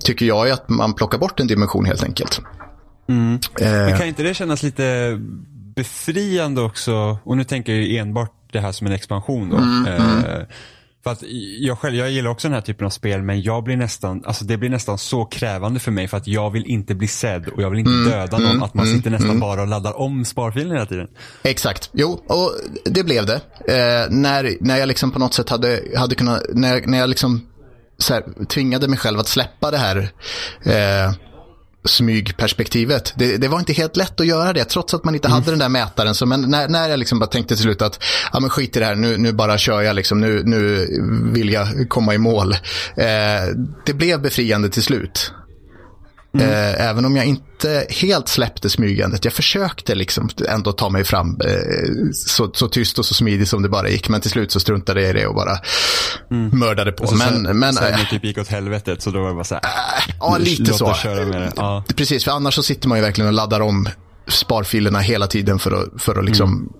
[0.00, 2.40] tycker jag ju att man plockar bort en dimension helt enkelt.
[3.06, 5.18] Men Eh, kan inte det kännas lite
[5.76, 7.18] befriande också?
[7.24, 9.56] Och nu tänker jag ju enbart det här som en expansion då.
[9.90, 10.42] eh,
[11.04, 11.22] För att
[11.58, 14.44] jag själv, jag gillar också den här typen av spel men jag blir nästan, alltså
[14.44, 17.62] det blir nästan så krävande för mig för att jag vill inte bli sedd och
[17.62, 18.62] jag vill inte döda någon.
[18.62, 21.08] att man sitter nästan bara och laddar om sparfilen hela tiden.
[21.42, 22.52] Exakt, jo, och
[22.84, 23.40] det blev det.
[23.68, 27.46] Eh, när, när jag liksom på något sätt hade, hade kunnat, när, när jag liksom
[27.98, 29.96] så här, tvingade mig själv att släppa det här
[30.64, 31.14] eh,
[31.84, 33.12] smygperspektivet.
[33.16, 35.58] Det, det var inte helt lätt att göra det, trots att man inte hade den
[35.58, 36.14] där mätaren.
[36.14, 38.80] Så, men när, när jag liksom bara tänkte till slut att, ja men skit i
[38.80, 40.88] det här, nu, nu bara kör jag liksom, nu, nu
[41.32, 42.52] vill jag komma i mål.
[42.96, 43.06] Eh,
[43.86, 45.32] det blev befriande till slut.
[46.40, 49.24] Eh, även om jag inte helt släppte smygandet.
[49.24, 53.62] Jag försökte liksom ändå ta mig fram eh, så, så tyst och så smidigt som
[53.62, 54.08] det bara gick.
[54.08, 55.58] Men till slut så struntade jag i det och bara
[56.52, 57.02] mördade på.
[57.02, 59.34] Och så men, sen, men, sen det typ gick åt helvetet så då var det
[59.34, 59.62] bara så här,
[60.20, 60.94] ja, lite så.
[61.56, 61.84] Ja.
[61.96, 63.88] Precis, för annars så sitter man ju verkligen och laddar om
[64.28, 66.72] sparfilerna hela tiden för att, för att liksom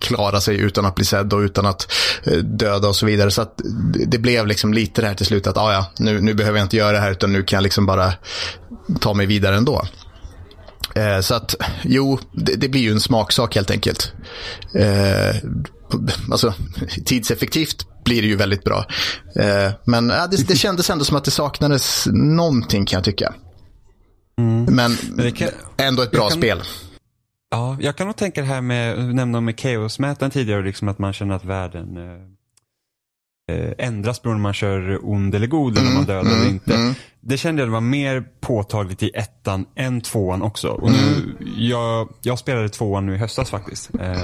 [0.00, 1.92] klara sig utan att bli sedd och utan att
[2.24, 3.30] eh, döda och så vidare.
[3.30, 3.60] Så att
[4.06, 6.64] det- blev liksom lite det här till slut att ah, ja, nu, nu behöver jag
[6.64, 8.12] inte göra det här utan nu kan jag liksom bara
[9.00, 9.82] ta mig vidare ändå.
[10.94, 14.12] Eh, så att jo, det, det blir ju en smaksak helt enkelt.
[14.74, 15.36] Eh,
[16.32, 16.54] alltså
[17.04, 18.84] tidseffektivt blir det ju väldigt bra.
[19.36, 23.34] Eh, men ja, det, det kändes ändå som att det saknades någonting kan jag tycka.
[24.68, 26.62] Men det kan- ändå ett bra kan- spel.
[27.50, 30.98] Ja, jag kan nog tänka det här med, du nämnde med Chaos-mätaren tidigare, liksom att
[30.98, 35.78] man känner att världen eh, eh, ändras beroende på om man kör ond eller god
[35.78, 36.94] eller om man dödar eller inte.
[37.20, 40.68] Det kände jag var mer påtagligt i ettan än tvåan också.
[40.68, 43.90] Och nu, jag, jag spelade tvåan nu i höstas faktiskt.
[44.00, 44.16] Eh,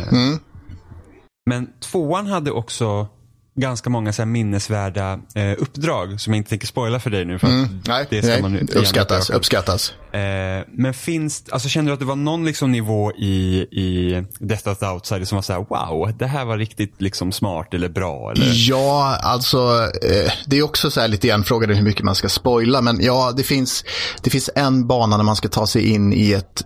[1.50, 3.08] Men tvåan hade också
[3.56, 7.38] ganska många så minnesvärda eh, uppdrag som jag inte tänker spoila för dig nu.
[7.38, 9.30] För att Nej, det ska nej uppskattas.
[9.30, 9.92] uppskattas.
[10.12, 14.68] Eh, men finns, alltså kände du att det var någon liksom nivå i, i Death
[14.68, 17.88] of the Outsider som var så här: wow, det här var riktigt liksom smart eller
[17.88, 18.30] bra?
[18.30, 18.52] Eller?
[18.68, 19.58] Ja, alltså
[20.02, 22.80] eh, det är också så här lite grann frågan hur mycket man ska spoila.
[22.80, 23.84] Men ja, det finns,
[24.22, 26.64] det finns en bana när man ska ta sig in i ett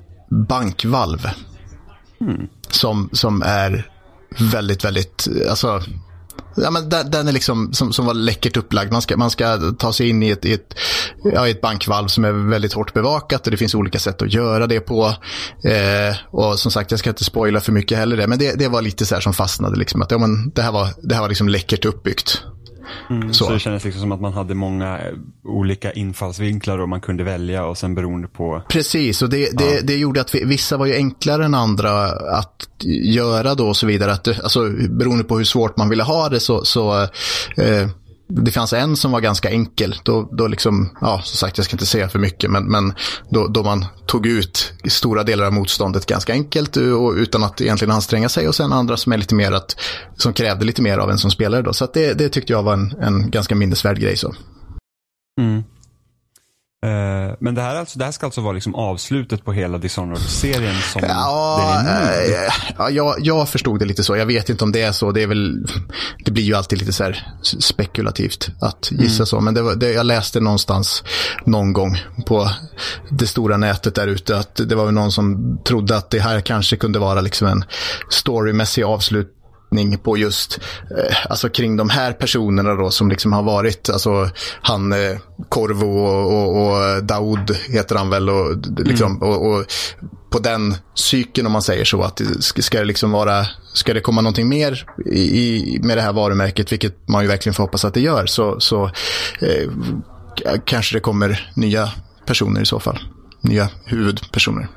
[0.48, 1.28] bankvalv.
[2.70, 3.90] Som, som är
[4.38, 5.82] väldigt, väldigt, alltså
[6.56, 8.92] Ja, men den, den är liksom som, som var läckert upplagd.
[8.92, 10.74] Man ska, man ska ta sig in i ett, i, ett,
[11.24, 14.32] ja, i ett bankvalv som är väldigt hårt bevakat och det finns olika sätt att
[14.32, 15.14] göra det på.
[15.64, 18.68] Eh, och som sagt, jag ska inte spoila för mycket heller det, men det, det
[18.68, 19.76] var lite så här som fastnade.
[19.76, 22.42] Liksom, att, ja, men det här var, det här var liksom läckert uppbyggt.
[23.32, 23.44] Så.
[23.44, 23.52] Så.
[23.52, 25.14] det kändes liksom som att man hade många eh,
[25.44, 29.96] olika infallsvinklar och man kunde välja och sen beroende på Precis, och det, det, det
[29.96, 31.90] gjorde att vi, vissa var ju enklare än andra
[32.38, 32.66] att
[33.04, 34.12] göra då och så vidare.
[34.12, 37.02] Att, alltså, beroende på hur svårt man ville ha det så, så
[37.56, 37.88] eh,
[38.30, 39.94] det fanns en som var ganska enkel.
[40.02, 42.94] Då, då liksom, ja, som sagt, jag ska inte säga för mycket, men, men
[43.30, 47.60] då, då man tog ut stora delar av motståndet ganska enkelt eh, och utan att
[47.60, 48.48] egentligen anstränga sig.
[48.48, 49.76] Och sen andra som är lite mer att,
[50.16, 51.72] som krävde lite mer av en som spelare då.
[51.72, 54.34] Så att det, det tyckte jag var en, en ganska minnesvärd grej så.
[55.40, 55.62] Mm.
[56.86, 60.74] Eh, men det här, alltså, det här ska alltså vara liksom avslutet på hela Dishonored-serien
[60.92, 62.34] som Ja, den är nu?
[62.34, 64.16] eh, ja jag, jag förstod det lite så.
[64.16, 65.12] Jag vet inte om det är så.
[65.12, 65.66] Det, är väl,
[66.24, 67.12] det blir ju alltid lite så
[67.60, 69.40] spekulativt att gissa så.
[69.40, 71.04] Men det var, det, jag läste någonstans
[71.46, 72.50] någon gång på
[73.10, 76.76] det stora nätet där ute att det var någon som trodde att det här kanske
[76.76, 77.64] kunde vara liksom en
[78.10, 79.36] storymässig avslut
[80.02, 80.60] på just,
[80.98, 84.30] eh, alltså kring de här personerna då som liksom har varit, alltså
[84.62, 85.18] han eh,
[85.48, 89.64] Korvo och, och, och Daoud heter han väl och, liksom, och, och
[90.30, 94.00] på den cykeln om man säger så att ska, ska det liksom vara, ska det
[94.00, 97.94] komma någonting mer i, med det här varumärket, vilket man ju verkligen får hoppas att
[97.94, 98.84] det gör, så, så
[99.40, 99.70] eh,
[100.64, 101.92] kanske det kommer nya
[102.26, 102.98] personer i så fall.
[103.42, 104.68] Nya huvudpersoner.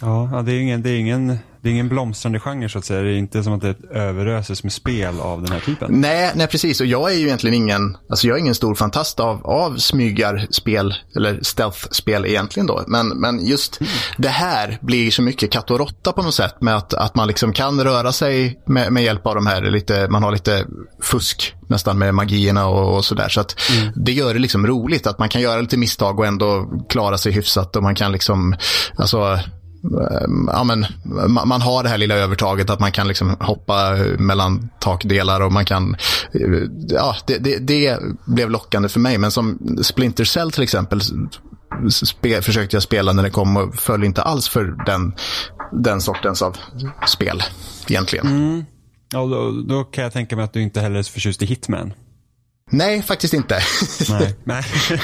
[0.00, 3.02] Ja, det, är ingen, det, är ingen, det är ingen blomstrande genre så att säga.
[3.02, 6.00] Det är inte som att det överöses med spel av den här typen.
[6.00, 6.80] Nej, nej, precis.
[6.80, 10.94] Och jag är ju egentligen ingen, alltså jag är ingen stor fantast av, av smygarspel,
[11.16, 12.84] eller stealth-spel egentligen då.
[12.86, 13.80] Men, men just
[14.16, 17.28] det här blir så mycket katt och råtta på något sätt med att, att man
[17.28, 20.66] liksom kan röra sig med, med hjälp av de här, lite, man har lite
[21.02, 23.28] fusk nästan med magierna och, och sådär.
[23.28, 23.60] Så att
[23.94, 27.32] det gör det liksom roligt att man kan göra lite misstag och ändå klara sig
[27.32, 28.56] hyfsat och man kan liksom,
[28.96, 29.38] alltså
[30.52, 34.68] ja, men, ma- man har det här lilla övertaget att man kan liksom hoppa mellan
[34.80, 35.94] takdelar och man kan,
[36.34, 36.40] eh,
[36.88, 39.18] ja, det, det, det blev lockande för mig.
[39.18, 41.00] Men som Splinter Cell till exempel
[41.90, 45.12] spe, försökte jag spela när det kom och föll inte alls för den,
[45.72, 46.56] den sortens av
[47.06, 47.42] spel
[47.88, 48.64] egentligen.
[49.12, 51.46] Ja, då, då kan jag tänka mig att du inte heller är så förtjust i
[51.46, 51.92] Hitman.
[52.70, 53.58] Nej, faktiskt inte.
[54.10, 54.36] Nej.
[54.44, 54.64] Nej.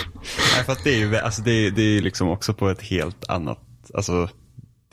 [0.55, 3.29] Nej, för att det är ju alltså det, det är liksom också på ett helt
[3.29, 3.59] annat,
[3.95, 4.29] alltså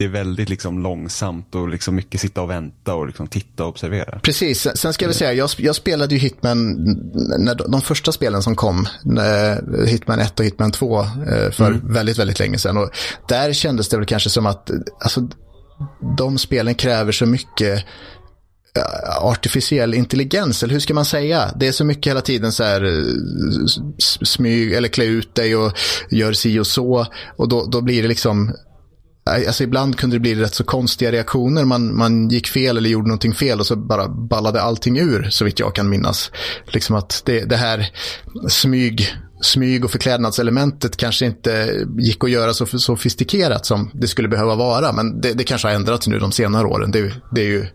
[0.01, 3.69] det är väldigt liksom långsamt och liksom mycket sitta och vänta och liksom titta och
[3.69, 4.19] observera.
[4.19, 6.73] Precis, sen ska jag säga, jag, jag spelade ju Hitman,
[7.39, 8.87] när de, de första spelen som kom,
[9.17, 12.77] eh, Hitman 1 och Hitman 2, eh, för väldigt, väldigt länge sedan.
[12.77, 12.89] Och
[13.27, 14.71] där kändes det väl kanske som att,
[15.03, 15.27] alltså,
[16.17, 17.85] de spelen kräver så mycket
[18.77, 21.51] eh, artificiell intelligens, eller hur ska man säga?
[21.55, 23.05] Det är så mycket hela tiden så här
[24.25, 25.73] smyg eller klä ut dig och
[26.09, 27.05] gör si och så.
[27.37, 28.53] Och då, då blir det liksom
[29.29, 31.65] Äh, alltså ibland kunde det bli rätt så konstiga reaktioner.
[31.65, 35.45] Man, man gick fel eller gjorde någonting fel och så bara ballade allting ur, så
[35.45, 36.31] vitt jag kan minnas.
[36.67, 37.89] Liksom att det, det här
[38.49, 44.55] smyg, smyg och förklädnadselementet kanske inte gick att göra så sofistikerat som det skulle behöva
[44.55, 44.91] vara.
[44.91, 46.91] Men det, det kanske har ändrats nu de senare åren.
[46.91, 47.65] Det, det är ju,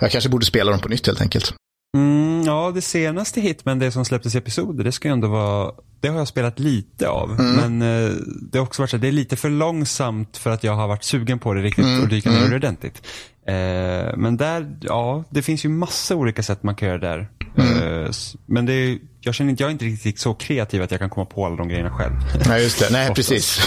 [0.00, 1.54] jag kanske borde spela dem på nytt helt enkelt.
[1.96, 5.72] Mm, ja, det senaste Hitman, det som släpptes i episoder, det ska ju ändå vara
[6.00, 7.40] det har jag spelat lite av.
[7.40, 7.54] Mm.
[7.54, 8.12] Men eh,
[8.52, 11.04] det har också varit så det är lite för långsamt för att jag har varit
[11.04, 12.02] sugen på det riktigt mm.
[12.02, 12.54] och dyka ner mm.
[12.54, 13.02] ordentligt.
[13.46, 17.28] Eh, men där, ja, det finns ju massa olika sätt man kan göra där.
[17.56, 18.02] Mm.
[18.04, 18.10] Eh,
[18.46, 21.10] men det är, jag känner inte, jag är inte riktigt så kreativ att jag kan
[21.10, 22.12] komma på alla de grejerna själv.
[22.48, 22.88] Nej, just det.
[22.92, 23.58] Nej, precis.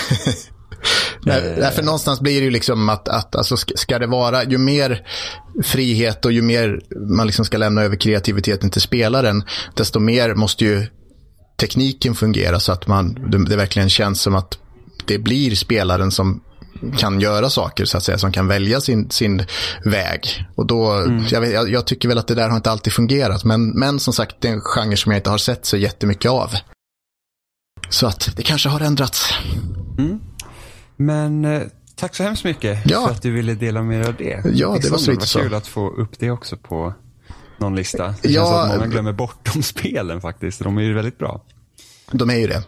[1.25, 5.07] Nej, därför någonstans blir det ju liksom att, att alltså, ska det vara, ju mer
[5.63, 6.81] frihet och ju mer
[7.17, 9.43] man liksom ska lämna över kreativiteten till spelaren,
[9.75, 10.87] desto mer måste ju
[11.59, 14.57] tekniken fungera så att man, det, verkligen känns som att
[15.05, 16.41] det blir spelaren som
[16.97, 19.45] kan göra saker så att säga, som kan välja sin, sin
[19.85, 20.45] väg.
[20.55, 21.25] Och då, mm.
[21.29, 24.35] jag, jag, tycker väl att det där har inte alltid fungerat, men, men som sagt,
[24.39, 26.51] det är en genre som jag inte har sett så jättemycket av.
[27.89, 29.33] Så att det kanske har ändrats.
[29.97, 30.19] Mm.
[31.05, 31.61] Men eh,
[31.95, 33.05] tack så hemskt mycket ja.
[33.05, 34.41] för att du ville dela med dig av det.
[34.53, 35.37] Ja, det var så lite så.
[35.37, 36.93] Det var kul att få upp det också på
[37.57, 38.15] någon lista.
[38.21, 40.63] Det ja, känns att många glömmer bort de spelen faktiskt.
[40.63, 41.41] De är ju väldigt bra.
[42.11, 42.63] De är ju det.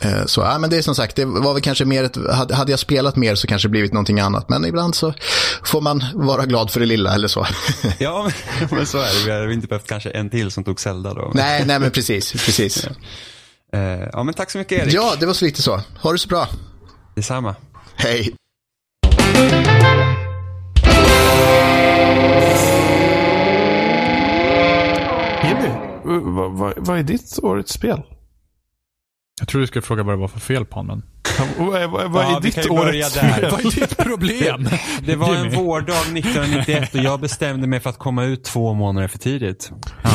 [0.00, 2.16] Eh, så ja, men det är som sagt, det var väl kanske mer ett,
[2.52, 4.48] hade jag spelat mer så kanske blivit någonting annat.
[4.48, 5.14] Men ibland så
[5.64, 7.46] får man vara glad för det lilla eller så.
[7.98, 8.30] Ja,
[8.70, 9.24] men så är det.
[9.26, 11.30] Vi hade inte behövt kanske en till som tog Zelda då.
[11.34, 12.32] Nej, nej men precis.
[12.32, 12.86] precis.
[13.72, 13.78] Ja.
[13.78, 14.94] Eh, ja, men tack så mycket Erik.
[14.94, 15.80] Ja, det var så lite så.
[16.00, 16.48] Ha det så bra.
[17.14, 17.56] Detsamma.
[17.96, 18.34] Hej.
[25.44, 25.68] Jimmy,
[26.04, 28.02] vad, vad, vad är ditt årets spel?
[29.40, 31.02] Jag tror du skulle fråga vad det var för fel på honom.
[31.58, 33.48] Vad är, vad är ja, ditt årets spel?
[33.50, 34.68] Vad är ditt problem?
[35.06, 39.08] Det var en vårdag 1991 och jag bestämde mig för att komma ut två månader
[39.08, 39.70] för tidigt.
[40.02, 40.10] Ja.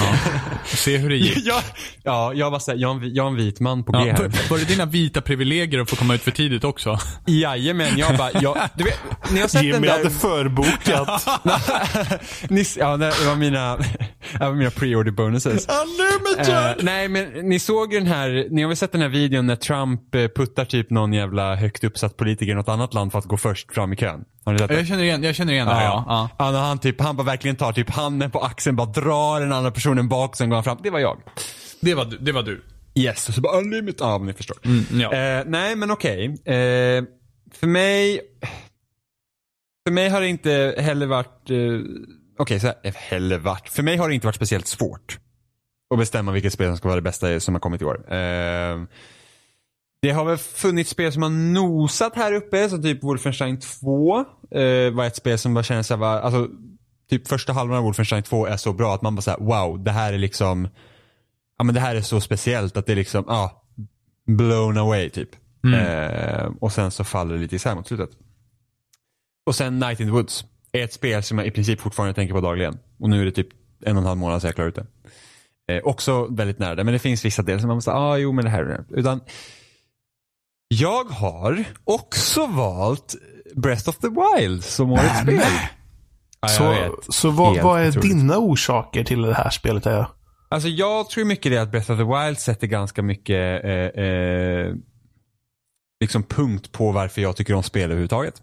[0.66, 1.38] Se hur det gick.
[1.46, 1.62] Ja,
[2.04, 4.50] ja jag var såhär, jag, jag är en vit man på G ja, här.
[4.50, 6.98] Var det dina vita privilegier att få komma ut för tidigt också?
[7.26, 9.00] Jajamän, jag bara, jag, du vet,
[9.32, 9.92] ni har sett Jimmy den där...
[9.92, 11.28] hade förbokat.
[12.50, 15.68] ni, ja, det var mina, det var mina pre-order bonuses.
[15.68, 16.78] Unlimited!
[16.78, 19.56] Uh, nej, men ni såg den här, ni har väl sett den här videon när
[19.56, 23.26] Trump eh, puttar typ någon jävla högt uppsatt politiker i något annat land för att
[23.26, 24.26] gå först fram i kön.
[24.46, 24.76] Har ni sett det?
[24.76, 26.04] Jag känner igen, jag känner igen det här, ja.
[26.08, 26.30] ja.
[26.38, 26.54] ja.
[26.54, 29.72] ja han, typ, han bara verkligen tar typ handen på axeln, bara drar den andra
[29.72, 30.78] personen bak, sen går han fram.
[30.84, 31.18] Det var jag.
[31.82, 32.64] Det var, det var du?
[32.96, 34.08] Yes, och så bara unlimited.
[34.08, 34.58] Ja, ni förstår.
[34.66, 35.14] Mm, ja.
[35.14, 36.30] eh, nej, men okej.
[36.30, 36.56] Okay.
[36.56, 37.04] Eh,
[37.54, 38.22] för mig,
[39.88, 41.80] för mig har det inte heller varit, eh, okej,
[42.40, 45.20] okay, så här, heller varit, för mig har det inte varit speciellt svårt
[45.94, 48.14] att bestämma vilket spel som ska vara det bästa som har kommit i år.
[48.14, 48.78] Eh,
[50.08, 54.20] det har väl funnits spel som har nosat här uppe, som typ Wolfenstein 2
[54.52, 56.48] eh, var ett spel som bara kändes såhär, alltså
[57.10, 59.92] typ första halvan av Wolfenstein 2 är så bra att man bara såhär, wow, det
[59.92, 60.68] här är liksom,
[61.58, 63.64] ja men det här är så speciellt att det är liksom, ja, ah,
[64.28, 65.30] blown away typ.
[65.64, 65.80] Mm.
[65.80, 68.10] Eh, och sen så faller det lite isär mot slutet.
[69.46, 72.34] Och sen Night in the Woods är ett spel som jag i princip fortfarande tänker
[72.34, 72.80] på dagligen.
[73.00, 73.50] Och nu är det typ
[73.86, 74.88] en och en halv månad sedan jag klarade ut
[75.68, 75.74] det.
[75.74, 78.32] Eh, också väldigt nära det, men det finns vissa delar som man måste, ah jo
[78.32, 79.00] men det här är det.
[79.00, 79.22] Utan
[80.68, 83.16] jag har också valt
[83.56, 85.42] Breath of the Wild som årets spel.
[86.42, 88.10] Ja, så så vad, vad är otroligt.
[88.10, 89.86] dina orsaker till det här spelet?
[89.86, 90.08] Är?
[90.50, 94.74] Alltså jag tror mycket det att Breath of the Wild sätter ganska mycket eh, eh,
[96.00, 98.42] liksom punkt på varför jag tycker om spel överhuvudtaget.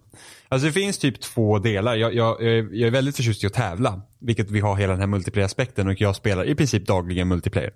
[0.48, 1.94] Alltså det finns typ två delar.
[1.94, 4.02] Jag, jag, jag är väldigt förtjust i att tävla.
[4.20, 7.72] Vilket vi har hela den här multiplayer-aspekten och jag spelar i princip dagligen multiplayer.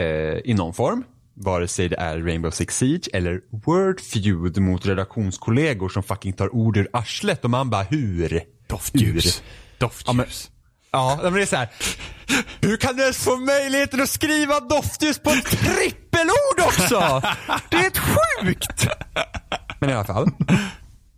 [0.00, 1.04] Eh, I någon form
[1.40, 6.54] vare sig det är Rainbow Six Siege eller Word Feud mot redaktionskollegor som fucking tar
[6.54, 8.40] ord ur arslet och man bara hur?
[8.66, 9.42] Doftljus.
[9.78, 10.50] Doftljus.
[10.90, 11.68] Ja, men, det är så här.
[12.60, 17.22] Hur kan du ens få möjligheten att skriva doftljus på ett trippelord också?
[17.70, 18.86] Det är ett sjukt!
[19.80, 20.30] Men i alla fall.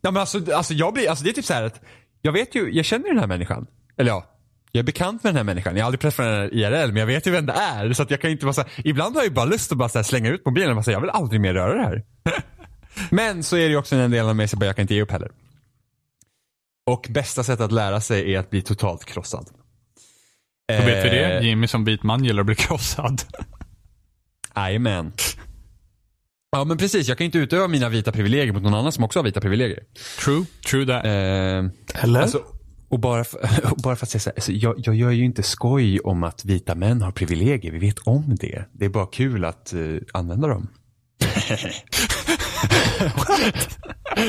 [0.01, 1.81] Ja, men alltså, alltså, jag blir, alltså det är typ så här att
[2.23, 3.67] jag vet ju, jag känner den här människan.
[3.99, 4.25] Eller ja,
[4.73, 5.77] jag är bekant med den här människan.
[5.77, 7.93] Jag har aldrig träffat den IRL men jag vet ju vem det är.
[7.93, 10.03] Så att jag kan inte bara så ibland har jag bara lust att bara så
[10.03, 12.05] slänga ut mobilen och bara säga jag vill aldrig mer röra det här.
[13.11, 14.95] men så är det ju också en del av mig som bara jag kan inte
[14.95, 15.31] ge upp heller.
[16.87, 19.49] Och bästa sättet att lära sig är att bli totalt krossad.
[20.79, 21.37] Då vet vi det.
[21.37, 23.23] Eh, Jimmy som vit man gillar att bli krossad.
[24.57, 25.13] Jajamän.
[26.53, 29.19] Ja men precis, jag kan inte utöva mina vita privilegier mot någon annan som också
[29.19, 29.85] har vita privilegier.
[30.25, 31.05] True, true that.
[31.05, 32.21] Eh, Eller?
[32.21, 32.43] Alltså,
[32.91, 33.39] och bara för,
[33.73, 36.25] och bara för att säga så här, alltså jag, jag gör ju inte skoj om
[36.25, 37.73] att vita män har privilegier.
[37.73, 38.65] Vi vet om det.
[38.73, 40.69] Det är bara kul att uh, använda dem.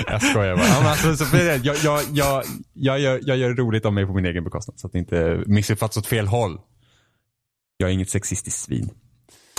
[0.07, 0.65] jag skojar bara.
[0.65, 1.75] Ja, men alltså, så jag, jag,
[2.11, 2.43] jag,
[2.73, 5.43] jag, gör, jag gör roligt av mig på min egen bekostnad så att det inte
[5.45, 6.59] missuppfattas åt fel håll.
[7.77, 8.89] Jag är inget sexistiskt svin.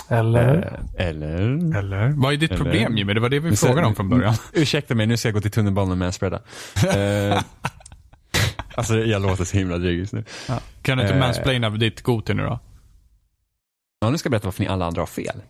[0.09, 0.79] Eller?
[0.97, 1.77] Eh, eller?
[1.77, 2.13] Eller?
[2.15, 3.13] Vad är ditt Eller- problem Jimmy?
[3.13, 4.35] Det var det vi frågade om från början.
[4.53, 6.41] Ursäkta mig, nu ska jag gå till tunnelbanan och manspreada.
[6.95, 7.41] Eh,
[8.75, 10.23] alltså jag låter så himla dryg just nu.
[10.47, 10.59] Ja.
[10.81, 11.19] Kan du inte Eh.
[11.19, 12.59] mansplaina ditt Goti nu då?
[14.01, 15.41] Ja, nu ska jag berätta varför ni alla andra har fel.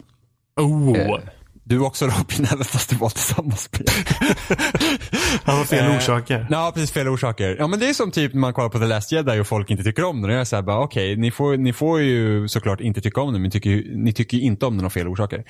[0.61, 0.97] Oh.
[0.99, 1.19] Eh,
[1.65, 3.85] du också Robin, även fast det var till samma spel.
[5.43, 6.47] Han har fel Eh, orsaker.
[6.49, 7.55] Ja, precis fel orsaker.
[7.59, 9.69] Ja, men det är som typ när man kollar på The Last Jedi och folk
[9.71, 10.29] inte tycker om den.
[10.29, 13.33] Och jag är såhär bara, okej, ni, får, ni får ju såklart inte tycka om
[13.33, 15.43] den, men tycker, ni tycker ju inte om den av fel orsaker.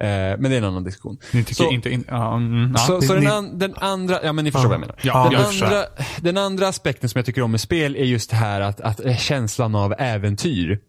[0.00, 1.18] Eh, men det är en annan diskussion.
[1.32, 2.78] Ni tycker Så- inte in, ja, mm, ja.
[2.78, 4.68] Så, så Ni- den, an, den andra, ja men ni förstår Ja.
[4.68, 4.96] vad jag menar.
[5.02, 5.84] Ja, den, jag andra,
[6.20, 9.04] den andra aspekten som jag tycker om med spel är just det här att, att
[9.04, 10.80] eh, känslan av äventyr.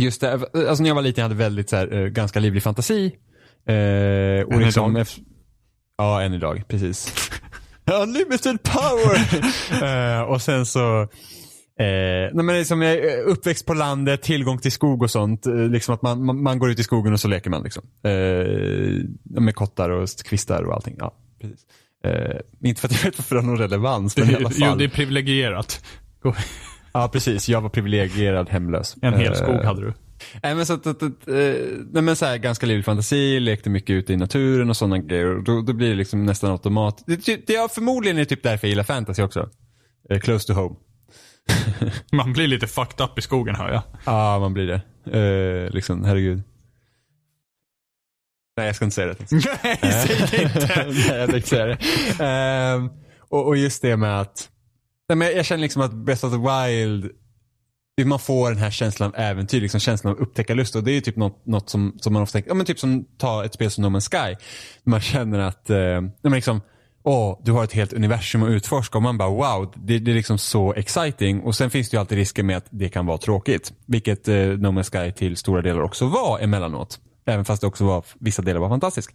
[0.00, 2.62] Just det, alltså när jag var liten jag hade väldigt så här, eh, ganska livlig
[2.62, 3.06] fantasi.
[3.68, 3.74] Eh,
[4.46, 5.06] och Än liksom, idag.
[5.98, 7.30] Ja, än idag, precis.
[8.02, 9.42] Unlimited power!
[10.16, 11.08] Eh, och sen så
[11.78, 15.46] Eh, nej men liksom, jag är uppväxt på landet, tillgång till skog och sånt.
[15.46, 17.62] Eh, liksom att man, man, man går ut i skogen och så leker man.
[17.62, 17.82] Liksom.
[18.02, 20.96] Eh, med kottar och kvistar och allting.
[20.98, 21.60] Ja, precis.
[22.04, 22.36] Eh,
[22.68, 24.78] inte för att jag vet varför det har någon relevans, men i alla Jo, fall.
[24.78, 25.84] det är privilegierat.
[26.92, 27.48] Ja, precis.
[27.48, 28.96] Jag var privilegierad hemlös.
[29.02, 29.92] En hel Eh, skog hade du.
[30.42, 33.90] Nej men så att, att, att, nej, men så här, ganska livlig fantasi, lekte mycket
[33.94, 35.36] ute i naturen och sådana grejer.
[35.36, 37.02] Och Då, då blir det liksom nästan automat.
[37.06, 39.48] Det, det, det är förmodligen är typ därför jag gillar fantasy också.
[40.22, 40.76] Close to home.
[42.12, 43.82] Man blir lite fucked up i skogen hör jag.
[44.04, 44.80] Ja, man blir det.
[45.18, 46.42] Eh, liksom, herregud.
[48.56, 49.30] Nej, jag ska inte säga det.
[49.62, 50.86] Nej, säg det inte.
[51.08, 51.78] Nej, jag tänkte säga det.
[52.24, 54.48] Ehm, och, och just det med att,
[55.08, 57.10] nej, men jag känner liksom att Breath of the Wild,
[58.04, 60.76] man får den här känslan av äventyr, liksom känslan av upptäckarlust.
[60.76, 62.78] Och det är ju typ något, något som, som man ofta tänker, ja men typ
[62.78, 64.36] som ta ett spel som No Man's Sky.
[64.84, 66.60] Man känner att, eh, men liksom,
[67.06, 70.14] åh, du har ett helt universum att utforska och man bara wow, det, det är
[70.14, 71.40] liksom så exciting.
[71.40, 73.72] Och sen finns det ju alltid risker med att det kan vara tråkigt.
[73.86, 77.00] Vilket eh, No Man's Sky till stora delar också var emellanåt.
[77.26, 79.14] Även fast det också var, vissa delar var fantastiska.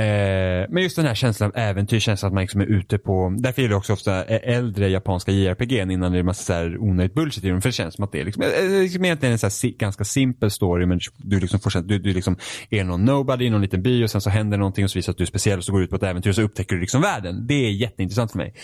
[0.00, 3.36] Eh, men just den här känslan av äventyr, känslan att man liksom är ute på,
[3.38, 7.14] därför gillar jag också ofta äldre japanska JRPG innan det är massa så här onödigt
[7.14, 7.60] bullshit i dem.
[7.60, 9.50] För det känns som att det är liksom, eh, eh, liksom egentligen en så här
[9.50, 12.36] si, ganska simpel story men du liksom får du, du liksom
[12.70, 15.10] är någon nobody i någon liten by och sen så händer någonting och så visar
[15.10, 16.74] att du är speciell och så går du ut på ett äventyr och så upptäcker
[16.74, 17.46] du liksom världen.
[17.46, 18.54] Det är jätteintressant för mig.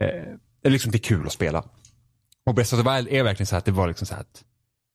[0.00, 0.06] Eh,
[0.62, 1.64] det är liksom det är kul att spela.
[2.46, 4.20] Och Best of the Wild är verkligen så här att det var liksom så här
[4.20, 4.44] att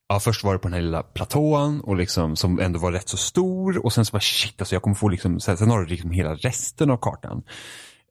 [0.08, 3.08] Ja, först var det på den här lilla platån och liksom, som ändå var rätt
[3.08, 5.80] så stor och sen så bara shit, alltså jag kommer få liksom, sen, sen har
[5.80, 7.42] du liksom hela resten av kartan.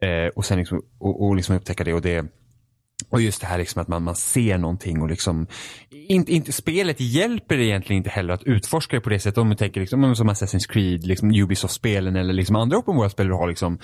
[0.02, 2.26] Eh, och sen liksom, och, och liksom upptäcka det och det
[3.10, 5.48] och just det här liksom att man, man ser någonting och liksom
[5.90, 9.38] inte, inte, Spelet hjälper egentligen inte heller att utforska det på det sättet.
[9.38, 13.34] Om man tänker liksom, som Assassin's Creed, liksom Ubisoft-spelen eller liksom andra open world-spel du
[13.34, 13.80] har liksom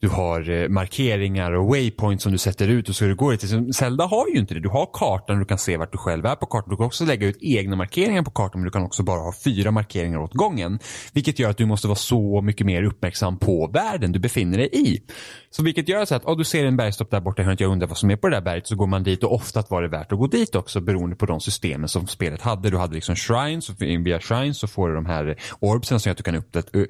[0.00, 3.74] du har eh, markeringar och waypoints som du sätter ut och så du går till.
[3.74, 4.60] Zelda har ju inte det.
[4.60, 6.70] Du har kartan och du kan se vart du själv är på kartan.
[6.70, 9.34] Du kan också lägga ut egna markeringar på kartan men du kan också bara ha
[9.44, 10.78] fyra markeringar åt gången.
[11.12, 14.68] Vilket gör att du måste vara så mycket mer uppmärksam på världen du befinner dig
[14.72, 15.02] i.
[15.50, 17.98] Så vilket gör så att oh, du ser en bergstopp där borta, jag undrar vad
[17.98, 20.12] som är på det där berget, så går man dit och ofta var det värt
[20.12, 22.70] att gå dit också beroende på de systemen som spelet hade.
[22.70, 26.12] Du hade liksom shrines och via shrines så får du de här orbsen som gör
[26.12, 26.42] att du kan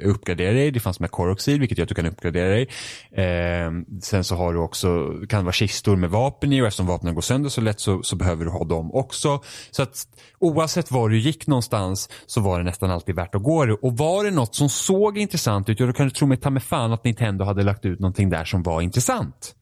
[0.05, 0.71] uppgradera dig.
[0.71, 2.69] Det fanns med koroxid vilket gör att du kan uppgradera dig.
[3.13, 3.71] Eh,
[4.03, 7.15] sen så har du också, kan det vara kistor med vapen i och eftersom vapnen
[7.15, 9.41] går sönder så lätt så, så behöver du ha dem också.
[9.71, 10.07] Så att
[10.39, 14.25] oavsett var du gick någonstans så var det nästan alltid värt att gå Och var
[14.25, 16.93] det något som såg intressant ut, ja då kan du tro mig ta mig fan
[16.93, 19.55] att Nintendo hade lagt ut någonting där som var intressant.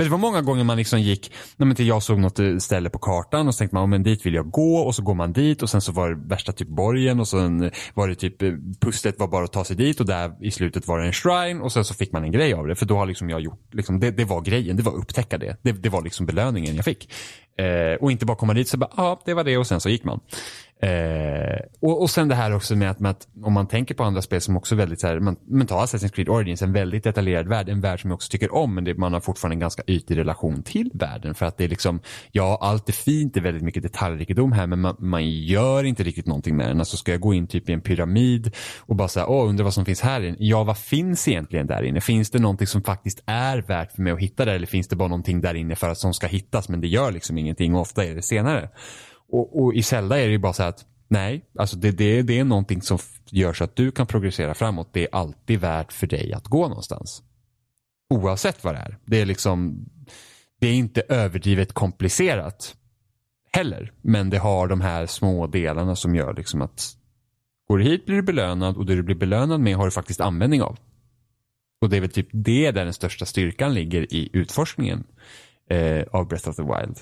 [0.00, 2.56] För det var många gånger man liksom gick, nej men till jag såg något eh,
[2.56, 5.02] ställe på kartan och så tänkte man, oh, men dit vill jag gå och så
[5.02, 8.14] går man dit och sen så var det värsta typ borgen och sen var det
[8.14, 11.06] typ eh, pusslet var bara att ta sig dit och där i slutet var det
[11.06, 13.30] en shrine och sen så fick man en grej av det för då har liksom
[13.30, 15.56] jag gjort, liksom, det, det var grejen, det var att upptäcka det.
[15.62, 17.12] Det, det var liksom belöningen jag fick.
[17.58, 19.80] Eh, och inte bara komma dit så bara, ja ah, det var det och sen
[19.80, 20.20] så gick man.
[20.82, 24.04] Eh, och, och sen det här också med att, med att, om man tänker på
[24.04, 27.04] andra spel som också väldigt så här, man, man tar Assassin's Creed Origins, en väldigt
[27.04, 29.60] detaljerad värld, en värld som jag också tycker om, men det, man har fortfarande en
[29.60, 32.00] ganska ytlig relation till världen för att det är liksom,
[32.32, 36.02] ja allt är fint, det är väldigt mycket detaljrikedom här, men man, man gör inte
[36.02, 36.78] riktigt någonting med den.
[36.78, 39.74] Alltså ska jag gå in typ i en pyramid och bara säga, åh undrar vad
[39.74, 40.36] som finns här inne.
[40.38, 42.00] Ja, vad finns egentligen där inne?
[42.00, 44.96] Finns det någonting som faktiskt är värt för mig att hitta där eller finns det
[44.96, 47.80] bara någonting där inne för att som ska hittas men det gör liksom ingenting och
[47.80, 48.68] ofta är det senare.
[49.32, 52.38] Och, och i Zelda är det ju bara så att nej, alltså det, det, det
[52.38, 52.98] är någonting som
[53.30, 54.88] gör så att du kan progressera framåt.
[54.92, 57.22] Det är alltid värt för dig att gå någonstans.
[58.10, 58.98] Oavsett vad det är.
[59.04, 59.86] Det är liksom,
[60.60, 62.76] det är inte överdrivet komplicerat
[63.52, 63.92] heller.
[64.02, 66.96] Men det har de här små delarna som gör liksom att
[67.68, 70.20] går du hit blir du belönad och det du blir belönad med har du faktiskt
[70.20, 70.78] användning av.
[71.80, 75.04] Och det är väl typ det där den största styrkan ligger i utforskningen
[75.70, 76.98] eh, av Breath of the Wild.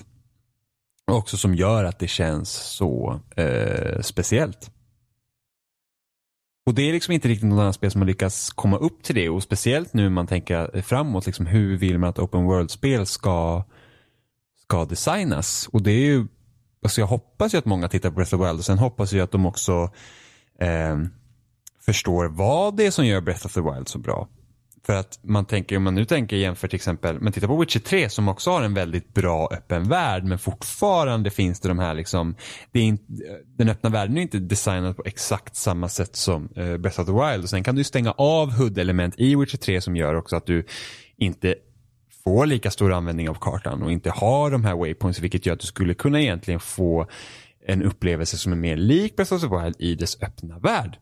[1.09, 4.71] Och också som gör att det känns så eh, speciellt.
[6.65, 9.15] Och det är liksom inte riktigt något annat spel som har lyckats komma upp till
[9.15, 13.63] det och speciellt nu man tänker framåt, liksom hur vill man att open world-spel ska,
[14.61, 15.69] ska designas?
[15.71, 16.27] Och det är ju,
[16.83, 19.13] alltså jag hoppas ju att många tittar på Breath of the Wild och sen hoppas
[19.13, 19.91] jag att de också
[20.59, 20.97] eh,
[21.85, 24.27] förstår vad det är som gör Breath of the Wild så bra.
[24.89, 27.79] För att man tänker, om man nu tänker jämför till exempel, men titta på Witcher
[27.79, 31.93] 3 som också har en väldigt bra öppen värld men fortfarande finns det de här
[31.93, 32.35] liksom,
[32.71, 32.99] det är in,
[33.57, 37.11] den öppna världen är inte designad på exakt samma sätt som uh, Breath of the
[37.11, 40.45] Wild och sen kan du stänga av HUD-element i Witcher 3 som gör också att
[40.45, 40.65] du
[41.17, 41.55] inte
[42.23, 45.59] får lika stor användning av kartan och inte har de här waypoints vilket gör att
[45.59, 47.07] du skulle kunna egentligen få
[47.67, 50.97] en upplevelse som är mer lik Breath of the Wild i dess öppna värld.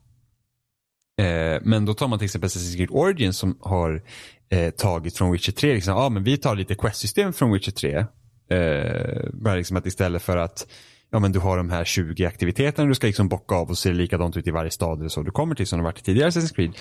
[1.17, 4.01] Eh, men då tar man till exempel Assassin's Creed Origins som har
[4.49, 5.73] eh, tagit från Witcher 3.
[5.73, 8.05] Liksom, ah, men vi tar lite quest-system från Witcher 3.
[8.49, 10.67] Eh, bara liksom att istället för att
[11.11, 13.93] ja, men du har de här 20 aktiviteterna du ska liksom bocka av och se
[13.93, 16.29] likadant ut i varje stad eller så du kommer till som det varit i tidigare
[16.29, 16.71] Assassin's Creed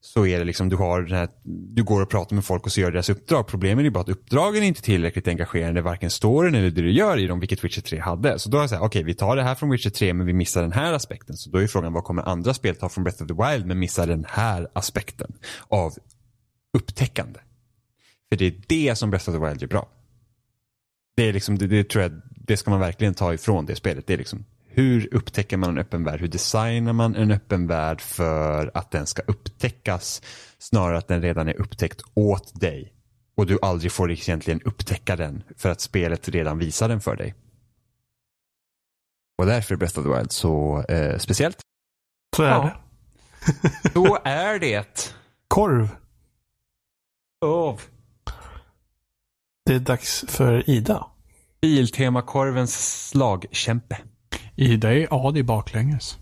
[0.00, 1.28] så är det liksom, du har den här,
[1.74, 3.46] du går och pratar med folk och så gör deras uppdrag.
[3.46, 7.18] Problemet är bara att uppdragen är inte tillräckligt engagerande, varken storyn eller det du gör
[7.18, 8.38] i dem, vilket Witcher 3 hade.
[8.38, 10.14] Så då har jag så här, okej okay, vi tar det här från Witcher 3
[10.14, 11.36] men vi missar den här aspekten.
[11.36, 13.78] Så då är frågan, vad kommer andra spel ta från Breath of the Wild men
[13.78, 15.32] missar den här aspekten
[15.68, 15.92] av
[16.78, 17.40] upptäckande?
[18.28, 19.88] För det är det som Breath of the Wild gör bra.
[21.16, 24.06] Det är liksom, det, det tror jag, det ska man verkligen ta ifrån det spelet.
[24.06, 24.44] Det är liksom,
[24.76, 26.20] hur upptäcker man en öppen värld?
[26.20, 30.22] Hur designar man en öppen värld för att den ska upptäckas?
[30.58, 32.92] Snarare att den redan är upptäckt åt dig.
[33.36, 37.34] Och du aldrig får egentligen upptäcka den för att spelet redan visar den för dig.
[39.38, 41.60] Och därför är Breath of the Wild så eh, speciellt.
[42.36, 42.62] Så är Ja.
[42.62, 43.90] det.
[43.92, 45.14] Så är det.
[45.48, 45.88] Korv.
[47.44, 47.80] Av
[49.66, 51.06] Det är dags för Ida.
[51.60, 53.98] Biltemakorvens slagkämpe.
[54.56, 56.16] Ida är A, det är baklänges.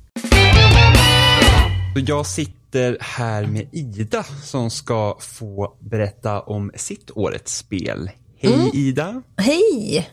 [2.06, 8.10] Jag sitter här med Ida som ska få berätta om sitt årets spel.
[8.38, 9.22] Hej Ida!
[9.36, 10.10] Hej!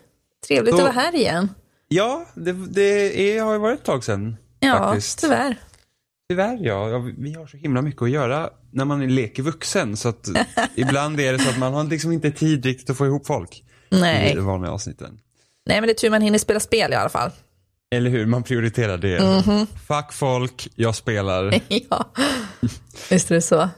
[0.47, 1.49] Trevligt Så- att vara här igen.
[1.88, 4.38] Ja, det, det är, har ju varit ett tag sedan.
[4.59, 5.19] Ja, faktiskt.
[5.19, 5.55] tyvärr.
[6.30, 6.97] Tyvärr ja.
[7.17, 9.97] Vi har så himla mycket att göra när man leker vuxen.
[9.97, 10.28] Så att
[10.76, 13.63] ibland är det så att man har liksom inte tid riktigt att få ihop folk.
[13.89, 14.34] I Nej.
[14.36, 15.19] de vanliga avsnitten.
[15.65, 17.32] Nej, men det är tur man hinner spela spel i alla fall.
[17.96, 18.26] Eller hur?
[18.26, 19.20] Man prioriterar det.
[19.20, 19.68] Mhm.
[19.88, 21.62] Fuck folk, jag spelar.
[21.89, 22.06] ja,
[23.10, 23.70] visst är det så.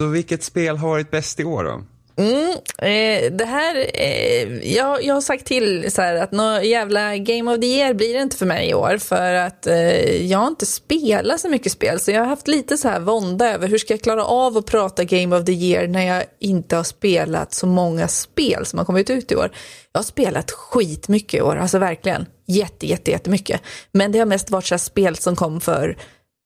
[0.00, 1.82] Så vilket spel har varit bäst i år då?
[2.16, 7.16] Mm, eh, det här, eh, jag, jag har sagt till så här, att något jävla
[7.16, 10.38] Game of the Year blir det inte för mig i år för att eh, jag
[10.38, 13.68] har inte spelat så mycket spel så jag har haft lite så här vånda över
[13.68, 16.84] hur ska jag klara av att prata Game of the Year när jag inte har
[16.84, 19.50] spelat så många spel som har kommit ut i år.
[19.92, 23.60] Jag har spelat skitmycket i år, alltså verkligen jätte, jätte, jättemycket.
[23.92, 25.96] Men det har mest varit så spel som kom för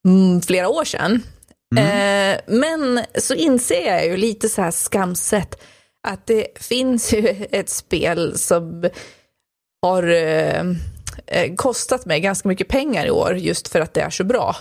[0.06, 1.22] mm, flera år sedan.
[1.76, 5.60] Eh, men så inser jag ju lite så här skamset
[6.08, 8.90] att det finns ju ett spel som
[9.82, 10.62] har eh,
[11.26, 14.56] eh, kostat mig ganska mycket pengar i år just för att det är så bra.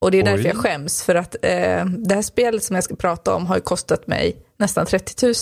[0.00, 0.46] Och det är därför Oj.
[0.46, 3.62] jag skäms för att eh, det här spelet som jag ska prata om har ju
[3.62, 5.34] kostat mig nästan 30 000.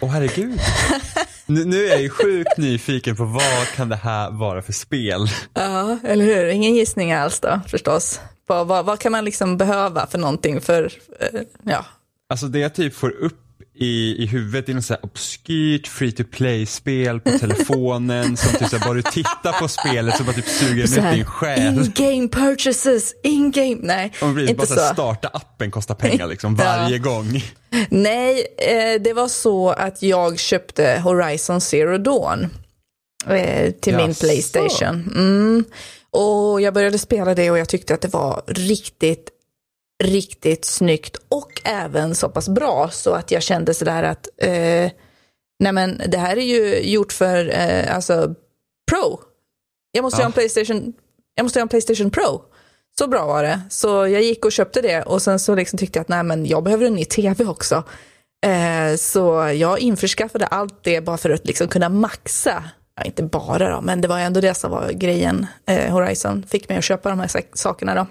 [0.00, 0.60] Åh herregud.
[1.46, 5.26] nu, är jag ju sjukt nyfiken på vad kan det här vara för spel?
[5.54, 6.46] Ja, eller hur?
[6.46, 8.20] Ingen gissning alls då förstås.
[8.48, 11.84] På vad, vad kan man liksom behöva för någonting för, eh, ja,
[12.30, 13.40] Alltså det jag typ får upp
[13.78, 18.68] i, i huvudet är något så här obskyrt free to play-spel på telefonen som typ
[18.68, 21.74] så här, bara du tittar på spelet så bara typ suger den ut din själ.
[21.78, 26.56] in-game purchases, in-game, nej, Och blir inte bara så här, starta appen kostar pengar liksom
[26.58, 26.64] Ja.
[26.64, 27.42] varje gång.
[27.90, 32.46] Nej, eh, det var så att jag köpte Horizon Zero Dawn
[33.28, 34.20] eh, till min Jaså?
[34.26, 35.12] Playstation.
[35.14, 35.64] Mm.
[36.10, 39.30] Och jag började spela det och jag tyckte att det var riktigt,
[40.04, 44.90] riktigt snyggt och även så pass bra så att jag kände sådär att eh,
[45.60, 48.34] nej men det här är ju gjort för eh, alltså
[48.90, 49.20] Pro.
[49.92, 50.24] Jag måste Ja.
[50.24, 50.92] ha en Playstation,
[51.34, 52.42] jag måste ha en Playstation Pro.
[52.98, 53.60] Så bra var det.
[53.70, 56.46] Så jag gick och köpte det och sen så liksom tyckte jag att nej men
[56.46, 57.82] jag behöver en ny tv också.
[58.46, 62.64] Eh, så jag införskaffade allt det bara för att liksom kunna maxa.
[62.96, 65.46] Ja, inte bara då, men det var ändå det som var grejen.
[65.66, 68.06] Eh, Horizon fick mig att köpa de här sak- sakerna då.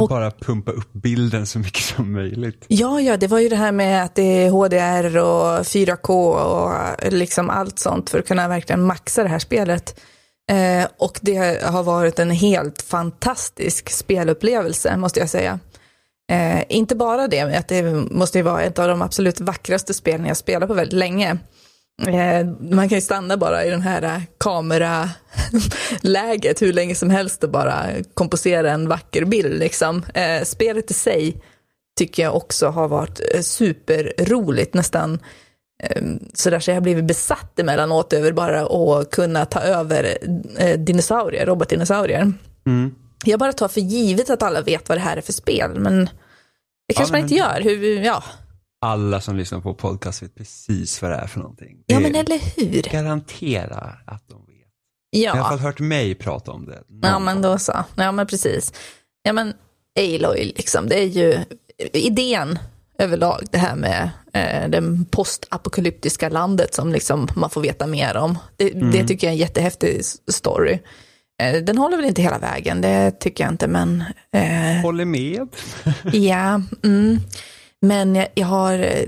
[0.00, 2.64] Och- Bara pumpa upp bilden så mycket som möjligt.
[2.68, 6.72] Ja, ja, det var ju det här med att det är HDR och 4K och
[7.12, 10.00] liksom allt sånt för att kunna verkligen maxa det här spelet.
[10.48, 15.58] Eh, och det har varit en helt fantastisk spelupplevelse, måste jag säga.
[16.30, 19.94] Eh, inte bara det, men att det måste ju vara ett av de absolut vackraste
[19.94, 21.38] spelen jag spelat på väldigt länge.
[22.06, 25.12] Eh, man kan ju stanna bara i den här kameraläget
[26.62, 29.58] hur länge som helst och bara komposera en vacker bild.
[29.58, 30.04] Liksom.
[30.14, 31.36] Eh, spelet i sig
[31.98, 35.18] tycker jag också har varit eh, superroligt, nästan eh,
[36.34, 40.18] sådär så jag har blivit besatt emellanåt över bara att kunna ta över
[40.58, 42.32] eh, dinosaurier, robotdinosaurier.
[42.66, 42.94] Mm.
[43.24, 46.04] Jag bara tar för givet att alla vet vad det här är för spel, men
[46.88, 47.60] det kanske men- man inte gör.
[47.60, 48.24] Hur, ja.
[48.80, 51.76] Alla som lyssnar på podcast vet precis vad det är för någonting.
[51.86, 52.82] Det ja, men eller hur?
[52.92, 54.56] garanterar att de vet.
[55.10, 56.82] Jag har i alla Ja, fall hört mig prata om det.
[56.88, 57.84] någon ja men då så.
[57.96, 58.72] Ja, men precis.
[59.22, 59.52] Ja, men
[59.98, 61.38] Aloy, liksom, det är ju
[61.92, 62.58] idén
[62.98, 68.38] överlag, det här med eh, det postapokalyptiska landet som liksom man får veta mer om.
[68.56, 70.78] Det, det tycker jag är en jättehäftig story.
[71.42, 75.48] Eh, den håller väl inte hela vägen, det tycker jag inte, men eh, Håller med.
[76.12, 77.20] Ja, mm.
[77.80, 79.04] men jag, jag har eh,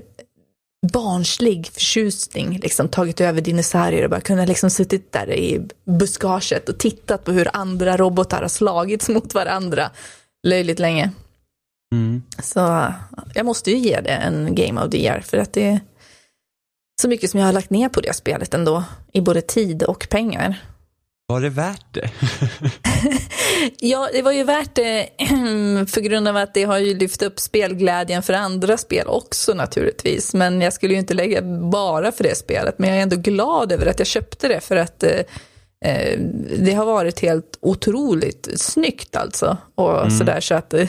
[0.93, 6.79] barnslig förtjusning liksom tagit över dinosaurier och bara kunnat liksom suttit där i buskaget och
[6.79, 9.91] tittat på hur andra robotar har slagits mot varandra
[10.47, 11.11] löjligt länge.
[11.93, 12.23] Mm.
[12.43, 12.93] Så
[13.35, 15.81] jag måste ju ge det en Game of the Year för att det är
[17.03, 20.07] så mycket som jag har lagt ner på det spelet ändå i både tid och
[20.11, 20.61] pengar.
[21.31, 22.11] Var det värt det?
[23.79, 25.09] Ja, det var ju värt det
[25.89, 30.35] för grund av att det har ju lyft upp spelglädjen för andra spel också naturligtvis.
[30.35, 32.79] Men jag skulle ju inte lägga bara för det spelet.
[32.79, 35.21] Men jag är ändå glad över att jag köpte det för att eh,
[35.85, 36.19] eh,
[36.59, 39.57] det har varit helt otroligt snyggt alltså.
[39.75, 40.89] Och sådär så att eh,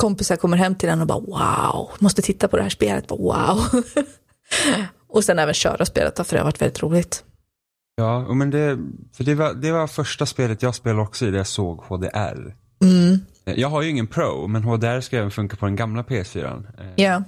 [0.00, 3.18] kompisar kommer hem till den och bara wow, måste titta på det här spelet, bara,
[3.18, 3.60] wow.
[5.08, 7.24] och sen även köra spelet för det har varit väldigt roligt.
[7.96, 8.78] Ja, men det,
[9.12, 12.54] för det, var, det var första spelet jag spelade också i där jag såg HDR.
[12.82, 13.18] Mm.
[13.44, 16.64] Jag har ju ingen Pro, men HDR ska även funka på den gamla PS4.
[16.78, 17.22] Eh, Ja,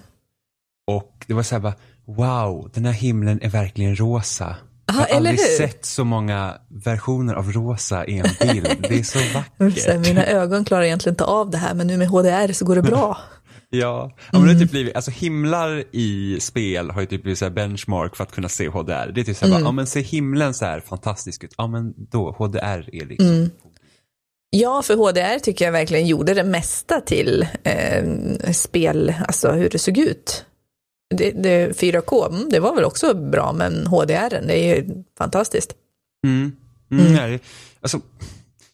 [0.87, 4.57] Och det var så här bara, wow, den här himlen är verkligen rosa.
[4.93, 8.87] Ja, jag har aldrig sett så många versioner av rosa i en bild.
[8.89, 10.07] Det är så vackert.
[10.07, 12.83] mina ögon klarar egentligen inte av det här, men nu med HDR så går det
[12.83, 13.19] bra.
[13.75, 17.51] Ja, men det har typ blivit, alltså himlar i spel har ju typ blivit så
[17.51, 19.13] benchmark för att kunna se HDR.
[19.13, 21.67] Det är typ så här, bara, ja men ser himlen så här fantastisk ut, ja
[21.67, 23.51] men då, HDR är liksom.
[24.51, 28.05] Ja, för HDR tycker jag verkligen gjorde det mesta till eh,
[28.53, 30.45] spel, alltså hur det såg ut.
[31.13, 35.73] Det, det, 4K, mm, det var väl också bra, men HDR, det är ju fantastiskt.
[36.27, 36.53] Mm.
[36.91, 37.13] Mm.
[37.13, 37.41] nej,
[37.81, 38.01] Alltså,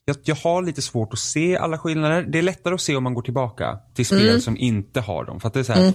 [0.05, 2.23] jag, jag har lite svårt att se alla skillnader.
[2.23, 5.41] Det är lättare att se om man går tillbaka till spel som inte har dem.
[5.41, 5.93] För att det är så här,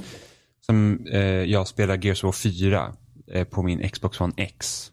[0.66, 2.94] som eh, jag spelar Gears of War 4
[3.32, 4.90] eh, på min Xbox One X.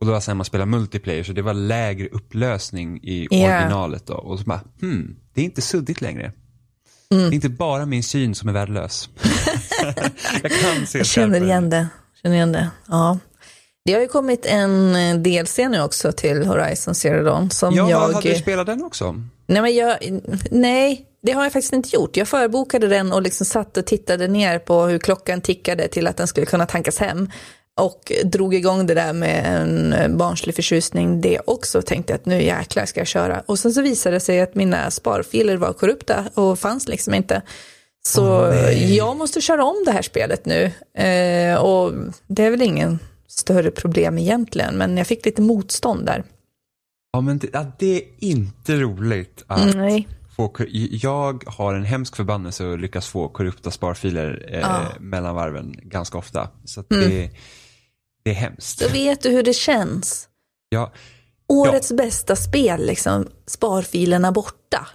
[0.00, 3.36] Och det var så här man spelar multiplayer så det var lägre upplösning i Ja.
[3.58, 4.14] originalet då.
[4.14, 6.32] Och så bara, hmm, det är inte suddigt längre.
[7.18, 9.08] Det är inte bara min syn som är värdelös.
[10.42, 11.86] jag kan se Jag känner igen det.
[12.22, 12.70] Känner igen det.
[12.88, 13.18] Ja.
[13.84, 17.90] Det har ju kommit en eh, DLC nu också till Horizon Zero Dawn som Ja,
[17.90, 18.00] jag...
[18.00, 19.14] hade du spelat den också?
[19.46, 19.96] Nej, men jag,
[20.50, 22.16] nej, det har jag faktiskt inte gjort.
[22.16, 26.16] Jag förbokade den och liksom satt och tittade ner på hur klockan tickade till att
[26.16, 27.30] den skulle kunna tankas hem.
[27.80, 31.82] Och drog igång det där med en eh, barnslig förtjusning det också.
[31.82, 33.42] Tänkte att nu jäklar ska jag köra.
[33.46, 37.42] Och sen så visade det sig att mina sparfiler var korrupta och fanns liksom inte.
[38.04, 38.52] Så
[38.88, 40.64] jag måste köra om det här spelet nu.
[41.02, 41.92] Eh, och
[42.26, 42.98] det är väl ingen
[43.28, 44.74] större problem egentligen.
[44.78, 46.24] Men jag fick lite motstånd där.
[47.12, 50.08] Ja, men det, ja, det är inte roligt att Nej.
[50.36, 50.52] få,
[50.90, 54.80] jag har en hemsk förbannelse att lyckas få korrupta sparfiler eh, Ja.
[55.00, 56.48] mellan varven ganska ofta.
[56.64, 57.30] Så att det,
[58.22, 58.80] det är hemskt.
[58.80, 60.28] Då vet du hur det känns.
[60.68, 60.92] Ja,
[61.48, 64.86] Årets bästa spel, liksom, sparfilerna borta.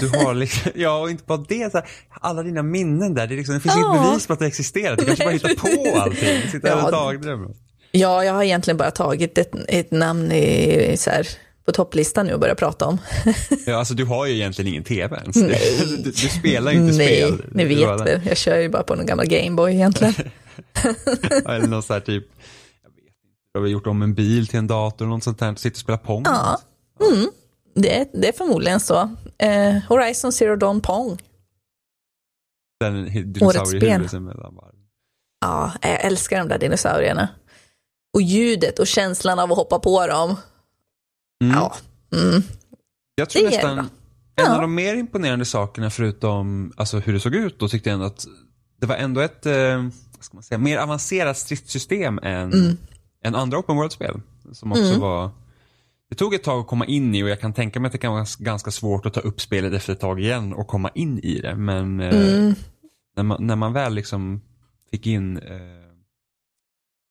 [0.00, 1.88] du har liksom, ja, och inte bara det, så här,
[2.20, 3.90] alla dina minnen där, det, liksom, det finns Ja.
[3.96, 4.96] inget bevis på att det existerar.
[4.96, 5.54] Du kanske bara hittar
[5.92, 6.50] på allting.
[6.52, 6.84] Sitter Ja.
[6.84, 7.50] och dagdrömmer.
[7.92, 11.28] Ja, jag har egentligen bara tagit ett, ett namn i, så här,
[11.66, 12.98] på topplistan nu och börjat prata om.
[13.66, 15.36] Ja, alltså du har ju egentligen ingen teve ens.
[15.36, 17.44] Du, du, du spelar ju inte Nej, spel.
[17.52, 18.20] ni Du vet väl.
[18.28, 20.14] Jag kör ju bara på någon gammal Gameboy egentligen.
[21.46, 22.26] Eller någon sån här typ,
[22.82, 23.12] jag vet inte,
[23.52, 25.76] du har väl gjort om en bil till en dator eller något sånt där, sitter
[25.76, 26.22] och spelar Pong.
[26.26, 26.60] Ja.
[27.12, 27.26] Mm,
[27.74, 29.10] det, är- det är förmodligen så.
[29.38, 31.18] Eh, Horizon Zero Dawn Pong.
[32.80, 34.12] Den dinosauriehuvudet.
[35.40, 37.28] Ja, jag älskar de där dinosaurierna.
[38.14, 40.36] Och ljudet och känslan av att hoppa på dem.
[41.44, 41.56] Mm.
[41.56, 41.74] Ja.
[42.12, 42.42] Mm.
[43.14, 43.88] Jag tror Det nästan, en
[44.36, 44.54] Ja.
[44.54, 48.06] av de mer imponerande sakerna förutom alltså, hur det såg ut, då tyckte jag ändå
[48.06, 48.26] att
[48.80, 49.84] det var ändå ett eh,
[50.24, 52.76] vad ska man säga, mer avancerat stridssystem än, Mm.
[53.24, 54.20] än andra open world-spel.
[54.52, 55.30] Som också var,
[56.10, 57.98] det tog ett tag att komma in i och jag kan tänka mig att det
[57.98, 61.18] kan vara ganska svårt att ta upp spelet efter ett tag igen och komma in
[61.18, 61.56] i det.
[61.56, 62.54] Men eh, Mm.
[63.16, 64.40] när, man, när man väl liksom
[64.90, 65.44] fick in eh,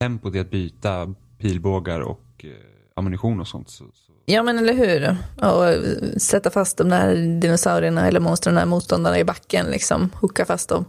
[0.02, 2.50] tempot i att byta pilbågar och eh,
[2.96, 3.70] ammunition och sånt.
[3.70, 4.12] Så, så.
[4.26, 5.18] Ja men eller hur.
[5.48, 5.82] Och eh,
[6.18, 10.10] sätta fast de där dinosaurierna eller monstren, motståndarna i backen liksom.
[10.16, 10.86] Hooka fast dem.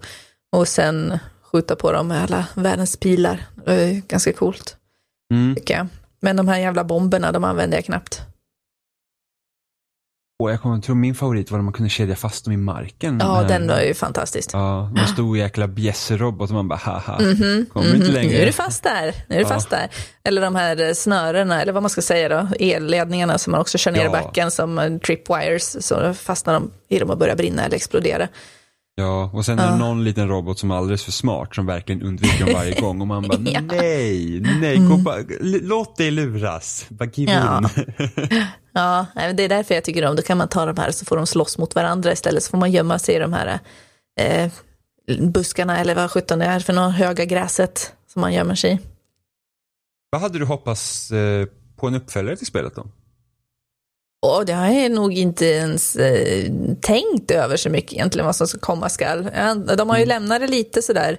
[0.52, 1.18] Och sen
[1.54, 3.46] skjuta på dem med alla världens pilar.
[3.66, 4.76] Det är ganska coolt
[5.34, 5.54] Mm.
[5.54, 5.86] tycker jag.
[6.20, 8.22] Men de här jävla bomberna, de använder jag knappt.
[10.42, 13.18] Och jag kommer tro min favorit var när man kunde kedja fast dem i marken.
[13.22, 14.50] Ja, Men- den var ju fantastisk.
[14.52, 18.14] Ja, en stor jäkla bjässerobot och man bara haha, Mhm, kommer inte mhm.
[18.14, 18.32] längre.
[18.32, 19.14] Nu är du fast där.
[19.28, 19.48] Nu är du Ja.
[19.48, 19.88] fast där.
[20.24, 23.90] Eller de här snörena, eller vad man ska säga då, elledningarna som man också kör
[23.92, 24.10] ner i Ja.
[24.10, 25.86] backen som tripwires.
[25.86, 28.28] Så fastnar de i dem och börjar brinna eller explodera.
[28.96, 32.02] Ja, och sen är det någon liten robot som är alldeles för smart som verkligen
[32.02, 33.58] undviker dem varje gång och man bara Ja.
[33.58, 33.66] Mm.
[33.66, 36.86] nej, nej, gå bara, låt dig luras.
[36.88, 37.58] Bara give Ja.
[37.58, 37.68] in.
[38.72, 41.16] Ja, det är därför jag tycker om, då kan man ta de här så får
[41.16, 42.42] de slåss mot varandra istället.
[42.42, 43.58] Så får man gömma sig i de här
[44.20, 44.50] eh,
[45.20, 48.78] buskarna eller vad sjutton det är för något höga gräset som man gömmer sig i.
[50.10, 51.46] Vad hade du hoppats eh,
[51.76, 52.86] på en uppföljare till spelet då?
[54.24, 58.46] Och det har jag nog inte ens eh, tänkt över så mycket egentligen vad som
[58.46, 59.30] ska komma skall.
[59.34, 61.18] Ja, De har ju lämnat det lite sådär,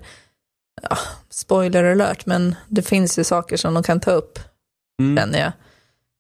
[0.90, 0.98] ja,
[1.30, 4.40] spoiler alert, men det finns ju saker som de kan ta upp,
[5.02, 5.18] Mm.
[5.18, 5.52] känner jag.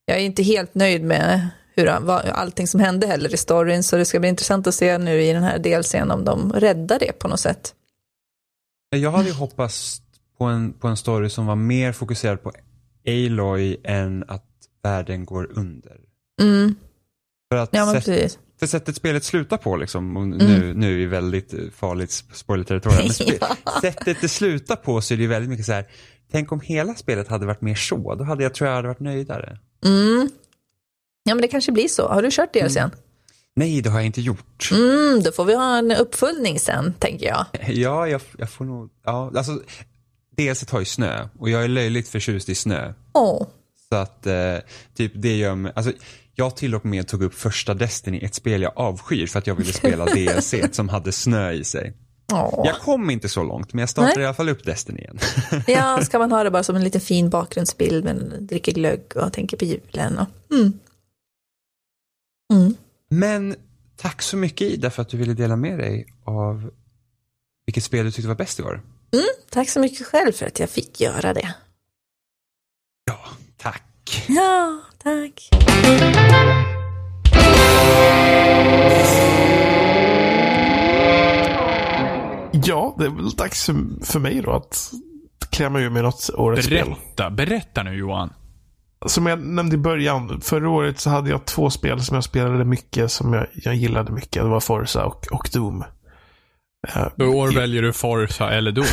[0.05, 4.05] Jag är inte helt nöjd med hur, allting som hände heller i storyn, så det
[4.05, 7.27] ska bli intressant att se nu i den här delscenen om de räddar det på
[7.27, 7.73] något sätt.
[8.89, 10.01] Jag hade ju hoppats
[10.37, 12.51] på en, på en story som var mer fokuserad på
[13.07, 14.45] Aloy än att
[14.83, 16.04] världen går under.
[16.41, 16.75] Mm,
[17.51, 21.53] För att ja sätt, för sättet spelet slutar på liksom, och nu, nu är väldigt
[21.53, 23.39] eh, farligt spoiler-territorium, spe,
[23.81, 25.85] sättet det slutar på så är det väldigt mycket så här,
[26.31, 28.99] tänk om hela spelet hade varit mer så, då hade jag tror jag hade varit
[28.99, 29.59] nöjdare.
[29.85, 30.29] Mm.
[31.23, 32.07] Ja men det kanske blir så.
[32.07, 32.89] Har du kört DLCn?
[33.55, 34.69] Nej, det har jag inte gjort.
[34.71, 37.45] Mm, då får vi ha en uppföljning sen, tänker jag.
[37.67, 39.61] Ja, jag, jag får nog, ja, alltså
[40.37, 42.93] dels har ju snö och jag är löjligt förtjust i snö.
[43.13, 43.47] Åh.
[43.89, 44.57] Så att eh,
[44.95, 45.91] typ det gör mig, alltså
[46.35, 49.55] jag till och med tog upp första Destiny, ett spel jag avskyr för att jag
[49.55, 51.93] ville spela DLC som hade snö i sig.
[52.31, 52.61] Åh.
[52.65, 54.23] Jag kom inte så långt men jag startade Nej.
[54.23, 55.19] i alla fall upp Destiny igen.
[55.67, 59.33] Ja, ska man ha det bara som en liten fin bakgrundsbild med dricker glögg och
[59.33, 60.17] tänker på julen.
[60.17, 60.79] Och, mm.
[62.53, 62.75] Mm.
[63.09, 63.55] men
[63.95, 66.71] tack så mycket Ida för att du ville dela med dig av
[67.65, 68.81] vilket spel du tyckte var bäst i år.
[69.49, 71.55] Tack så mycket själv för att jag fick göra det.
[73.05, 73.19] Ja,
[73.57, 74.25] tack.
[74.27, 75.49] Ja, tack.
[82.65, 83.65] Ja, det är väl dags
[84.03, 84.91] för, mig då att
[85.51, 86.85] klämma ur mig något årets spel.
[86.87, 88.33] Berätta, berätta nu Johan.
[89.05, 92.65] Som jag nämnde i början, förra året så hade jag två spel som jag spelade
[92.65, 94.43] mycket, som jag, jag gillade mycket.
[94.43, 95.83] Det var Forza och, och Doom.
[96.95, 98.85] Eh, I år i- väljer du Forza eller Doom.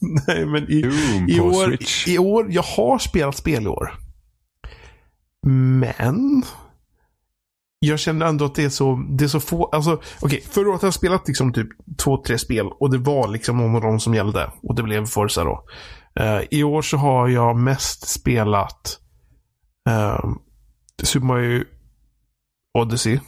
[0.26, 2.08] Nej, men i, Doom i, år, Switch.
[2.08, 3.94] i år, jag har spelat spel i år.
[5.46, 6.42] Men
[7.78, 10.82] jag känner ändå att det är så, det är så få, alltså okay, förra året
[10.82, 11.68] har jag spelat liksom typ
[12.04, 14.50] två, tre spel och det var liksom någon av dem som gällde.
[14.62, 15.64] Och det blev Forza då.
[16.20, 18.98] Uh, I år så har jag mest spelat
[19.88, 20.34] uh,
[21.02, 21.64] Super Mario
[22.78, 23.20] Odyssey.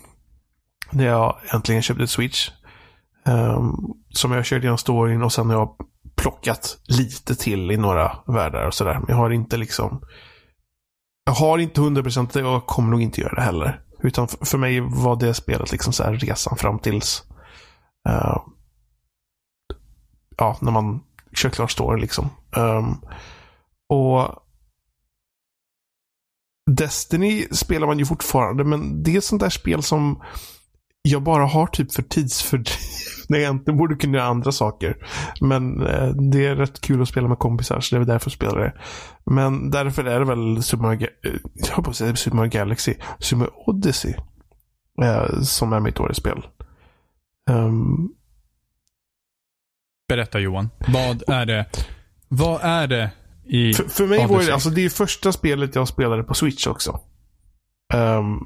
[0.90, 2.50] När jag äntligen köpte ett Switch.
[3.26, 3.76] Um,
[4.10, 5.76] som jag kört genom storyn och sen har jag
[6.16, 8.94] plockat lite till i några världar och sådär.
[8.94, 10.02] Men jag har inte liksom
[11.26, 13.80] jag har inte 100% det och jag kommer nog inte göra det heller.
[14.02, 17.22] Utan för mig var det spelet liksom så här resan fram tills
[18.08, 18.38] uh,
[20.38, 22.30] Ja, när man kör klart storyn liksom.
[22.56, 23.00] Um,
[23.88, 24.42] och
[26.70, 30.22] Destiny spelar man ju fortfarande, men det är ett sånt där spel som
[31.06, 32.76] jag bara har typ för tidsfördriv.
[33.28, 34.96] När jag inte borde kunna göra andra saker.
[35.40, 38.26] Men eh, det är rätt kul att spela med kompisar, så det är väl därför
[38.26, 38.72] jag spelar det.
[39.30, 41.08] Men därför är det väl Super eh,
[41.54, 44.14] jag höll på att säga Super Mario Galaxy, Super Odyssey.
[45.02, 46.46] Eh, som är mitt årets spel.
[47.50, 48.08] Ehm,
[50.08, 50.70] Berätta Johan.
[50.88, 51.66] Vad är det?
[52.28, 53.10] Vad är det
[53.44, 54.46] i För, för mig var Odyssey?
[54.46, 57.00] det, alltså det är första spelet jag spelade på Switch också.
[57.94, 58.38] Ehm,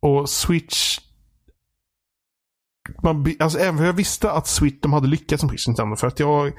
[0.00, 0.98] och Switch...
[3.02, 5.96] Man, alltså även för jag visste att Switch, de hade lyckats som Switch Nintendo.
[5.96, 6.52] För att jag,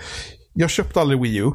[0.54, 1.52] jag köpte aldrig Wii U.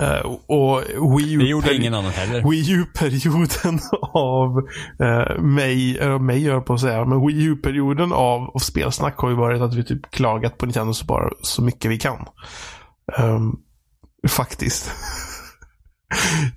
[0.00, 0.82] Eh, och
[1.18, 1.38] Wii U...
[1.38, 2.50] Det gjorde ingen annan heller.
[2.50, 3.80] Wii U-perioden
[4.12, 4.58] av
[5.00, 9.30] eh, mig, äh, mig gör på att säga, men Wii U-perioden av, av spelsnack har
[9.30, 12.26] ju varit att vi typ klagat på Nintendo så, bara, så mycket vi kan.
[13.18, 13.52] Ehm,
[14.28, 14.90] faktiskt.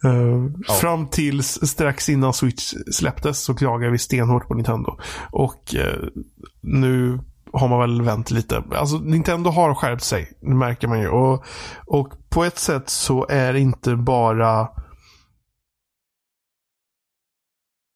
[0.04, 4.98] Eh, Fram tills strax innan Switch släpptes så klagade vi stenhårt på Nintendo.
[5.32, 6.04] Och eh,
[6.62, 7.20] nu
[7.54, 8.64] har man väl vänt lite.
[8.72, 10.32] Alltså Nintendo har skärpt sig.
[10.42, 11.08] Det märker man ju.
[11.08, 11.46] Och,
[11.86, 14.68] och på ett sätt så är det inte bara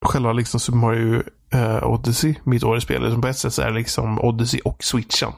[0.05, 1.23] själva liksom Super Mario
[1.53, 3.21] eh, Odyssey mitt årets spel.
[3.21, 5.31] På ett sätt så är det liksom Odyssey och Switchen.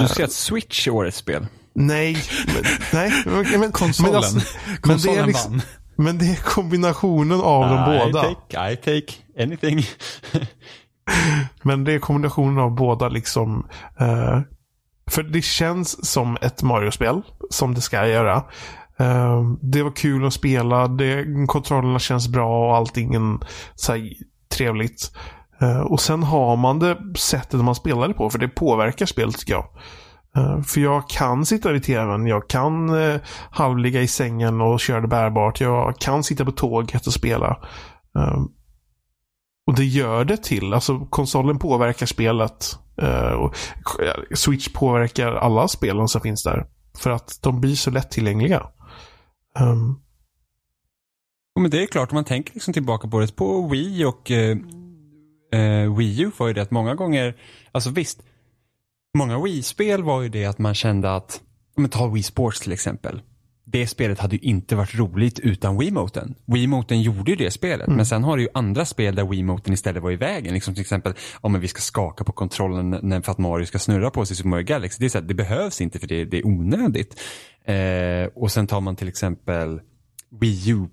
[0.00, 1.46] Du säger att Switch är årets spel?
[1.86, 2.16] Nej,
[2.46, 3.12] men, nej.
[3.26, 4.12] Men, men, Konsolen.
[4.12, 4.44] Men, alltså, men,
[4.74, 5.62] det Konsolen är liksom, vann.
[5.96, 8.22] men det är kombinationen av de I båda.
[8.22, 9.84] Take, I take anything.
[11.62, 13.66] Men det är kombinationen av båda liksom.
[14.00, 14.40] Eh,
[15.10, 17.22] för det känns som ett Mario-spel.
[17.50, 18.36] Som det ska göra.
[18.98, 20.88] Eh, det var kul att spela.
[20.88, 23.38] Det, kontrollerna känns bra och allting är
[23.74, 24.12] så här,
[24.56, 25.12] trevligt.
[25.60, 28.30] Eh, och sen har man det sättet man spelar det på.
[28.30, 29.66] För det påverkar spelet tycker jag.
[30.36, 32.26] Eh, för jag kan sitta vid tvn.
[32.26, 33.20] Jag kan eh,
[33.50, 35.60] halvligga i sängen och köra det bärbart.
[35.60, 37.58] Jag kan sitta på tåget och spela.
[38.16, 38.42] Eh,
[39.66, 40.74] och det gör det till.
[40.74, 42.78] Alltså konsolen påverkar spelet.
[43.02, 43.54] Eh, och
[44.02, 46.66] eh, Switch påverkar alla spelen som finns där.
[46.98, 48.66] För att de blir så lättillgängliga.
[49.60, 50.00] Um,
[51.54, 54.30] Ja, men det är klart, om man tänker liksom tillbaka på det, på Wii och
[54.30, 54.56] eh,
[55.52, 57.36] eh, Wii U var ju det att många gånger,
[57.72, 58.22] alltså visst,
[59.14, 61.40] många Wii-spel var ju det att man kände att,
[61.76, 63.22] om man tar Wii Sports till exempel.
[63.64, 66.34] Det spelet hade ju inte varit roligt utan Wiimoten.
[66.44, 70.02] Wiimoten gjorde ju det spelet, men sen har du ju andra spel där Wiimoten istället
[70.02, 70.54] var i vägen.
[70.54, 74.26] Liksom till exempel, om vi ska skaka på kontrollen för att Mario ska snurra på
[74.26, 74.96] sig i Super Mario Galaxy.
[75.00, 77.20] Det, är så här, det behövs inte för det, det är onödigt.
[77.64, 79.80] Eh, och sen tar man till exempel
[80.40, 80.88] Wii U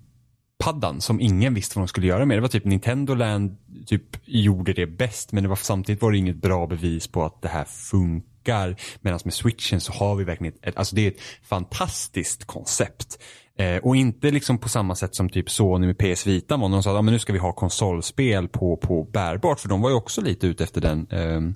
[0.58, 2.36] paddan som ingen visste vad de skulle göra med.
[2.36, 3.56] Det var typ Nintendo Land
[3.86, 7.42] typ gjorde det bäst men det var samtidigt var det inget bra bevis på att
[7.42, 8.76] det här funkar.
[9.00, 13.18] Medan med switchen så har vi verkligen ett, alltså det är ett fantastiskt koncept.
[13.58, 16.68] Eh, och inte liksom på samma sätt som typ Sony med PS Vita var.
[16.68, 19.80] De sa att ah, men nu ska vi ha konsolspel på, på bärbart för de
[19.80, 21.54] var ju också lite ute efter den ehm,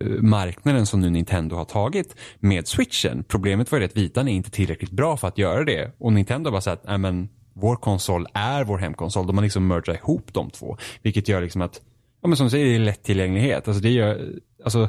[0.00, 3.24] eh, marknaden som nu Nintendo har tagit med switchen.
[3.28, 5.92] Problemet var ju det att vitan är inte tillräckligt bra för att göra det.
[5.98, 9.26] Och Nintendo var bara sagt, nej men vår konsol är vår hemkonsol.
[9.26, 10.76] De har liksom mergat ihop de två.
[11.02, 11.80] Vilket gör liksom att,
[12.22, 13.68] ja men som du säger, det är lättillgänglighet.
[13.68, 14.32] Alltså det gör,
[14.64, 14.88] alltså,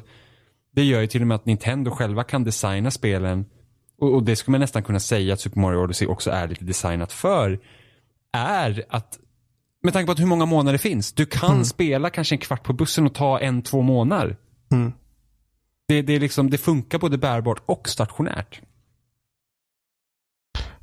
[0.75, 3.45] det gör ju till och med att Nintendo själva kan designa spelen
[4.01, 6.65] och, och det skulle man nästan kunna säga att Super Mario Odyssey också är lite
[6.65, 7.59] designat för.
[8.33, 9.19] Är att
[9.83, 11.13] med tanke på hur många månader det finns.
[11.13, 14.38] Du kan spela kanske en kvart på bussen och ta en, två månader.
[14.71, 14.93] Mm.
[15.88, 18.61] Det, det, liksom, det funkar både bärbart och stationärt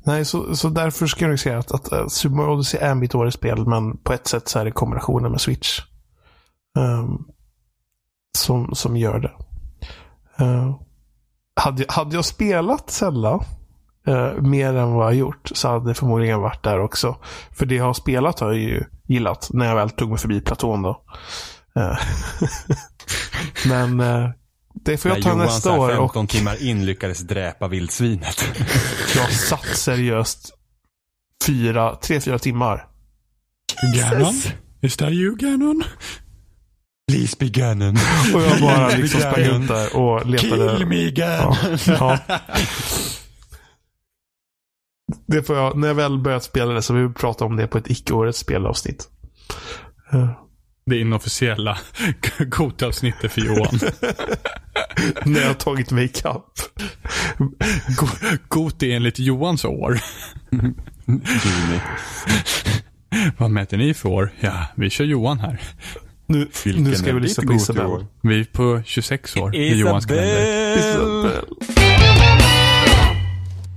[0.03, 3.15] nej, så, så därför ska jag säga att, att, att Super Mario Odyssey är mitt
[3.15, 3.67] årets spel.
[3.67, 5.79] Men på ett sätt så är det kombinationen med Switch.
[6.79, 7.27] Um,
[8.37, 9.31] som, som gör det.
[10.45, 10.75] Uh,
[11.55, 13.39] hade, jag- hade jag spelat Zelda
[14.07, 17.15] uh, mer än vad jag har gjort så hade det förmodligen varit där också.
[17.51, 20.41] För det jag har spelat har jag ju gillat när jag väl tog mig förbi
[20.41, 21.01] platån då.
[21.79, 21.97] Uh,
[23.69, 23.99] Men
[24.73, 26.07] det får jag ta Johan nästa så här år.
[26.07, 28.45] 15 Och timmar in lyckades dräpa vildsvinet.
[29.15, 30.53] jag satt seriöst
[31.45, 32.87] fyra, tre, fyra timmar.
[33.95, 34.33] Ganon?
[34.81, 35.83] Is that you Ganon?
[37.11, 37.97] Please be Ganon.
[38.33, 40.85] Och jag bara liksom sprang runt där och letade.
[40.85, 42.19] me Ja, ja.
[45.27, 47.67] Det får jag, när jag väl börjat spela det så vill vi prata om det
[47.67, 49.09] på ett icke-årets spelavsnitt.
[50.85, 51.77] Det inofficiella
[52.39, 53.79] Gota-avsnittet för Johan.
[55.25, 56.51] när jag har tagit mig ikapp.
[57.97, 59.99] Go- Goti enligt Johans år.
[61.05, 61.79] Juni.
[63.37, 64.31] Vad mäter ni för år?
[64.39, 65.61] Ja, vi kör Johan här.
[66.25, 68.05] Nu, Vilken nu ska vi lyssna på Isabel.
[68.21, 70.77] Vi är på 26 år i Johans kalender.
[70.79, 71.45] Isabel.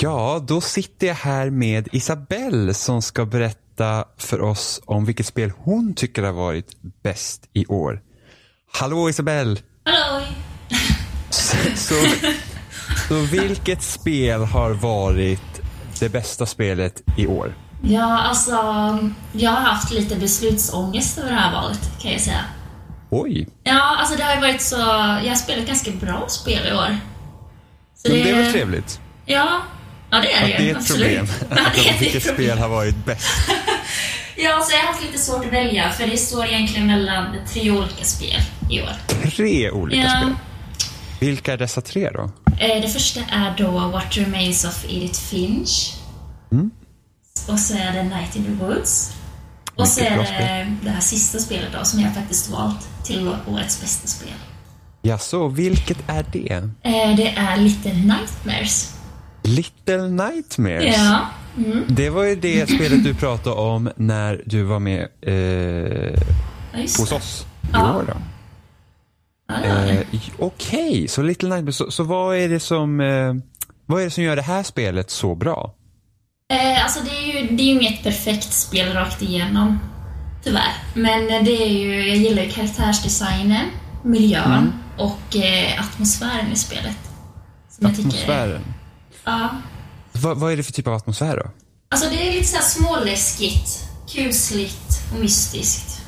[0.00, 5.52] Ja, då sitter jag här med Isabelle som ska berätta för oss om vilket spel
[5.58, 6.66] hon tycker har varit
[7.02, 8.00] bäst i år.
[8.72, 9.56] Hallå Isabelle!
[9.84, 10.24] Hallå!
[11.76, 11.94] Så,
[13.08, 15.60] så vilket spel har varit
[16.00, 17.54] det bästa spelet i år?
[17.84, 18.52] Ja, alltså,
[19.32, 22.44] jag har haft lite beslutsångest över det här valet, kan jag säga.
[23.10, 24.76] Oj, Ja, alltså det har ju varit så...
[24.76, 26.98] Jag har spelat ganska bra spel i år.
[27.96, 29.00] Så men det var trevligt.
[29.26, 29.48] Ja,
[30.10, 30.68] ja det är Att det det ju.
[30.68, 31.06] är ett absolut.
[31.08, 31.26] problem.
[31.50, 32.46] Ja, det är vilket problem.
[32.46, 33.28] spel har varit bäst?
[34.36, 37.70] Ja, så jag har haft lite svårt att välja, för det står egentligen mellan tre
[37.70, 38.92] olika spel i år.
[39.36, 40.10] Tre olika Ja.
[40.20, 40.34] spel.
[41.22, 42.30] Vilka är dessa tre då?
[42.58, 45.94] Eh, Det första är då What Remains of Edith Finch.
[46.52, 46.70] Mm.
[47.48, 49.12] Och så är det Night in the Woods.
[49.74, 53.30] Och Mycket så är det det här sista spelet då, som jag faktiskt valt till
[53.46, 54.32] årets bästa spel.
[55.02, 56.52] Ja, så vilket är det?
[56.82, 58.94] Eh, Det är Little Nightmares.
[59.42, 60.96] Little Nightmares?
[60.96, 61.20] Ja,
[61.88, 65.32] Det var ju det spelet du pratade om när du var med eh,
[66.72, 67.96] Ja, hos oss i Ja.
[67.96, 68.04] år.
[68.08, 68.14] Då.
[69.64, 70.00] Eh,
[70.38, 71.76] Okej, så Little Nightmares.
[71.76, 73.34] Så, så vad är det som eh,
[73.86, 75.74] vad är det som gör det här spelet så bra?
[76.52, 79.78] Eh, alltså det är ju det är ju inget perfekt spel rakt igenom.
[80.44, 80.72] Tyvärr.
[80.94, 83.66] Men eh, det är ju, jag gillar ju karaktärsdesignen,
[84.04, 84.72] miljön Mm.
[84.98, 86.96] och eh, atmosfären i spelet.
[87.70, 88.64] Som jag tycker Atmosfären.
[89.24, 89.48] Ja.
[90.12, 91.50] Vad, vad är det för typ av atmosfär då?
[91.90, 93.84] Alltså det är lite såhär småläskigt,
[94.14, 96.02] kusligt och mystiskt.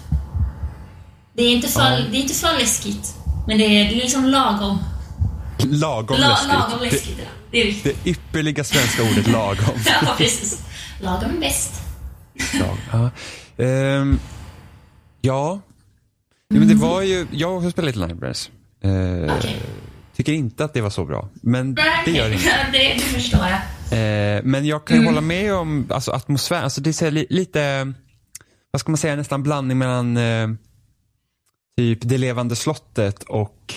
[1.36, 1.98] Det är inte för, Ja.
[2.10, 3.14] det är inte för läskigt,
[3.46, 4.78] men det är liksom lagom.
[5.58, 6.52] Lagom La, läskigt.
[6.52, 7.24] lagom läskigt, ja.
[7.50, 7.96] Det är viktigt.
[7.96, 9.74] Det, det ypperliga svenska ordet lagom.
[9.86, 10.62] Ja, precis.
[11.00, 11.82] Lagom är bäst.
[12.92, 13.10] Ja.
[13.64, 14.18] Ehm,
[15.20, 15.60] ja.
[16.50, 18.50] Jo, men det var ju, jag har också spelat Little Nightmares.
[18.84, 19.56] Eh, Okej.
[20.16, 21.28] Tycker inte att det var så bra.
[21.34, 22.42] Men det gör inget.
[22.72, 23.58] det, det förstår jag.
[24.36, 26.62] Eh, men jag kan ju hålla med om alltså, atmosfär.
[26.62, 27.92] Alltså, det är lite,
[28.70, 30.48] vad ska man säga, nästan blandning mellan eh,
[31.76, 33.74] typ Det levande slottet och,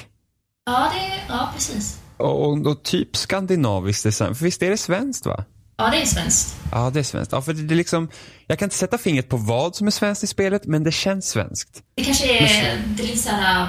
[0.66, 2.00] Ja, det, ja precis.
[2.18, 4.36] och, och, och typ skandinaviskt design.
[4.36, 5.44] För visst är det svenskt va?
[5.78, 6.56] Ja, det är svenskt.
[6.72, 7.32] Ja, det är svenskt.
[7.32, 8.10] Ja, för det, det är liksom,
[8.48, 11.30] jag kan inte sätta fingret på vad som är svenskt i spelet, men det känns
[11.30, 11.84] svenskt.
[11.96, 13.68] Det kanske är, det är lite såhär,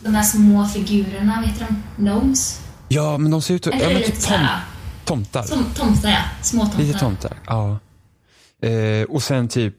[0.00, 1.82] de här små figurerna, vet du de?
[2.02, 2.60] Gnomes?
[2.88, 3.82] Ja, men de ser ut att...
[3.82, 4.46] Ja, men typ tom,
[5.04, 5.42] tomtar.
[5.42, 6.22] tom, tomtar ja.
[6.42, 6.78] Små tomtar.
[6.78, 7.78] Lite tomtar, ja.
[8.68, 9.74] Eh, och sen typ,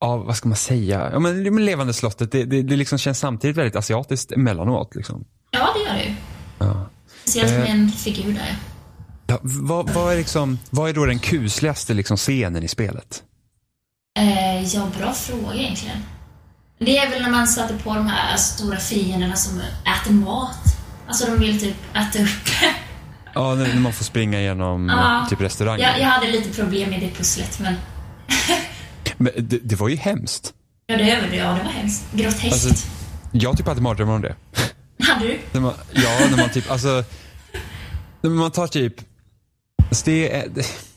[0.00, 1.10] ja vad ska man säga?
[1.12, 4.94] Ja, men, men Levande slottet, det, det, det liksom känns samtidigt väldigt asiatiskt emellanåt.
[4.94, 5.24] Liksom.
[5.50, 6.14] Ja, det gör det ju.
[6.58, 6.86] Ja.
[7.22, 7.70] Speciellt med Eh.
[7.70, 8.56] en figur där.
[9.26, 13.22] Ja, vad, vad, är liksom, vad är då den kusligaste liksom, scenen i spelet?
[14.18, 15.96] Eh, ja, bra fråga egentligen.
[16.78, 19.60] Det är väl när man stöter på de här stora fienderna som
[20.00, 20.58] äter mat.
[21.08, 22.28] Alltså de vill typ äta upp.
[23.34, 25.26] Ja, när, man får springa igenom Ja.
[25.30, 25.82] typ restauranger.
[25.82, 27.74] jag, jag hade lite problem med det pusslet, men
[29.16, 30.54] Men det, det var ju hemskt.
[30.86, 31.04] ja, det.
[31.36, 32.04] Ja, det var hemskt.
[32.12, 32.44] Groteskt.
[32.52, 32.86] Alltså-
[33.32, 34.34] Jag typ hade mardrömmar om det.
[35.00, 35.38] hade du?
[35.52, 37.04] När man, ja, när man typ, alltså.
[38.20, 38.94] När man tar typ.
[39.88, 40.48] Alltså det är,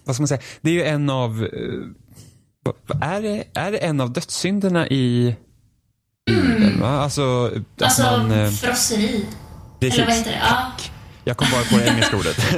[0.03, 0.41] vad ska man säga?
[0.61, 1.43] Det är ju en av.
[1.43, 5.35] eh, är, det, är det en av dödssynderna i?
[6.79, 6.89] Va?
[7.01, 7.21] Alltså,
[7.51, 7.65] Mm.
[7.81, 8.31] Alltså, man.
[8.31, 9.25] eh, frosseri.
[9.79, 9.97] precis.
[9.99, 10.37] Eller vad heter det?
[10.41, 10.71] Ja,
[11.23, 12.37] Jag kom bara på det engelska ordet.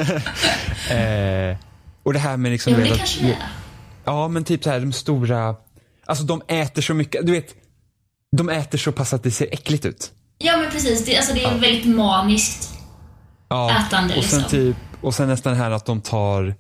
[0.92, 1.58] eh,
[2.04, 2.74] och det här med liksom.
[2.78, 3.38] jo, det kanske det är.
[4.06, 5.56] Ja, men typ så här de stora.
[6.06, 7.26] Alltså de äter så mycket.
[7.26, 7.56] Du vet.
[8.38, 10.12] De äter så pass att det ser äckligt ut.
[10.38, 11.06] Ja, men precis.
[11.06, 12.74] Det, alltså, det är väldigt maniskt.
[13.50, 14.60] Ja, Ätande, och sen liksom.
[14.60, 14.76] typ.
[15.02, 16.56] Och sen nästan här att de tar.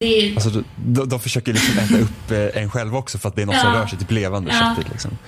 [0.00, 3.42] Är, Alltså, de, de, försöker liksom äta upp eh, en själv också för att det
[3.42, 3.80] är något som Ja.
[3.80, 4.74] rör sig typ levande Ja.
[4.76, 4.92] köttigt.
[4.92, 5.18] Liksom.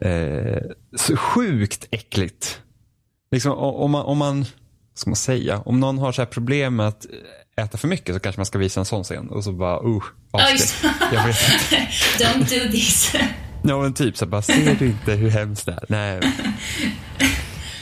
[0.00, 0.62] Eh,
[0.96, 2.60] så sjukt äckligt.
[3.30, 4.44] Liksom, om, man, om man,
[4.94, 7.06] ska man säga, om någon har så här problem med att
[7.56, 10.00] äta för mycket så kanske man ska visa en sån scen och så bara, Ja,
[10.52, 10.92] avskräck.
[11.12, 11.76] Jag vet inte.
[12.24, 13.14] Don't do this.
[13.64, 15.84] Ja men typ så bara, ser du inte hur hemskt det är?
[15.88, 16.20] Nej.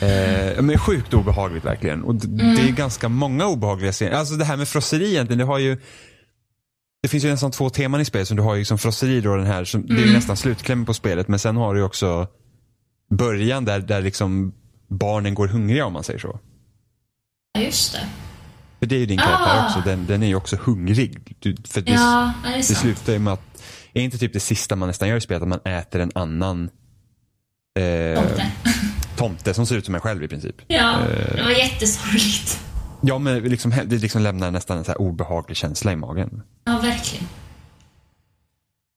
[0.01, 2.03] Eh, men sjukt obehagligt verkligen.
[2.03, 4.11] Och d- det är ganska många obehagliga scener.
[4.11, 5.77] Alltså det här med frosseri egentligen, det har ju
[7.01, 8.27] det finns ju nästan två teman i spelet.
[8.27, 10.85] Som du har ju liksom frosseri då den här, som, det är ju nästan slutklämmen
[10.85, 11.27] på spelet.
[11.27, 12.27] Men sen har du ju också
[13.13, 14.53] början där, där liksom
[14.89, 16.39] barnen går hungriga om man säger så.
[17.53, 18.07] Ja, just det.
[18.81, 19.65] För det är ju din karaktär Ah.
[19.65, 21.35] också, den, den är ju också hungrig.
[21.39, 23.63] Du, för det, Ja, det det slutar ju med att,
[23.93, 26.69] är inte typ det sista man nästan gör i spelet att man äter en annan
[27.79, 28.51] eh, Tomte.
[29.15, 30.55] tomte som ser ut som en själv i princip.
[30.67, 30.97] Ja,
[31.35, 32.59] det var jättesorgligt.
[33.01, 36.41] Ja men liksom, det liksom lämnar nästan en så obehaglig känsla i magen.
[36.65, 37.27] Ja, verkligen.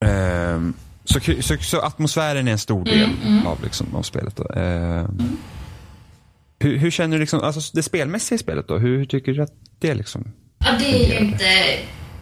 [0.04, 0.74] Ehm,
[1.04, 4.36] så, så, så atmosfären är en stor del Mm, Av, liksom, av spelet.
[4.36, 4.44] Då.
[6.58, 8.78] Hur, hur känner du liksom, alltså det spelmässiga i spelet då?
[8.78, 10.32] Hur, hur tycker du att det liksom?
[10.58, 11.44] Ja, det är ju inte...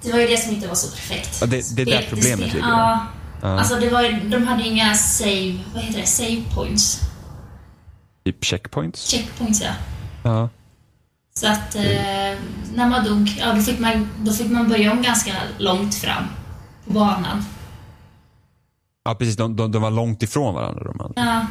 [0.02, 1.38] Det var ju det som inte var så perfekt.
[1.40, 2.58] Ja, det- det är där problemet ligger.
[2.68, 3.06] Ja.
[3.42, 3.48] Ja.
[3.58, 5.58] Alltså, det var, ju- de hade ju inga save...
[5.74, 6.06] Vad heter det?
[6.06, 7.00] Save points.
[8.24, 9.08] Typ checkpoints?
[9.10, 9.72] Checkpoints, ja.
[10.24, 10.48] Ja.
[11.34, 11.82] Så att eh,
[12.74, 16.24] när man dog, ja, då fick man, då fick man börja om ganska långt fram
[16.86, 17.44] på banan.
[19.04, 20.84] Ja precis, de, de, de var långt ifrån varandra.
[20.84, 21.12] De andra.
[21.16, 21.46] Ja.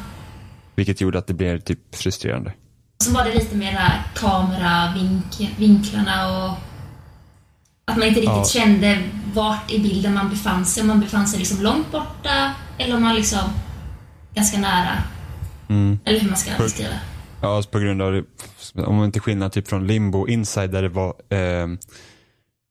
[0.75, 2.53] Vilket gjorde att det blev typ frustrerande.
[3.02, 6.52] Så var det lite mer där kameravinklarna och
[7.86, 8.45] att man inte riktigt Ja.
[8.45, 9.03] kände
[9.34, 10.82] vart i bilden man befann sig.
[10.82, 13.40] Om man befann sig liksom långt borta eller om man liksom
[14.34, 14.98] ganska nära.
[15.69, 15.99] Mm.
[16.06, 16.99] Eller hur man ska beskriva det.
[17.41, 18.23] Ja, alltså på grund av,
[18.76, 21.68] om man inte skillnad typ från Limbo Inside där det var eh,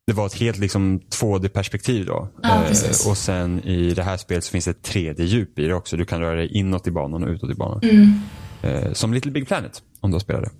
[0.07, 2.29] det var ett helt liksom 2D-perspektiv då.
[2.43, 3.07] Ja, precis.
[3.07, 5.97] och sen i det här spelet så finns det ett 3D-djup i det också.
[5.97, 7.81] Du kan röra dig inåt i banan och utåt i banan.
[7.83, 8.21] Mm.
[8.63, 10.51] Eh, som Little Big Planet, om spelat det.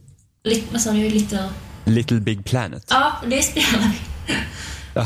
[0.51, 1.09] Lite, vad sa du?
[1.11, 1.49] Lite...
[1.85, 2.85] Little Big Planet.
[2.91, 3.99] Ja, det spelar vi
[4.95, 5.05] Ja.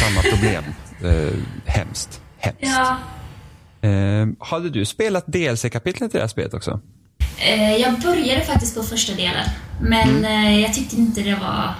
[0.00, 0.64] samma problem.
[1.04, 1.34] Eh,
[1.66, 2.20] hemskt.
[2.38, 2.60] Hemskt.
[2.62, 2.96] Ja,
[3.80, 6.80] Eh, hade du spelat DLC-kapitlet i det här spelet också?
[7.38, 9.48] eh, jag började faktiskt på första delen.
[9.80, 10.24] Men Mm.
[10.54, 11.74] eh, jag tyckte inte det var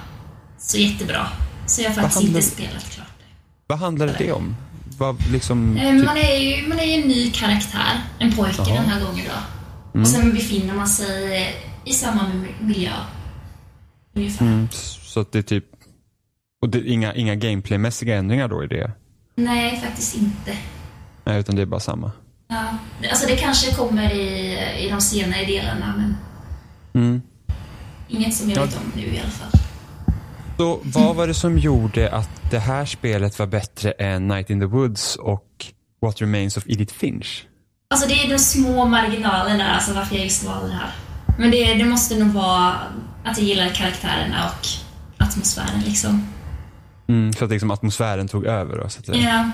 [0.57, 1.27] så jättebra.
[1.65, 3.23] Så jag har faktiskt handlar- inte spelat klart det.
[3.67, 4.55] Vad handlade det om?
[4.97, 5.77] Vad liksom...
[5.81, 9.25] Typ, Man är ju man är ju en ny karaktär, en pojke den här gången
[9.25, 9.58] då.
[9.93, 10.01] Mm.
[10.01, 11.55] Och sen befinner man sig
[11.85, 12.91] i samma mi- miljö.
[14.13, 14.45] Ungefär.
[14.45, 14.67] mm,
[15.01, 15.65] så att det är typ...
[16.61, 18.91] Och det är inga, inga gameplaymässiga ändringar då i det?
[19.35, 20.57] Nej, faktiskt inte.
[21.25, 22.11] Nej, utan det är bara samma.
[22.47, 22.63] Ja.
[23.09, 26.15] Alltså det kanske kommer i, i de senare delarna, men
[26.93, 27.21] Mm.
[28.07, 28.65] inget som jag Ja.
[28.65, 29.59] vet om nu i alla fall.
[30.57, 34.59] Så vad var det som gjorde att det här spelet var bättre än Night in
[34.59, 35.65] the Woods och
[36.01, 37.45] What Remains of Edith Finch?
[37.93, 40.91] Alltså det är de små marginalerna, alltså varför jag just valde det här.
[41.37, 42.75] Men det, det måste nog vara
[43.23, 44.67] att jag gillar karaktärerna och
[45.23, 46.27] atmosfären liksom.
[47.07, 49.07] Mm, så att liksom atmosfären tog över då, så att.
[49.07, 49.51] Ja,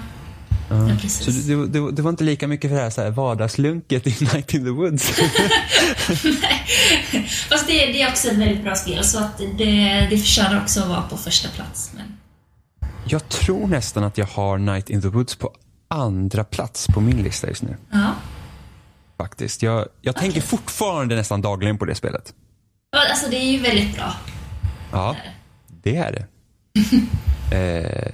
[0.70, 4.08] ja Så det, det, det var inte lika mycket för det här, så här vardagslunket
[4.08, 5.08] i Night in the Woods?
[7.50, 10.80] Fast det, det är också ett väldigt bra spel, så att det, det förtjänar också
[10.80, 11.92] att vara på första plats.
[11.96, 12.18] Men...
[13.08, 15.54] Jag tror nästan att jag har Night in the Woods på
[15.88, 17.78] andra plats på min lista just nu.
[17.92, 18.12] Ja.
[19.18, 19.62] Faktiskt.
[19.62, 22.34] Jag, jag tänker fortfarande nästan dagligen på det spelet.
[23.10, 24.14] Alltså det är ju väldigt bra.
[24.92, 25.16] Ja,
[25.68, 26.26] det är det.
[27.56, 28.14] eh,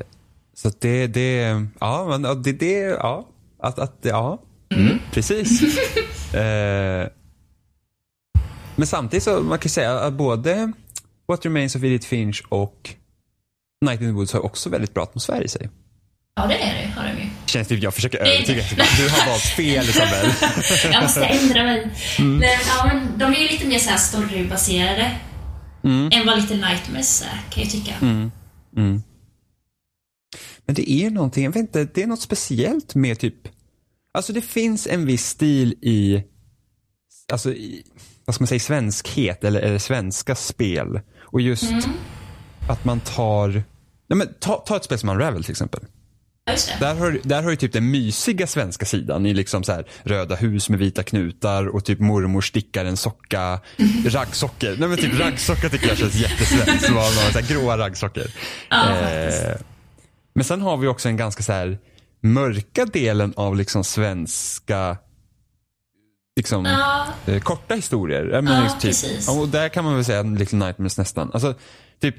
[0.54, 3.28] så att det, det, ja, men det, det, ja,
[3.60, 4.42] att, att, ja,
[4.76, 5.62] mm, precis.
[6.34, 7.08] eh,
[8.76, 10.72] men samtidigt så, man kan säga att både
[11.28, 12.96] What Remains of Edith Finch och
[13.86, 15.70] Night in the Woods har också väldigt bra atmosfär i sig.
[16.36, 17.21] Ja, det är det, har de.
[17.52, 18.88] Känns det, jag försöker övertyga dig.
[18.98, 20.34] Du har valt fel Isabel.
[20.94, 21.90] Jag måste ändra mig.
[22.20, 22.38] Mm.
[22.38, 25.18] Men, ja, men de är ju lite mer så här storybaserade
[25.84, 27.94] än vad Little Nightmares är, kan jag tycka.
[28.02, 28.32] Mm.
[30.66, 33.48] Men det är någonting, jag vet inte, det är något speciellt med typ,
[34.14, 36.24] alltså det finns en viss stil i,
[37.32, 37.84] alltså i,
[38.26, 41.02] vad ska man säga, svenskhet eller, eller svenska spel.
[41.20, 41.74] Och just
[42.70, 43.50] att man tar,
[44.08, 45.82] nej men ta, ta ett spel som Unravel till exempel.
[46.80, 50.36] Där har, där har ju typ den mysiga svenska sidan i liksom så här röda
[50.36, 53.60] hus med vita knutar och typ mormor stickar en socka,
[54.06, 54.76] raggsockor.
[54.80, 56.86] Nej men typ raggsockor tycker jag känns jättesvenskt.
[56.88, 58.26] Så var så här gråa raggsockor.
[58.70, 59.56] Ja, Eh,
[60.34, 61.80] men sen har vi också en ganska så här
[62.22, 64.98] mörka delen av liksom svenska
[66.36, 68.26] liksom Ja, eh, korta historier.
[68.34, 69.28] Ja, men Ja, liksom precis.
[69.28, 71.32] ja, och där kan man väl säga Little Nightmares nästan.
[71.34, 71.56] Alltså,
[72.02, 72.16] typ,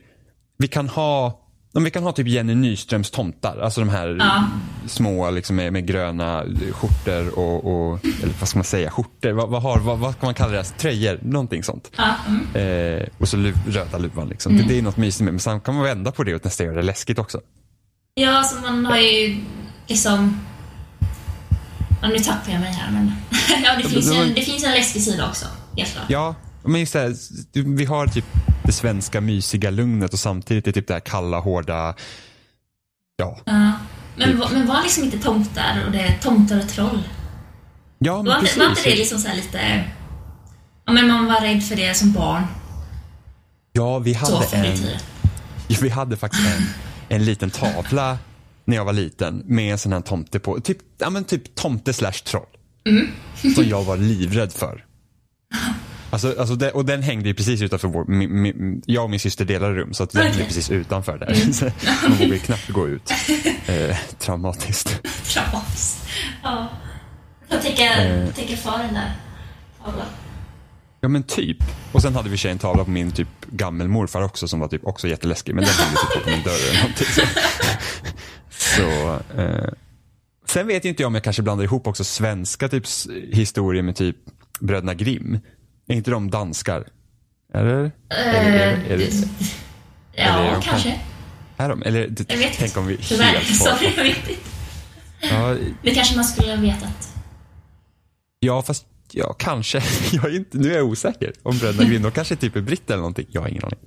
[0.58, 1.41] vi kan ha
[1.74, 4.44] om vi kan ha typ Jenny Nyströms tomtar, alltså de här Ja.
[4.86, 9.48] små liksom med, med gröna skjortor och, och, eller vad ska man säga, skjortor, vad,
[9.48, 11.90] vad, har, vad, vad kan man kalla det, tröjor, någonting sånt.
[11.96, 13.00] ja, mm.
[13.00, 14.56] Eh, och så luv, röda luvan liksom.
[14.56, 16.66] Det, det är något mysigt med men sen kan man vända på det och nästan
[16.66, 17.40] göra det läskigt också.
[18.14, 19.36] ja alltså man har ju
[19.86, 20.40] liksom...
[22.02, 23.12] Ja, nu tappar jag mig här, men...
[23.64, 25.46] ja, det finns, en, det finns en läskig sida också,
[25.76, 26.04] helt klart.
[26.08, 26.34] Ja,
[26.64, 27.14] men just det här,
[27.76, 28.24] vi har typ
[28.64, 31.94] det svenska mysiga lugnet och samtidigt är typ det här kalla, hårda,
[33.16, 33.40] ja.
[33.44, 33.72] Ja.
[34.16, 37.02] Men, va- men var liksom inte tomtar och det är tomtar och troll?
[37.98, 38.56] Ja, men Var, precis.
[38.58, 39.84] var inte det liksom så här lite...
[40.86, 42.42] Ja, men man var rädd för det som barn.
[43.72, 44.70] Ja, vi Så hade i
[45.68, 46.66] en, vi hade faktiskt en,
[47.08, 48.18] en liten tavla
[48.64, 50.60] när jag var liten med en sån här tomte på.
[50.60, 52.46] Typ, ja, men typ tomte slash troll.
[53.54, 54.84] Som jag var livrädd för.
[56.12, 59.20] Alltså, alltså det, och den hängde ju precis utanför vår, min, min, jag och min
[59.20, 60.46] syster delade rum så att den hängde Okej.
[60.46, 61.34] precis utanför där.
[61.52, 61.64] Så
[62.08, 63.10] Man vågade knappt gå ut.
[63.66, 65.00] Eh, traumatiskt.
[65.24, 66.04] Traumatiskt.
[66.42, 66.68] Ja.
[67.48, 69.12] Jag tänker, tänker för den där
[69.84, 70.06] tavlan.
[71.00, 71.56] Ja men typ.
[71.92, 75.08] Och sen hade vi en tavla på min typ gammelmorfar också som var typ också
[75.08, 75.54] jätteläskig.
[75.54, 77.06] Men den hängde typ på min dörr eller någonting.
[78.50, 79.72] Så, så eh.
[80.48, 83.82] Sen vet ju inte jag om jag kanske blandar ihop också svenska typ s- historier
[83.82, 84.16] med typ
[84.60, 85.38] Bröderna Grimm.
[85.92, 86.88] Är inte de danskar?
[87.54, 87.92] Eller?
[88.08, 89.28] Eller är, är, är, det-
[90.14, 91.00] Eller är Ja, de kanske.
[91.56, 91.82] är de?
[91.82, 94.40] Eller det- Jag vet tänk om vi Tyvärr, helt sorry, jag vet inte.
[95.30, 97.14] Ja, Det kanske man skulle ha vetat.
[98.40, 99.82] ja fast ja kanske.
[100.12, 102.02] Jag är inte, nu är jag osäker om Bröderna Grimm.
[102.02, 103.26] De kanske typ är britter eller någonting.
[103.30, 103.78] Jag har ingen aning.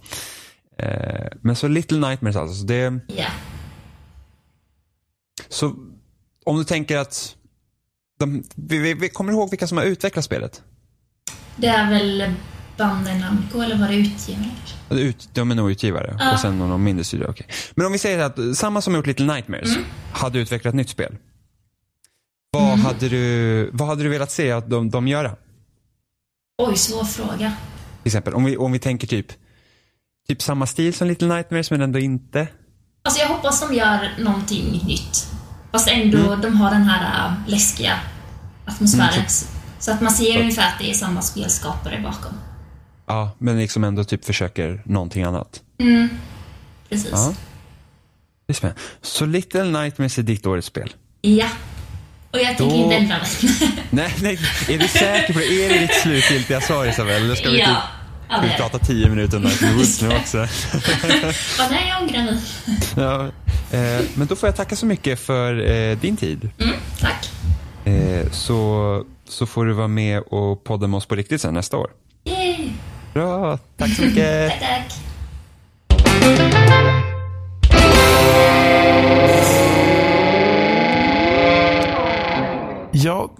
[0.77, 2.55] Eh, men så Little Nightmares alltså.
[2.55, 3.27] Så det, Ja.
[5.49, 5.75] Så
[6.45, 7.35] om du tänker att
[8.19, 10.63] de, vi, vi, vi kommer ihåg vilka som har utvecklat spelet?
[11.55, 12.33] Det är väl
[12.77, 14.37] banden Namco, eller var det?
[14.89, 16.33] Eller Ut, de är nog utgivare Ja.
[16.33, 17.27] och sen någon mindre studio.
[17.29, 17.47] okej.
[17.75, 19.83] Men om vi säger att samma som gjort Little Nightmares Mm.
[20.13, 21.17] hade utvecklat ett nytt spel.
[22.51, 25.35] Vad, hade du, vad hade du velat se att de, de göra?
[26.57, 27.37] Oj, svår fråga.
[28.03, 29.27] Till exempel om vi, om vi tänker typ,
[30.27, 32.47] typ samma stil som Little Nightmares men ändå inte.
[33.03, 35.27] Alltså jag hoppas de gör någonting nytt.
[35.71, 37.99] Fast ändå de har den här äh, läskiga
[38.65, 39.29] atmosfären.
[39.29, 39.45] Så
[39.91, 42.33] att man ser ungefär att det är samma spelskapare bakom.
[43.07, 45.61] Ja, men liksom ändå typ försöker någonting annat.
[46.89, 47.09] Precis.
[47.11, 47.33] Ja.
[48.47, 48.81] Det är spännande.
[49.01, 50.93] Så Little Nightmares är ditt årets spel?
[51.21, 51.47] Ja.
[52.31, 53.27] Och jag tänker Då- inte ändra mig.
[53.89, 54.39] Nej, nej.
[54.69, 55.45] Är du säker på det?
[55.65, 57.23] Är det ditt slutgiltiga svar Isabel?
[57.23, 57.65] Eller ska vi, ja.
[57.65, 57.75] typ,
[58.29, 60.37] ska det vi prata tio minuter om Nightmare Woods nu också?
[61.57, 62.39] Vad nej, jag ångrar mig.
[62.95, 63.25] Ja,
[63.77, 66.49] eh, men då får jag tacka så mycket för eh, din tid.
[66.59, 67.29] Mm, tack.
[67.85, 71.77] Eh, så, så får du vara med och podda med oss på riktigt sen nästa
[71.77, 71.91] år.
[72.23, 72.69] Yay.
[73.13, 74.49] Bra, tack så mycket.
[74.59, 74.91] Tack, tack.
[82.91, 83.31] Ja,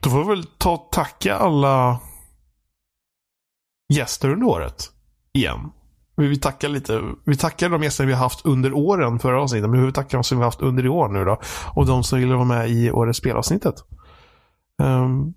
[0.00, 2.00] då får vi väl ta och tacka alla
[3.92, 4.90] gäster under året.
[5.32, 5.72] Igen.
[6.16, 7.02] Vi vill tacka lite.
[7.24, 9.70] Vi tackar de gäster vi har haft under åren förra avsnittet.
[9.70, 11.40] Men vi vill tacka de som vi har haft under i år nu då.
[11.74, 13.74] Och de som ville vara med i årets spelavsnittet.
[14.82, 15.34] Ehm,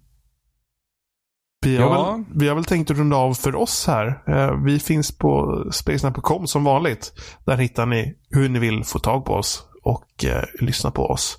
[1.65, 2.11] vi, har Ja.
[2.11, 4.23] väl, vi har väl tänkt runda av för oss här.
[4.27, 7.13] Eh, vi finns på spelsnack.com som vanligt.
[7.45, 11.37] Där hittar ni hur ni vill få tag på oss och eh, lyssna på oss.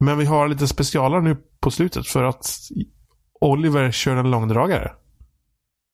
[0.00, 2.46] Men vi har lite specialer nu på slutet för att
[3.40, 4.92] Oliver kör en långdragare.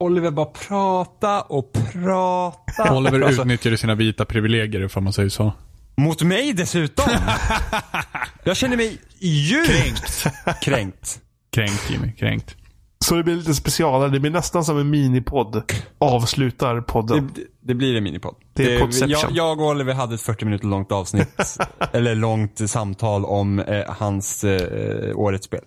[0.04, 2.96] Oliver bara prata och prata.
[2.96, 5.52] Oliver Alltså, utnyttjade sina vita privilegier ifall man säger så.
[5.96, 7.04] Mot mig dessutom.
[8.44, 10.26] Jag känner mig djupt kränkt.
[10.62, 11.20] kränkt.
[11.50, 12.56] Kränkt Jimmy, kränkt.
[13.04, 14.10] Så det blir lite specialare.
[14.10, 15.72] Det blir nästan som en minipodd.
[15.98, 17.30] Avslutar podden.
[17.34, 18.34] Det, det blir en minipodd.
[18.52, 19.10] Det är Podception.
[19.10, 21.28] jag, jag och Oliver hade ett 40 minuter långt avsnitt,
[21.92, 25.60] eller långt samtal om eh, hans eh, årets spel.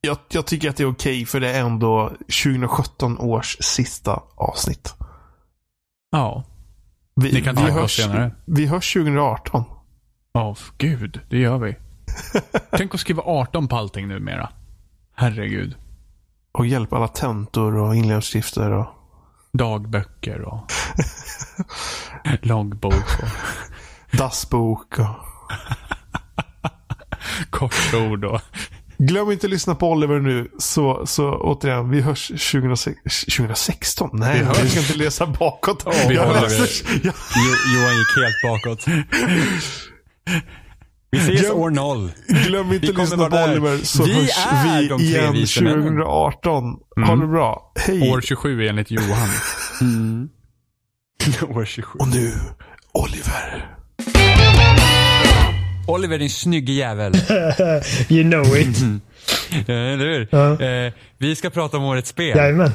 [0.00, 2.12] Jag, jag tycker att det är okej för det är ändå
[2.44, 4.94] 2017 års sista avsnitt.
[6.10, 6.44] Ja.
[7.20, 8.30] Vi, Ni kan vi, tacka oss hörs, senare.
[8.44, 9.64] vi hörs 2018.
[10.32, 11.20] Ja, gud.
[11.30, 11.76] Det gör vi.
[12.70, 14.48] Tänk att skriva 18 på allting numera.
[15.14, 15.76] Herregud.
[16.52, 18.70] Och hjälpa alla tentor och inläggskrifter.
[18.70, 18.86] Och...
[19.52, 20.72] Dagböcker och
[22.42, 23.28] loggbok och
[24.18, 24.98] Dassbok.
[24.98, 25.06] Och...
[27.50, 28.40] korsord och...
[28.98, 30.48] Glöm inte att lyssna på Oliver nu.
[30.58, 32.96] Så, så återigen, vi hörs 2006,
[33.36, 34.10] 2016.
[34.12, 35.86] Nej, Vi vi ska inte läsa bakåt.
[36.08, 38.86] vi jag läser, jag, Jo, Johan gick helt bakåt.
[41.10, 42.10] Vi ses Glöm- år noll.
[42.28, 43.36] glöm inte att lyssna på.
[43.36, 43.78] Oliver.
[43.84, 45.82] Så Vi hörs är vi igen vise männen.
[45.82, 46.64] 2018.
[47.06, 47.72] Ha det bra.
[47.86, 48.10] Hej.
[48.12, 49.28] År 27 enligt Johan.
[51.56, 51.98] år 27.
[51.98, 52.32] Och nu,
[52.92, 53.72] Oliver.
[55.86, 57.12] Oliver din snygge jävel.
[58.08, 58.76] You know it.
[59.68, 60.28] Eller hur?
[60.30, 60.62] Ja.
[60.62, 62.36] Eh, vi ska prata om årets spel.
[62.36, 62.72] Jajamän.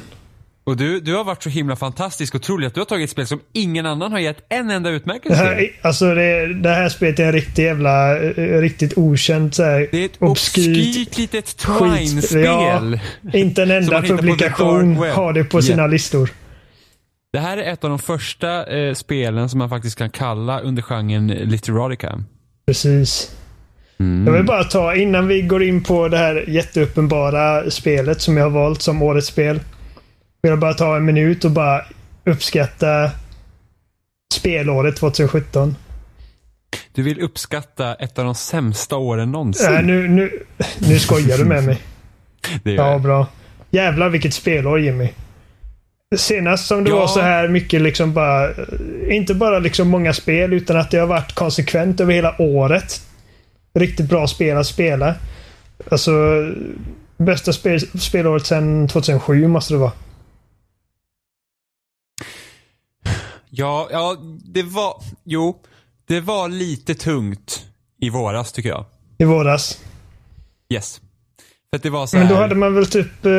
[0.63, 3.09] Och du, du har varit så himla fantastisk och otrolig att du har tagit ett
[3.09, 5.69] spel som ingen annan har gett en enda utmärkelse till.
[5.81, 9.97] alltså det, det här spelet är en riktigt jävla, eh, riktigt okänt så här, Det
[10.01, 11.57] är ett obskyrt obskyrt litet.
[11.57, 12.99] Twine-spel.
[13.21, 15.89] Ja, inte en enda publikation har det på sina Yeah.
[15.91, 16.29] listor.
[17.33, 20.81] Det här är ett av de första eh, spelen som man faktiskt kan kalla under
[20.81, 22.23] genren Literarica.
[22.65, 23.35] Precis.
[23.99, 24.27] Mm.
[24.27, 28.43] Jag vill bara ta, innan vi går in på det här jätteuppenbara spelet som jag
[28.43, 29.59] har valt som årets spel.
[30.41, 31.85] Vill jag bara ta en minut och bara
[32.25, 33.11] uppskatta
[34.33, 35.75] spelåret 2017.
[36.93, 39.75] Du vill uppskatta ett av de sämsta åren någonsin.
[39.75, 40.43] Äh, nu, nu,
[40.79, 41.81] nu skojar du med mig.
[42.63, 43.27] det Ja, bra.
[43.69, 45.09] Jävlar vilket spelår Jimmy.
[46.17, 46.95] Senast som det Ja.
[46.95, 48.49] var så här mycket liksom bara,
[49.09, 53.01] inte bara liksom många spel utan att det har varit konsekvent över hela året.
[53.73, 55.15] Riktigt bra spel att spela.
[55.91, 56.11] Alltså,
[57.17, 59.91] bästa spel, spelåret sedan 2007 måste det vara.
[63.49, 65.03] Ja, ja, det var...
[65.23, 65.59] Jo,
[66.07, 67.65] det var lite tungt
[68.01, 68.85] i våras tycker jag.
[69.17, 69.79] I våras.
[70.69, 71.00] Yes.
[71.71, 72.23] För att det var så här...
[72.25, 73.29] Men då hade man väl typ eh,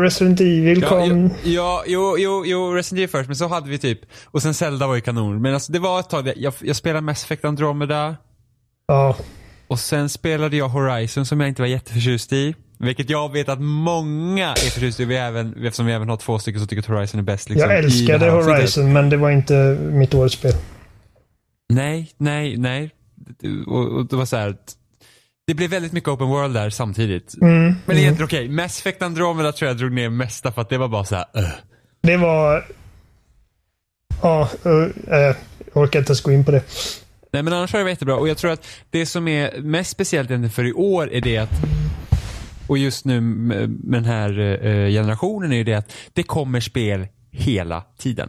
[0.00, 1.30] Resident Evil Ja, kom.
[1.30, 4.54] ja, ja, jo, jo, jo, Resident Evil först, men så hade vi typ, och sen
[4.54, 5.42] Zelda var ju kanon.
[5.42, 8.16] Men alltså det var ett tag, jag, jag spelade Mass Effect Andromeda,
[8.86, 9.16] Ja.
[9.68, 12.54] och sen spelade jag Horizon som jag inte var jätteförtjust i.
[12.78, 16.38] Vilket jag vet att många är förtjust i, vi även, eftersom vi även har två
[16.38, 17.48] stycken som tycker att Horizon är bäst.
[17.50, 18.58] Liksom, Jag älskade avsnittet.
[18.58, 20.52] Horizon men det var inte mitt årets spel.
[21.68, 22.90] Nej, nej, nej.
[23.66, 24.74] Och, och det var så här, att
[25.46, 27.34] det blev väldigt mycket open world där samtidigt.
[27.42, 27.64] Mm.
[27.64, 28.48] Men det är egentligen okej.
[28.48, 31.24] Mass Effect Andromeda tror jag drog ner mesta för att det var bara så här.
[31.34, 31.48] "Ugh."
[32.02, 32.64] Det var...
[34.22, 35.36] Ja, eh, eh,
[35.74, 36.62] jag orkar inte ens gå in på det.
[37.32, 40.30] Nej men annars var det jättebra och jag tror att det som är mest speciellt
[40.30, 41.50] egentligen för i år är det att
[42.66, 46.60] och just nu med med den här eh, generationen är ju det att det kommer
[46.60, 48.28] spel hela tiden.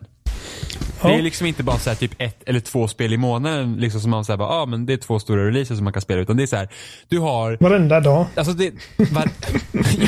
[1.07, 4.02] Det är liksom inte bara så här, typ ett eller två spel i månaden liksom
[4.02, 6.22] som man säger bara, ah, men det är två stora releaser som man kan spela
[6.22, 6.69] utan det är så här,
[7.07, 8.26] du har Varenda dag.
[8.36, 9.23] Alltså det, var,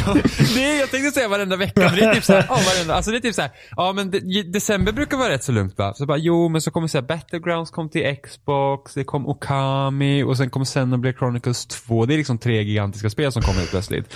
[0.05, 0.15] ja,
[0.55, 3.11] det är, jag tänkte säga varenda vecka, men det är typ såhär, ja varenda, alltså
[3.11, 5.93] det är typ såhär, ja men det, december brukar vara rätt så lugnt va?
[5.93, 10.37] Så bara, jo men så kommer såhär Battlegrounds kom till Xbox, det kom Okami och
[10.37, 12.05] sen kommer Xenoblade Chronicles 2.
[12.05, 14.15] Det är liksom tre gigantiska spel som kommer helt plötsligt.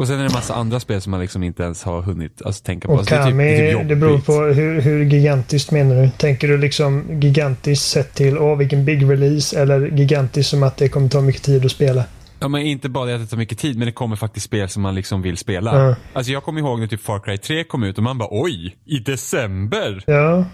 [0.00, 2.42] Och sen är det en massa andra spel som man liksom inte ens har hunnit
[2.44, 2.94] alltså, tänka på.
[2.94, 4.26] Och Alltså, det, typ, Kami, det är det, typ beror jobbigt.
[4.26, 6.10] på hur, hur gigantiskt menar du?
[6.10, 10.88] Tänker du liksom gigantiskt sett till åh vilken big release eller gigantiskt som att det
[10.88, 12.04] kommer ta mycket tid att spela?
[12.40, 14.68] Ja men inte bara det att det tar mycket tid, men det kommer faktiskt spel
[14.68, 15.88] som man liksom vill spela.
[15.88, 15.96] Ja.
[16.12, 18.76] Alltså jag kommer ihåg när typ Far Cry 3 kom ut och man bara oj,
[18.84, 20.04] i december?
[20.06, 20.44] Ja,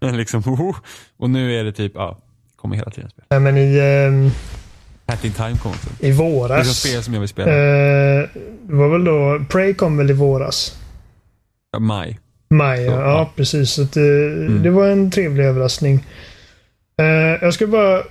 [0.00, 0.76] Men liksom, oh,
[1.16, 2.18] och nu är det typ, ja,
[2.56, 3.24] kommer hela tiden spel.
[3.30, 4.30] Nej, men i, ehm,
[5.06, 5.88] Hat in Time kom också.
[5.98, 6.78] i Det är som våras.
[6.80, 7.50] spel som jag vill spela.
[7.50, 8.28] Eh,
[8.68, 10.78] det var väl då, Prey kom väl i våras?
[11.72, 12.18] Ja, Maj.
[12.50, 13.30] Maj, ja, Så, ja ja.
[13.36, 13.70] precis.
[13.70, 14.02] Så att, eh,
[14.62, 16.06] Det var en trevlig överraskning.
[17.00, 17.06] Eh,
[17.44, 18.02] jag ska bara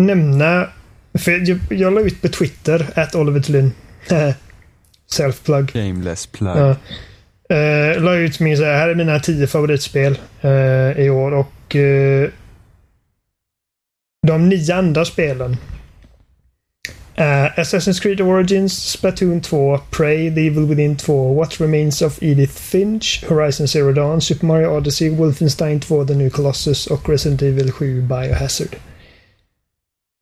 [0.00, 0.66] nämna,
[1.18, 3.72] för jag, jag la ut på Twitter, att Oliver Thulin.
[5.12, 5.72] Self-plug.
[5.72, 6.56] Shameless plug.
[6.56, 6.76] Ja.
[7.52, 11.76] Uh, la ut min så här, här är mina tio favoritspel eh, i år och
[11.76, 12.28] eh,
[14.26, 15.56] de nio andra spelen
[17.18, 22.58] Uh, Assassin's Creed Origins, Splatoon 2, Prey, The Evil Within 2, What Remains of Edith
[22.58, 27.72] Finch, Horizon Zero Dawn, Super Mario Odyssey, Wolfenstein 2, The New Colossus och Resident Evil
[27.72, 28.76] 7 Biohazard.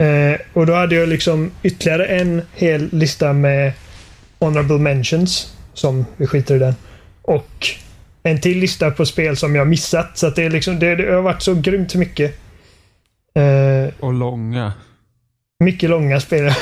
[0.03, 3.73] Uh, och då hade jag liksom ytterligare en hel lista med
[4.39, 6.75] Honorable Mentions, som vi skiter i den.
[7.23, 7.69] Och
[8.23, 10.19] en till lista på spel som jag missat.
[10.19, 12.40] Så att det, är liksom, det, det har varit så grymt mycket.
[13.35, 14.73] Eh, Och långa.
[15.65, 16.53] mycket långa spel.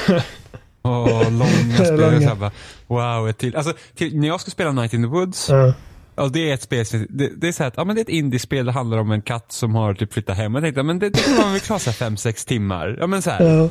[0.83, 2.01] Åh, långa spel.
[2.01, 2.35] Långa.
[2.35, 2.51] Bara,
[2.87, 3.57] wow, ett till.
[3.57, 5.75] Alltså, till, när jag ska spela Night in the Woods, ja.
[6.17, 8.03] ja, det är ett spel, det, det är så här att, ja men det är
[8.03, 10.55] ett indiespel, det handlar om en katt som har typ flyttat hem.
[10.55, 12.97] Jag tänkte, men det, det kan man väl klara här 5-6 timmar.
[13.01, 13.69] Ja men så här, Ja,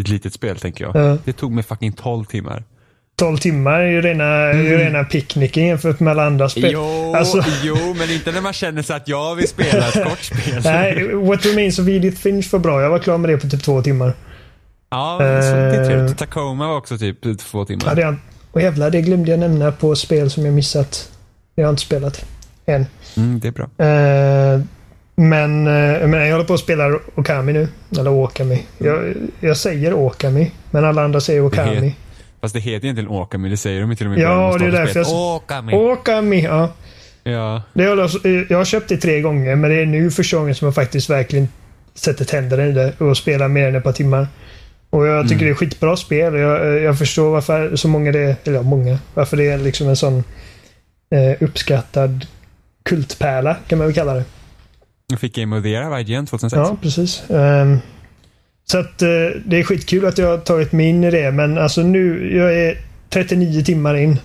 [0.00, 0.96] ett litet spel tänker jag.
[0.96, 1.18] Ja.
[1.24, 2.64] Det tog mig fucking 12 timmar.
[3.22, 6.70] 12 timmar är ju rena, är ju rena picknicken jämfört med alla andra spel.
[6.72, 10.18] Jo, Alltså- jo, men inte när man känner sig att jag vill spela ett kort
[10.22, 10.60] spel.
[10.64, 12.82] Nej, What Remains of Edith Finch var bra.
[12.82, 14.12] Jag var klar med det på typ två timmar.
[14.90, 15.86] Ja, det är Eh.
[15.88, 16.18] trevligt.
[16.18, 17.84] Tacoma var också typ två timmar.
[17.86, 18.16] Hade jag,
[18.52, 21.08] och jävlar, det glömde jag nämna på spel som jag missat.
[21.54, 22.24] Jag har inte spelat
[22.66, 22.86] än.
[23.16, 23.64] Mm, det är bra.
[23.64, 24.60] Eh,
[25.14, 27.68] men, eh, men jag håller på att spela Okami nu.
[27.98, 28.62] Eller Okami.
[28.78, 31.94] Jag, jag säger Okami, men alla andra säger Okami.
[32.42, 34.70] Fast det heter egentligen Okami, det säger de ju till och med Ja, det är
[34.72, 35.72] därför jag- Okami.
[35.74, 36.72] Okami, ja.
[37.24, 37.62] Ja.
[37.74, 40.54] Det har jag, jag har köpt det tre gånger, men det är nu första gången
[40.54, 41.48] som jag faktiskt verkligen
[41.94, 44.26] sätter tänderna i det och spelar mer än ett par timmar.
[44.90, 46.34] Och jag tycker det är skitbra spel.
[46.34, 49.58] och Jag, jag förstår varför så många det är, eller ja, många, varför det är
[49.58, 50.24] liksom en sån
[51.14, 52.26] eh, uppskattad
[52.84, 54.24] kultpärla kan man väl kalla det.
[55.08, 56.58] Jag fick Game of the Year av IGN 2006.
[56.68, 57.22] Ja, precis.
[57.30, 57.78] Ehm,
[58.64, 59.08] så att eh,
[59.44, 62.54] det är skitkul att jag har tagit mig in i det, men alltså nu, jag
[62.54, 62.78] är
[63.10, 64.18] 39 timmar in.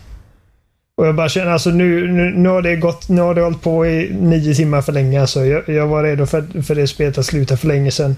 [0.97, 3.61] Och jag bara känner, alltså nu, nu, nu har det gått, nu har det hållit
[3.61, 5.21] på i nio timmar för länge.
[5.21, 5.45] Alltså.
[5.45, 8.15] Jag, jag var redo för, för det spelet att sluta för länge sedan.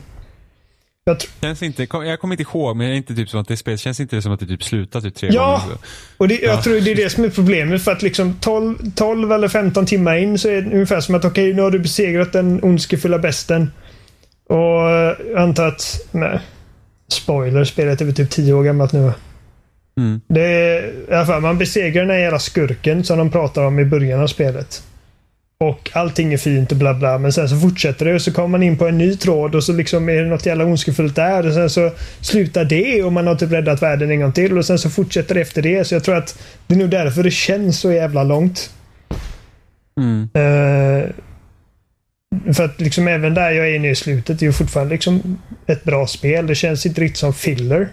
[1.03, 3.57] Jag Känns inte, jag kommer inte ihåg, men det är inte typ som att det
[3.57, 5.61] spelet, känns inte det som att det typ slutar typ tre Ja.
[5.63, 5.77] gånger?
[6.17, 6.61] och det, jag Ja.
[6.61, 7.83] tror det är det som är problemet.
[7.83, 11.25] För att liksom 12, 12 eller 15 timmar in så är det ungefär som att
[11.25, 13.71] okej, nu har du besegrat den ondskefulla besten.
[14.49, 16.39] Och eh, jag antar att, nej,
[17.11, 19.11] spoiler, spelet är väl typ 10 år gammalt nu?
[19.97, 20.21] Mm.
[20.27, 23.79] Det är, i alla fall, man besegrar den här jävla skurken som de pratar om
[23.79, 24.83] i början av spelet.
[25.63, 27.17] Och allting är fint och bla bla.
[27.17, 29.63] Men sen så fortsätter det och så kommer man in på en ny tråd och
[29.63, 31.47] så liksom är det något jävla ondskefullt där.
[31.47, 34.57] Och sen så slutar det och man har typ räddat världen en gång till.
[34.57, 35.87] Och sen så fortsätter det efter det.
[35.87, 38.73] Så jag tror att det är nog därför det känns så jävla långt.
[39.97, 40.29] Mm.
[40.33, 41.09] Eh,
[42.53, 45.41] för att liksom även där jag är nu i slutet, det är ju fortfarande liksom
[45.67, 46.47] ett bra spel.
[46.47, 47.89] Det känns inte riktigt som filler.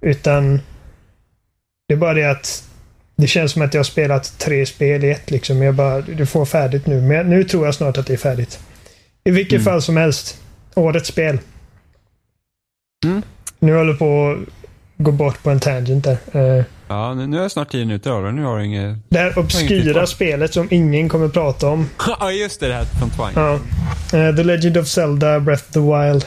[0.00, 0.60] Utan
[1.88, 2.64] det är bara det att
[3.16, 5.30] det känns som att jag har spelat tre spel i ett.
[5.30, 5.62] Liksom.
[5.62, 7.00] Jag bara, det får färdigt nu.
[7.00, 8.60] Men nu tror jag snart att det är färdigt.
[9.24, 9.64] I vilket Mm.
[9.64, 10.40] fall som helst.
[10.74, 11.38] Årets spel.
[13.04, 13.22] Mm.
[13.58, 14.48] Nu håller jag på att
[15.04, 16.64] gå bort på en tangent där.
[16.88, 18.32] Ja, nu, är snart minuter av det.
[18.32, 18.96] Nu har inget...
[19.08, 21.88] det här obskyra spelet som ingen kommer prata om.
[22.20, 23.32] Ja, just det, det här från Twine.
[23.34, 23.54] Ja.
[24.18, 26.24] Eh, The Legend of Zelda Breath of the Wild.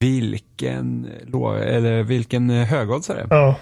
[0.00, 1.06] Vilken,
[1.62, 3.26] eller vilken eh, högoddsare.
[3.30, 3.54] Ja.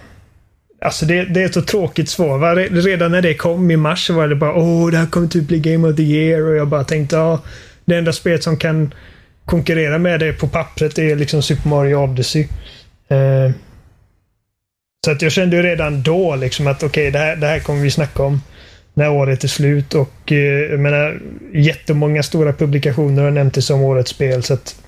[0.80, 2.38] Alltså det, det är ett så tråkigt svar.
[2.38, 2.54] Va?
[2.54, 5.28] Re- Redan när det kom i mars så var det bara åh, det här kommer
[5.28, 7.40] typ bli Game of the Year och jag bara tänkte ja,
[7.84, 8.94] det enda spelet som kan
[9.44, 12.48] konkurrera med det på pappret är liksom Super Mario Odyssey.
[13.08, 13.50] Eh,
[15.06, 17.80] så att jag kände ju redan då liksom att okej, det, här, det här kommer
[17.80, 18.40] vi snacka om.
[18.94, 19.94] när året är slut.
[19.94, 20.38] Och eh,
[20.70, 21.20] jag menar,
[21.54, 24.42] jättemånga stora publikationer har nämnt det som årets spel.
[24.42, 24.82] Så att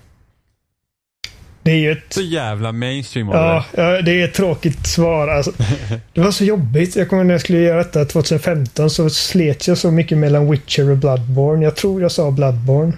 [1.63, 2.13] det är ju ett...
[2.13, 5.29] Så jävla mainstream Ja, ja, det är ett tråkigt svar.
[5.29, 5.53] Alltså,
[6.13, 6.97] det var så jobbigt.
[6.97, 10.91] Jag kommer när jag skulle göra detta 2015 så slet jag så mycket mellan Witcher
[10.91, 11.65] och Bloodborne.
[11.65, 12.93] Jag tror jag sa Bloodborne.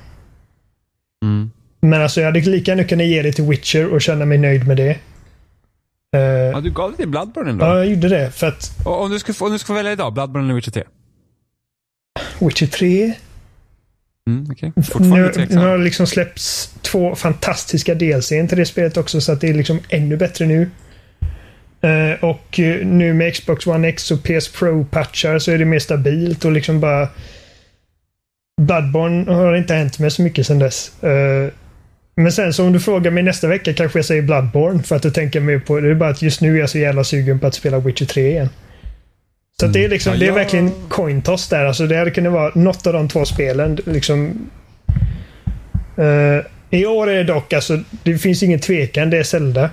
[1.24, 1.50] Mm.
[1.80, 4.66] Men alltså jag hade lika gärna kunnat ge det till Witcher och känna mig nöjd
[4.66, 4.96] med det.
[6.16, 7.64] Eh, Ja, du gav det till Bloodborne ändå.
[7.64, 8.30] ja, jag gjorde det.
[8.30, 10.84] För att Och om du, skulle om du skulle välja idag, Bloodborne eller Witcher 3?
[12.40, 13.14] Witcher 3
[14.28, 14.46] Mm.
[14.76, 19.32] Fortfarande Nu, nu har det liksom släppts två fantastiska DLCn till det spelet också så
[19.32, 20.70] att det är liksom ännu bättre nu.
[21.80, 25.78] Eh, och eh, nu med Xbox One X och PS Pro-patchar så är det mer
[25.78, 27.08] stabilt och liksom bara...
[28.62, 31.02] Bloodborne har inte hänt med så mycket sedan dess.
[31.02, 31.50] Eh,
[32.22, 35.02] men sen så om du frågar mig nästa vecka kanske jag säger Bloodborne för att
[35.02, 35.90] du tänker mer på det.
[35.90, 38.28] är bara att just nu är jag så jävla sugen på att spela Witcher 3
[38.30, 38.48] igen.
[39.60, 41.64] Så att det är liksom, Ja, det är jag- verkligen coin toss där.
[41.64, 43.78] Alltså det hade kunnat vara något av de två spelen.
[43.86, 44.50] Liksom,
[45.96, 46.44] Eh,
[46.80, 49.70] I år är det dock, alltså, det finns ingen tvekan, det är Zelda.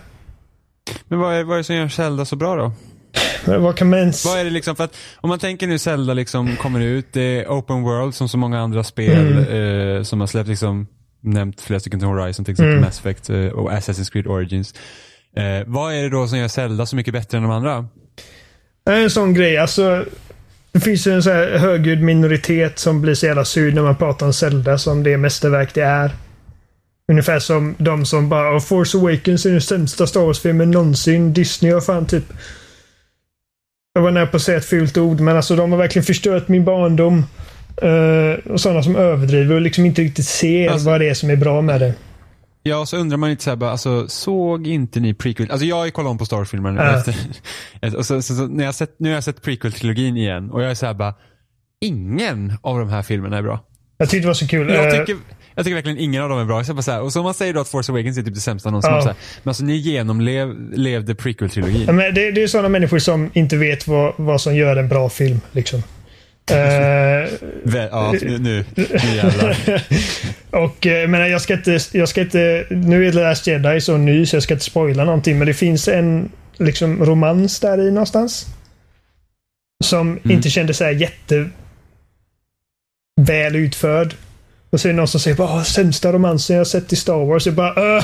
[1.08, 2.72] Men vad är, vad är det som gör Zelda så bra då?
[3.46, 4.26] Men Vad kan man ens...
[4.26, 7.22] Vad är det liksom, för att om man tänker nu Zelda liksom kommer ut, det
[7.22, 10.88] är open world som så många andra spel eh, som har släppt liksom,
[11.22, 12.82] nämnt flera stycken till Horizon till exempel, Mm.
[12.86, 14.74] Mass Effect eh, och Assassin's Creed Origins.
[15.36, 17.88] Eh, vad är det då som gör Zelda så mycket bättre än de andra?
[18.90, 20.06] En sån grej, alltså.
[20.72, 23.96] Det finns ju en så här högljudd minoritet som blir så jävla sur när man
[23.96, 26.12] pratar om Zelda som det mästerverk det är.
[27.12, 31.34] Ungefär som de som bara "Oh, Force Awakens är den sämsta Star Wars-filmen någonsin.
[31.34, 32.24] Disney har fan typ...
[33.94, 36.48] Jag var nära på att säga ett fult ord, men alltså de har verkligen förstört
[36.48, 37.26] min barndom.
[37.82, 41.30] Eh, och sådana som överdriver och liksom inte riktigt ser Alltså- vad det är som
[41.30, 41.94] är bra med det.
[42.64, 45.52] Ja, så undrar man lite såhär bara, alltså såg inte ni prequel?
[45.52, 46.98] Alltså jag kollat om på Star Wars-filmen Ja.
[46.98, 47.16] efter,
[47.98, 50.72] och så, så, så, när jag sett, nu har jag sett prequel-trilogin igen och jag
[50.72, 51.14] är såhär bara,
[51.82, 53.60] ingen av de här filmerna är bra.
[53.98, 54.70] Jag tyckte det var så kul.
[54.70, 55.16] Jag Eh, tycker,
[55.56, 56.64] jag tycker verkligen ingen av dem är bra.
[56.64, 58.40] Så bara så här, och så man säger då att Force Awakens är typ det
[58.42, 58.92] sämsta någonsin.
[58.92, 59.02] Ja.
[59.02, 61.92] Så här, Men alltså ni genomlevde Ja, prequel-trilogin.
[61.92, 65.10] men det, det är sådana människor som inte vet vad, vad som gör en bra
[65.10, 65.40] film.
[65.52, 65.84] Liksom.
[66.52, 67.30] Eh,
[67.92, 69.58] Ja, nu, nu, nu jävlar.
[70.64, 73.98] och eh, men jag ska inte, jag ska inte, nu är The Last Jedi så
[73.98, 77.92] ny så jag ska inte spoila någonting men det finns en liksom romans där i
[77.92, 78.46] någonstans.
[79.84, 81.50] Som inte kändes så här jätte
[83.22, 84.14] väl utförd.
[84.70, 87.26] Och så är det någon som säger bara sämsta romansen jag har sett i Star
[87.26, 87.46] Wars.
[87.46, 88.04] Jag bara uh,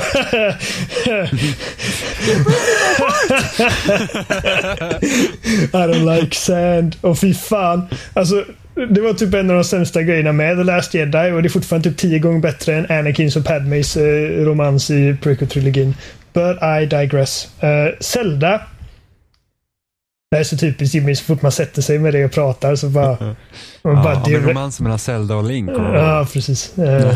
[5.72, 6.96] I don't like sand.
[7.00, 7.88] Och fy fan.
[8.14, 11.46] Alltså, det var typ en av de sämsta grejerna med The Last Jedi och det
[11.46, 15.94] är fortfarande typ tio gånger bättre än Anakins och Padmes eh, romans i prequel-trilogin.
[16.32, 17.48] But I digress.
[17.62, 18.60] Uh, Zelda.
[20.34, 22.88] Det är så typiskt Jimmy, så fort man sätter sig med det och pratar så
[22.88, 23.16] bara...
[23.20, 23.36] Man
[23.96, 25.70] Ja, bara av en direkt- romans mellan Zelda och Link.
[25.70, 25.80] ihåg?
[25.80, 26.78] Ja, precis.
[26.78, 27.14] Eh,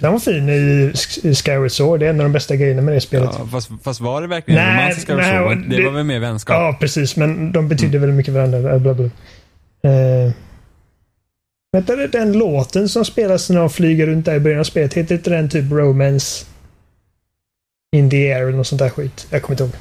[0.00, 2.00] Den var fin i Sk- i Skyward Sword.
[2.00, 3.30] Det är en av de bästa grejerna med det spelet.
[3.38, 5.70] Ja, fast, fast var det verkligen en Nej, romans i Skyward nej, Sword?
[5.70, 6.54] Det, det- var väl mer vänskap?
[6.54, 7.16] Ja, precis.
[7.16, 8.78] Men de betyder väldigt mycket varandra.
[8.78, 9.04] Bla, bla.
[9.04, 10.32] Eh,
[11.72, 14.94] vänta, den låten som spelas när de flyger runt där i början av spelet.
[14.94, 16.44] Heter inte den typ Romance
[17.96, 19.26] in the air eller något sånt där skit?
[19.30, 19.72] Jag kommer inte ihåg.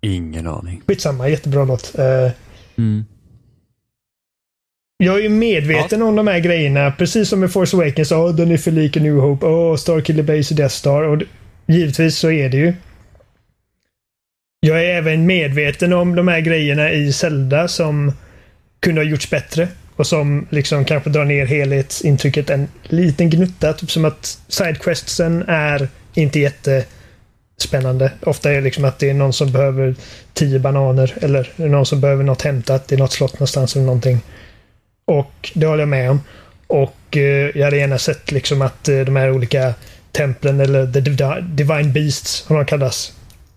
[0.00, 0.82] Ingen aning.
[0.86, 1.98] Skitsamma, jättebra låt.
[1.98, 2.30] Eh,
[2.78, 3.04] Mm.
[4.96, 6.90] Jag är ju medveten om de här grejerna.
[6.90, 8.10] Precis som med Force Awakens.
[8.10, 9.46] Ja, den är för lik New Hope.
[9.46, 11.02] Åh, Starkiller Base och Death Star.
[11.02, 11.22] Och
[11.66, 12.74] givetvis så är det ju.
[14.60, 18.12] Jag är även medveten om de här grejerna i Zelda som
[18.80, 19.68] kunde ha gjorts bättre.
[19.96, 23.72] Och som liksom kanske drar ner helhetsintrycket en liten gnutta.
[23.72, 26.38] Typ som att sidequestsen är inte
[27.62, 28.12] jättespännande.
[28.22, 29.94] Ofta är det liksom att det är någon som behöver
[30.34, 32.88] tio bananer eller någon som behöver något hämtat.
[32.88, 34.20] Det är något slott någonstans eller någonting.
[35.06, 36.20] Och det håller jag med om.
[36.66, 39.74] Och eh, jag hade gärna sett liksom att eh, de här olika
[40.12, 43.12] templen eller the Divi- Divine Beasts som de kallas.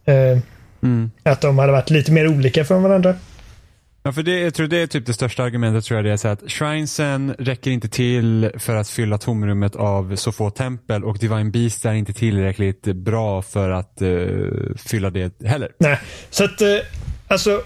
[0.06, 0.40] Eh,
[0.84, 1.12] Mm.
[1.24, 3.16] att de hade varit lite mer olika från varandra.
[4.04, 6.18] Ja, för det, jag tror det är typ det största argumentet tror jag det är
[6.18, 11.18] så att shrinesen räcker inte till för att fylla tomrummet av så få tempel och
[11.18, 15.72] Divine Beast är inte tillräckligt bra för att uh, fylla det heller.
[15.78, 16.00] Nej,
[16.30, 16.68] så att uh,
[17.28, 17.62] alltså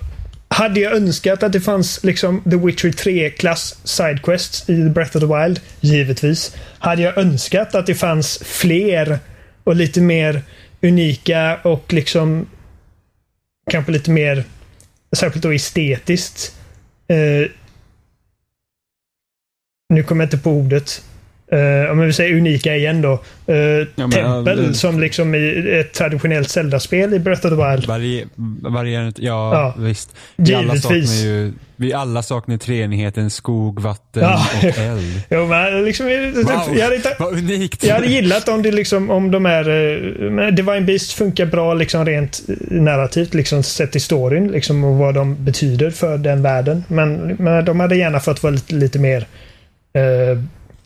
[0.48, 5.28] hade jag önskat att det fanns liksom The Witcher 3-klass sidequests i Breath of the
[5.28, 5.60] Wild?
[5.80, 6.56] Givetvis.
[6.80, 9.20] Hade jag önskat att det fanns fler
[9.64, 10.42] och lite mer
[10.82, 12.48] unika och liksom
[13.72, 14.44] kanske lite mer
[15.12, 16.56] särskilt då estetiskt.
[17.08, 17.52] Eh,
[19.90, 21.04] nu kommer jag inte på ordet
[21.52, 23.12] eh, om vi säger unika igen då.
[23.14, 23.18] Eh,
[23.48, 27.86] men, tempel ja, det- som liksom i ett traditionellt Zelda-spel i Breath of the Wild.
[27.88, 28.26] Varie,
[28.62, 29.76] varierande, ja, Ja.
[29.78, 30.16] visst.
[30.36, 31.10] Vi alla Givetvis.
[31.20, 34.48] saknar ju, vi alla saknar treenigheten skog, vatten Ja.
[34.58, 35.22] och eld.
[35.30, 37.84] Jo, men liksom, Wow, jag, hade vad unikt.
[37.84, 39.70] jag hade gillat om det liksom, om de här...
[39.70, 44.84] eh, men Divine Beast funkar bra liksom rent eh, narrativt, liksom sett i storyn, liksom
[44.84, 46.84] och vad de betyder för den världen.
[46.88, 49.26] Men, men de hade gärna fått vara lite, lite mer
[49.94, 50.40] eh,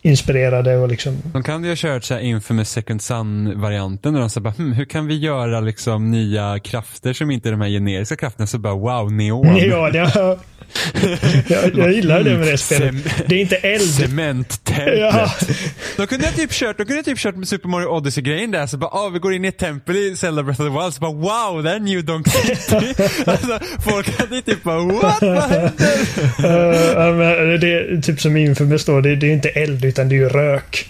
[0.10, 1.18] inspirerade och liksom...
[1.34, 4.74] De kan ju ha kört så här infamous second sun-varianten där de så bara, hm,
[4.74, 8.48] hur kan vi göra liksom nya krafter som inte är de här generiska krafterna?
[8.48, 9.58] Så bara, wow, neon.
[9.58, 10.40] Ja, det,
[11.48, 12.96] jag, jag gillar det med det spelet.
[13.28, 13.82] Det är inte eld.
[13.82, 15.00] Cementtemplet.
[15.00, 15.32] Ja.
[15.98, 18.78] De kunde ha typ kört, de kunde typ kört med Super Mario Odyssey-grejen där, så
[18.78, 21.02] bara, ah, vi går in i ett tempel i Zelda Breath of the Wild, så
[21.02, 22.94] bara, wow, det är New Donk City.
[23.26, 25.72] alltså, folk hade typ bara, what, vad händer?
[27.14, 29.02] Men det är typ som Infamous då.
[29.02, 30.90] Det, det är inte eld utan det är ju rök.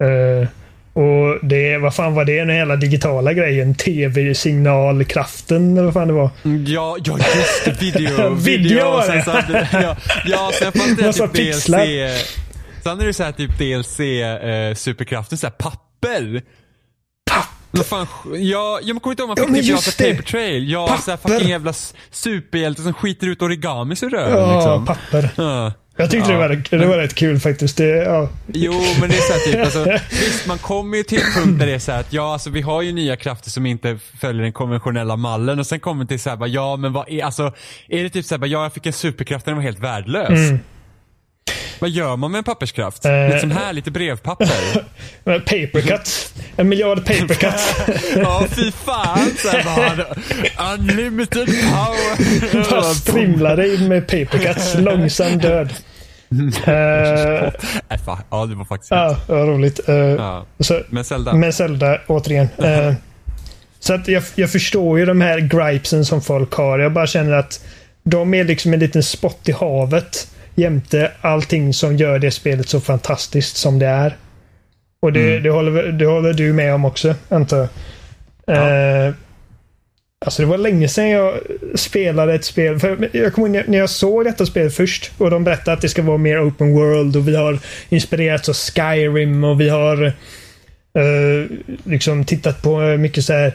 [0.00, 0.48] Eh,
[0.94, 2.38] och det vad fan var det?
[2.38, 3.74] Den hela digitala grejen?
[3.74, 6.30] TV-signalkraften eller vad fan det var.
[6.66, 8.34] Ja, ja just det, video.
[8.34, 9.24] Video var sen det.
[9.24, 9.96] så hade, ja,
[10.26, 11.54] ja, sen fanns det typ DLC.
[11.54, 11.86] pixlar.
[12.82, 16.42] Sen är det så här typ DLC eh, superkraften, så här papper.
[17.76, 20.10] Vad fan, ja, jag kommer inte ihåg om man Ja, fick men typ just det.
[20.10, 20.70] Paper Trail.
[20.70, 21.34] Ja, så här Papper.
[21.34, 21.72] fucking jävla
[22.10, 24.86] superhjälte som skiter ut origami ur röven Ja, liksom.
[24.86, 25.30] papper.
[25.36, 25.72] Ja.
[25.96, 26.48] Jag tyckte Ja.
[26.48, 27.76] det, var, det var rätt kul faktiskt.
[27.76, 28.28] Det, ja.
[28.46, 31.58] Jo, men det är så här typ, alltså, visst man kommer ju till en punkt
[31.58, 33.98] där det är så här att ja, alltså vi har ju nya krafter som inte
[34.20, 37.08] följer den konventionella mallen och sen kommer det till så här, bara, ja men vad
[37.08, 37.52] är, alltså,
[37.88, 40.60] är det typ så här, bara, ja jag fick en superkraft den var helt värdelös.
[41.78, 43.04] Vad gör man med en papperskraft?
[43.04, 43.26] Eh.
[43.26, 44.48] Lite som här, lite brevpapper.
[45.24, 46.34] Papercut.
[46.56, 47.60] En miljard papercut.
[48.16, 49.30] ja, fy fan.
[50.74, 52.70] Unlimited power.
[52.70, 54.74] Bara strimlade in med papercuts.
[54.78, 55.72] Långsam död.
[58.04, 59.88] Fan, ja, det var faktiskt ja, vad roligt.
[59.88, 60.46] Eh, Ja.
[60.60, 61.32] så, Men Zelda.
[61.32, 62.48] Med Zelda, återigen.
[62.58, 62.94] Eh,
[63.80, 66.78] så att jag, jag förstår ju de här gripesen som folk har.
[66.78, 67.64] Jag bara känner att
[68.04, 72.80] de är liksom en liten spott i havet jämte allting som gör det spelet så
[72.80, 74.16] fantastiskt som det är.
[75.02, 77.68] Och det, det, håller, det håller du med om också, antar jag.
[78.46, 79.14] Eh,
[80.24, 81.34] alltså det var länge sedan jag
[81.74, 82.78] spelade ett spel.
[82.78, 85.88] För jag kommer ihåg när jag såg detta spel först och de berättade att det
[85.88, 87.58] ska vara mer open world och vi har
[87.88, 91.46] inspirerats av Skyrim och vi har eh,
[91.84, 93.52] liksom tittat på mycket så här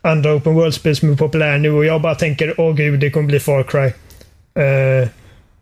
[0.00, 3.26] andra open world-spel som är populära nu och jag bara tänker åh gud, det kommer
[3.26, 3.92] bli Far Cry.
[4.62, 5.08] Eh,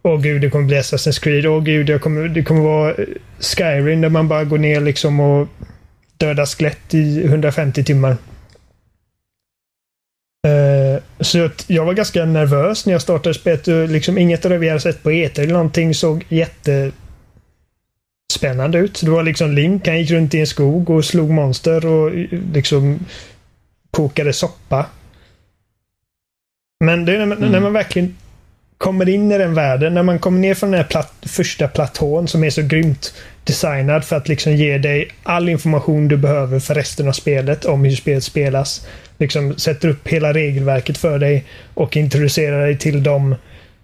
[0.03, 1.47] åh gud, det kommer bli Assassin's Creed.
[1.47, 3.05] Åh gud, det kommer, det kommer vara eh,
[3.41, 5.49] Skyrim där man bara går ner liksom och
[6.17, 8.17] dödar skelett i 150 timmar.
[10.47, 13.69] Eh, så att jag var ganska nervös när jag startade spelet.
[13.69, 16.93] och Liksom inget av det vi hade sett på E3 eller någonting såg jätte
[18.33, 19.01] spännande ut.
[19.05, 22.11] Det var liksom Link, han gick runt i en skog och slog monster och
[22.55, 22.99] liksom
[23.91, 24.87] kokade soppa.
[26.85, 28.17] Men det är när man, när man verkligen
[28.81, 32.29] kommer in i den världen, när man kommer ner från den här platt, första platån
[32.29, 36.75] som är så grymt designad för att liksom ge dig all information du behöver för
[36.75, 38.87] resten av spelet om hur spelet spelas.
[39.19, 41.45] Liksom sätter upp hela regelverket för dig
[41.75, 43.35] och introducerar dig till dem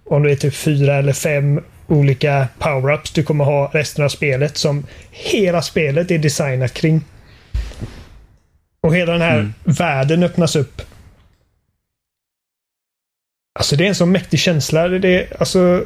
[0.05, 4.57] om det är typ fyra eller fem olika power-ups du kommer ha resten av spelet
[4.57, 7.01] som hela spelet är designat kring.
[8.81, 10.81] Och hela den här världen öppnas upp.
[13.57, 14.87] Alltså det är en så mäktig känsla.
[14.87, 15.85] Det är, alltså,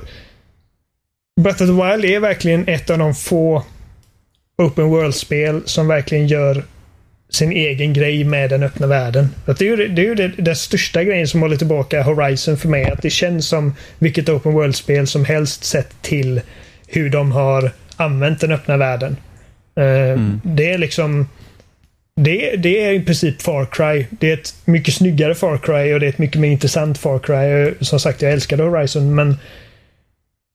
[1.41, 3.63] Breath of the Wild är verkligen ett av de få
[4.57, 6.63] open world-spel som verkligen gör
[7.29, 9.29] sin egen grej med den öppna världen.
[9.45, 12.57] Att det är ju, det är ju det, den största grejen som håller tillbaka Horizon
[12.57, 12.85] för mig.
[12.91, 16.41] Att det känns som vilket open world-spel som helst sett till
[16.87, 19.17] hur de har använt den öppna världen.
[19.75, 21.27] Eh, Det är liksom
[22.15, 24.05] det, det är i princip Far Cry.
[24.09, 27.19] Det är ett mycket snyggare Far Cry och det är ett mycket mer intressant Far
[27.19, 27.73] Cry.
[27.85, 29.37] Som sagt, jag älskade Horizon, men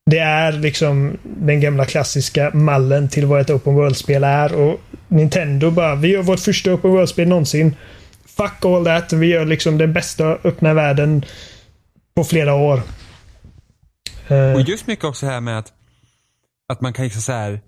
[0.09, 4.55] det är liksom den gamla klassiska mallen till vad ett Open World-spel är.
[4.55, 7.75] Och Nintendo bara, vi gör vårt första Open World-spel någonsin.
[8.25, 9.13] Fuck all that.
[9.13, 11.25] Vi gör liksom den bästa öppna världen
[12.15, 12.81] på flera år.
[14.27, 15.73] Eh, Och just mycket också här med att,
[16.73, 17.59] att man kan liksom så här.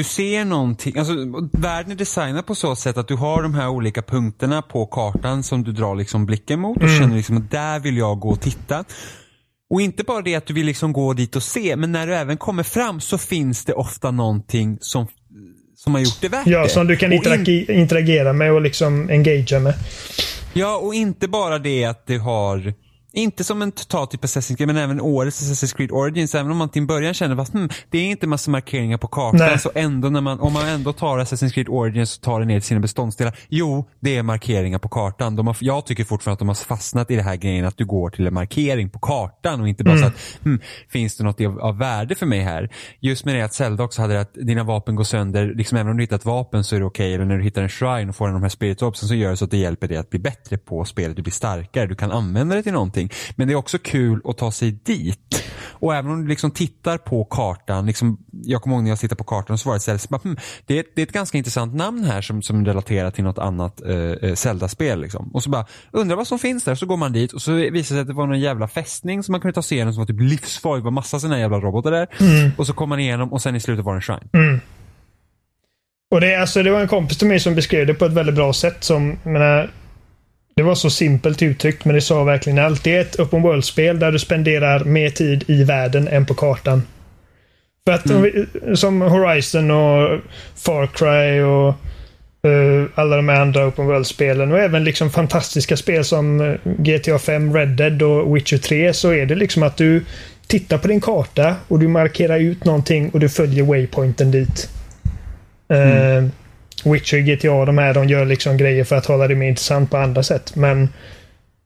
[0.00, 1.12] Du ser någonting, alltså
[1.52, 5.42] världen är designad på så sätt att du har de här olika punkterna på kartan
[5.42, 8.40] som du drar liksom blicken mot och känner liksom att där vill jag gå och
[8.40, 8.84] titta.
[9.70, 12.14] Och inte bara det att du vill liksom gå dit och se, men när du
[12.14, 15.06] även kommer fram så finns det ofta någonting som,
[15.76, 16.68] som har gjort det värt ja, det.
[16.68, 19.74] som du kan Och in- interagi- interagera med och liksom engagera med.
[20.52, 22.74] Ja, och inte bara det att du har
[23.12, 26.56] inte som en total typ Assassin's Creed, men även årets Assassin's Creed Origins, även om
[26.56, 29.58] man till en början känner att hmm, det är inte massa markeringar på kartan, Nej.
[29.58, 32.60] så ändå när man, om man ändå tar Assassin's Creed Origins och tar det ner
[32.60, 35.36] till sina beståndsdelar, jo, det är markeringar på kartan.
[35.36, 37.84] De har, jag tycker fortfarande att de har fastnat i det här grejen att du
[37.84, 41.40] går till en markering på kartan och inte bara så att, hmm, finns det något
[41.40, 42.70] av, av värde för mig här?
[43.00, 45.90] Just med det att Zelda också hade det att dina vapen går sönder, liksom även
[45.90, 48.08] om du hittar ett vapen så är det okej, eller när du hittar en shrine
[48.08, 49.96] och får en av de här spirit så gör det så att det hjälper dig
[49.96, 52.99] att bli bättre på spelet, du blir starkare, du kan använda det till någonting.
[53.36, 55.44] Men det är också kul att ta sig dit.
[55.80, 59.18] Och även om du liksom tittar på kartan, liksom, jag kommer ihåg när jag tittade
[59.18, 60.36] på kartan så var det så här, så bara, hmm,
[60.66, 63.82] det, är, det är ett ganska intressant namn här som, som relaterar till något annat
[63.86, 65.00] eh, eh, Zelda-spel.
[65.00, 65.30] Liksom.
[65.34, 67.72] Och så bara, undrar vad som finns där, så går man dit och så visar
[67.72, 70.00] det sig att det var någon jävla fästning som man kunde ta sig igenom som
[70.00, 72.08] var typ livsfarlig, det var massa sådana jävla robotar där.
[72.56, 74.60] Och så kom man igenom och sen i slutet var det en shrine.
[76.10, 78.34] Och det, alltså, det var en kompis till mig som beskrev det på ett väldigt
[78.34, 78.84] bra sätt.
[78.84, 79.70] Som, menar,
[80.54, 82.84] det var så simpelt uttryckt, men det sa verkligen allt.
[82.84, 86.82] Det är ett open world-spel där du spenderar mer tid i världen än på kartan.
[87.86, 88.46] För att vi,
[88.76, 90.20] som Horizon och
[90.56, 91.68] Far Cry och
[92.50, 97.54] eh, alla de andra open world-spelen och även liksom fantastiska spel som eh, GTA 5,
[97.54, 100.04] Red Dead och Witcher 3 så är det liksom att du
[100.46, 104.68] tittar på din karta och du markerar ut någonting och du följer waypointen dit.
[105.68, 106.24] Eh,
[106.86, 109.96] Witcher, GTA, de här de gör liksom grejer för att hålla det mer intressant på
[109.96, 110.56] andra sätt.
[110.56, 110.88] Men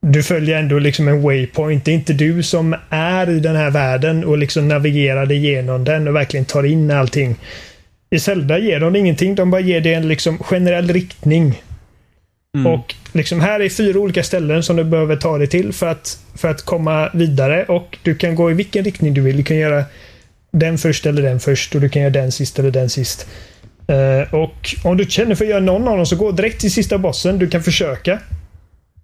[0.01, 1.85] du följer ändå liksom en waypoint.
[1.85, 5.85] Det är inte du som är i den här världen och liksom navigerar dig igenom
[5.85, 7.37] den och verkligen tar in allting.
[8.11, 9.35] I Zelda ger de ingenting.
[9.35, 11.63] De bara ger dig en liksom generell riktning.
[12.67, 16.19] Och liksom här är fyra olika ställen som du behöver ta dig till för att,
[16.35, 17.65] för att komma vidare.
[17.65, 19.37] Och du kan gå i vilken riktning du vill.
[19.37, 19.85] Du kan göra
[20.51, 23.27] den först eller den först och du kan göra den sist eller den sist.
[23.89, 26.73] Eh, och om du känner för att göra någon av dem så gå direkt till
[26.73, 27.39] sista bossen.
[27.39, 28.19] Du kan försöka.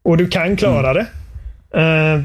[0.03, 1.07] Och du kan klara det.
[1.81, 2.23] Eh,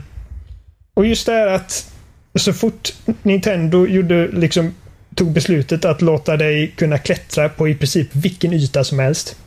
[0.93, 1.91] och just det här att
[2.35, 4.73] så fort Nintendo gjorde, liksom,
[5.15, 9.37] tog beslutet att låta dig kunna klättra på i princip vilken yta som helst.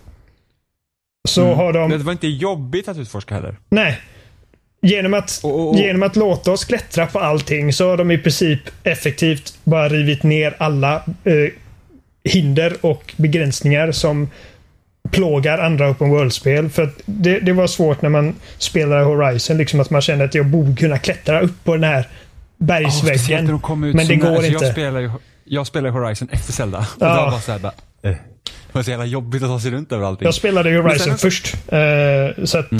[1.28, 1.90] Så har de...
[1.90, 3.56] Det var inte jobbigt att utforska heller.
[3.70, 3.98] Nej.
[4.82, 8.10] Genom att, Och- och- och- genom att låta oss klättra på allting så har de
[8.10, 10.94] i princip effektivt bara rivit ner alla
[11.24, 11.34] eh,
[12.24, 14.30] hinder och begränsningar som
[15.10, 16.68] plågar andra open world-spel.
[16.68, 20.34] För att det, det var svårt när man spelade Horizon, liksom att man kände att
[20.34, 22.08] jag borde kunna klättra upp på den här
[22.58, 23.44] bergsväggen.
[23.44, 24.64] när de men det går Alltså, inte.
[24.64, 25.10] Jag spelar ju
[25.44, 26.78] jag spelar Horizon efter Zelda.
[26.78, 27.24] Och Ja.
[27.24, 27.72] det var så här bara,
[28.02, 28.10] eh.
[28.42, 30.24] Det var så jävla jobbigt att ta sig runt över allting.
[30.26, 31.54] Jag spelade Horizon sen- först.
[31.68, 32.78] Eh, så att eh,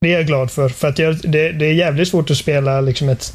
[0.00, 0.68] det är jag glad för.
[0.68, 3.34] För att jag, det, det är jävligt svårt att spela liksom ett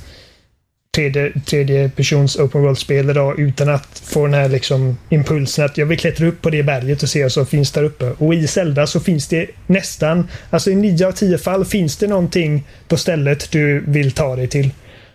[0.96, 5.86] tredje, tredje persons open world-spel idag utan att få den här liksom impulsen att jag
[5.86, 8.12] vill klättra upp på det berget och se vad som finns där uppe.
[8.18, 12.08] Och i Zelda så finns det nästan, alltså i nio av tio fall finns det
[12.08, 14.70] någonting på stället du vill ta dig till.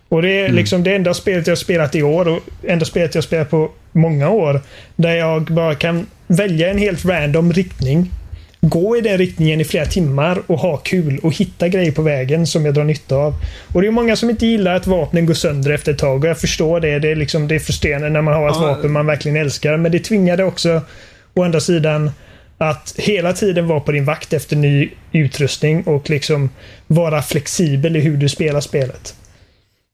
[0.08, 3.14] Och det är liksom det enda spelet jag har spelat i år och enda spelet
[3.14, 4.60] jag spelat på många år.
[4.96, 8.10] Där jag bara kan välja en helt random riktning.
[8.60, 12.46] Gå i den riktningen i flera timmar och ha kul och hitta grejer på vägen
[12.46, 13.34] som jag drar nytta av.
[13.72, 16.30] Och det är många som inte gillar att vapnen går sönder efter ett tag och
[16.30, 16.98] jag förstår det.
[16.98, 18.66] Det är, liksom, det är frustrerande när man har ett Ja.
[18.66, 19.76] vapen man verkligen älskar.
[19.76, 20.80] Men det tvingade också,
[21.34, 22.10] å andra sidan,
[22.58, 26.50] att hela tiden vara på din vakt efter ny utrustning och liksom
[26.86, 29.14] vara flexibel i hur du spelar spelet.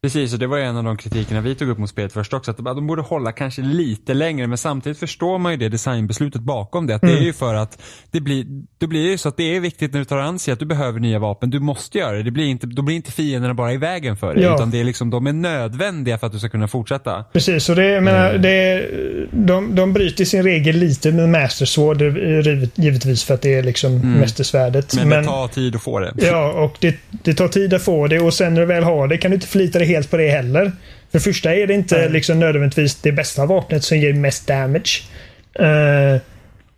[0.04, 2.50] Precis, och det var en av de kritikerna vi tog upp mot spelet först också.
[2.50, 6.86] Att de borde hålla kanske lite längre, men samtidigt förstår man ju det designbeslutet bakom
[6.86, 6.94] det.
[6.94, 8.46] Att det är ju för att det blir,
[8.78, 10.66] det blir ju så att det är viktigt när du tar an sig att du
[10.66, 11.50] behöver nya vapen.
[11.50, 12.22] Du måste göra det.
[12.22, 14.44] det blir inte, då blir inte fienderna bara i vägen för dig.
[14.44, 14.54] Ja.
[14.54, 17.24] Utan det är liksom, de är nödvändiga för att du ska kunna fortsätta.
[17.32, 18.86] Precis, och det, jag menar, det,
[19.30, 23.54] de, de bryter sin regel lite med Master Sword, eh, givet- givetvis för att det
[23.54, 24.96] är liksom mästersvärdet.
[24.96, 26.12] Men, det tar tid att få det.
[26.16, 29.08] Ja, och det, det tar tid att få det och sen när du väl har
[29.08, 30.64] det kan du inte förlita dig helt på det heller.
[31.10, 35.02] För det första är det inte liksom nödvändigtvis det bästa vapnet som ger mest damage.
[35.54, 36.20] Eh,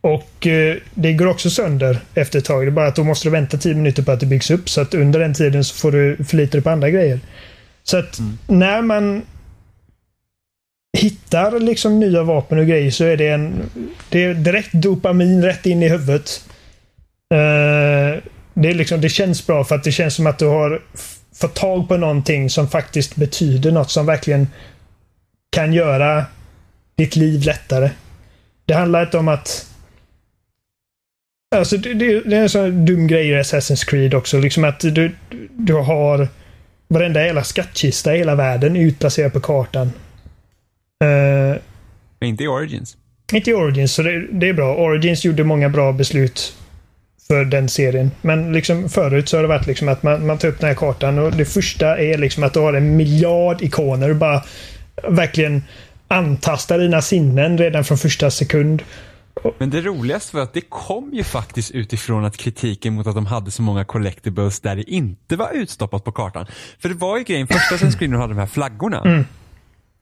[0.01, 2.67] och eh, det går också sönder efter ett tag.
[2.67, 4.69] Det är bara att då måste du vänta 10 minuter på att det byggs upp.
[4.69, 7.21] Så att under den tiden så får du förlita dig på andra grejer.
[7.83, 9.23] Så att när man
[10.99, 13.71] hittar liksom nya vapen och grejer så är det en...
[14.09, 16.45] Det är direkt dopamin rätt in i huvudet.
[17.35, 18.23] Eh,
[18.55, 20.83] det, är liksom, det känns bra för att det känns som att du har
[21.37, 24.49] f- fått tag på någonting som faktiskt betyder något som verkligen
[25.51, 26.25] kan göra
[26.97, 27.91] ditt liv lättare.
[28.65, 29.67] Det handlar inte om att...
[31.57, 34.39] Alltså det, det, det är en sån dum grej i Assassin's Creed också.
[34.39, 35.15] Liksom att du,
[35.51, 36.29] du har
[36.89, 39.93] varenda jävla skattkista i hela världen utplacerad på kartan.
[42.21, 42.97] Men inte i Origins.
[43.33, 44.77] inte i Origins, så det, det är bra.
[44.77, 46.57] Origins gjorde många bra beslut
[47.27, 48.11] för den serien.
[48.23, 50.75] Men liksom förut så har det varit liksom att man, man tar upp den här
[50.75, 54.43] kartan och det första är liksom att du har en miljard ikoner och bara
[55.09, 55.63] verkligen
[56.09, 58.83] antastar dina sinnen redan från första sekund.
[59.59, 63.27] Men det roligaste var att det kom ju faktiskt utifrån att kritiken mot att de
[63.27, 66.47] hade så många collectibles där det inte var utstoppat på kartan.
[66.79, 69.01] För det var ju grejen, första sen screenen hade de här flaggorna.
[69.01, 69.25] Mm.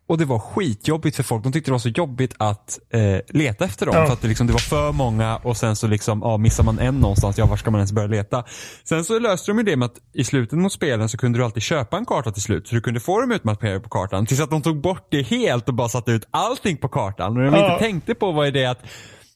[0.07, 1.43] Och det var skitjobbigt för folk.
[1.43, 3.95] De tyckte det var så jobbigt att eh, leta efter dem.
[3.97, 4.07] Ja.
[4.07, 6.79] För att det, liksom, det var för många och sen så liksom, ja, missar man
[6.79, 8.45] en någonstans, ja var ska man ens börja leta?
[8.85, 11.45] Sen så löste de ju det med att i slutet mot spelen så kunde du
[11.45, 12.69] alltid köpa en karta till slut.
[12.69, 14.27] Så du kunde få dem utmapperade på kartan.
[14.27, 17.37] Tills att de tog bort det helt och bara satte ut allting på kartan.
[17.37, 17.73] Och de Ja.
[17.73, 18.79] inte tänkte på var ju det att,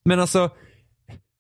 [0.04, 0.50] men alltså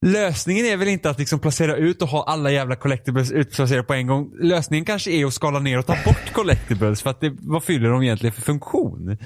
[0.06, 3.94] Lösningen är väl inte att liksom placera ut och ha alla jävla collectibles utplacerade på
[3.94, 4.30] en gång.
[4.40, 7.90] Lösningen kanske är att skala ner och ta bort collectibles för att det, vad fyller
[7.90, 9.18] de egentligen för funktion?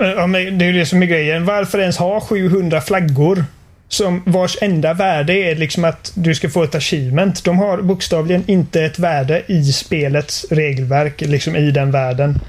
[0.00, 1.44] Ja, men det är ju det som är grejen.
[1.44, 3.44] Varför ens ha 700 flaggor?
[3.88, 7.44] Som vars enda värde är liksom att du ska få ett achievement.
[7.44, 12.40] De har bokstavligen inte ett värde i spelets regelverk, liksom i den världen.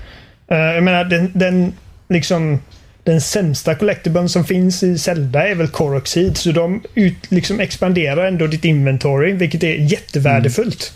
[0.47, 1.73] Eh, jag menar, den, den
[2.09, 2.59] liksom
[3.05, 6.37] den sämsta collectiblen som finns i Zelda är väl Coroxid.
[6.37, 10.93] Så de ut, liksom expanderar ändå ditt inventory, vilket är jättevärdefullt.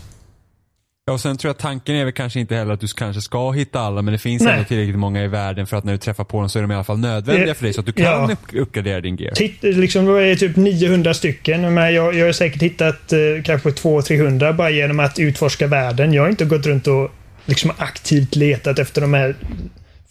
[1.06, 3.50] Ja, och sen tror jag tanken är väl kanske inte heller att du kanske ska
[3.50, 4.52] hitta alla men det finns Nej.
[4.52, 6.70] ändå tillräckligt många i världen för att när du träffar på dem så är de
[6.70, 8.28] i alla fall nödvändiga Det- för dig så att du kan ja.
[8.32, 9.34] upp, uppgradera din gear.
[9.34, 11.74] Titt, liksom, det är typ 900 stycken.
[11.74, 16.12] Men jag, jag har säkert hittat eh, kanske 200-300 bara genom att utforska världen.
[16.12, 17.10] Jag har inte gått runt och
[17.46, 19.34] liksom aktivt letat efter de här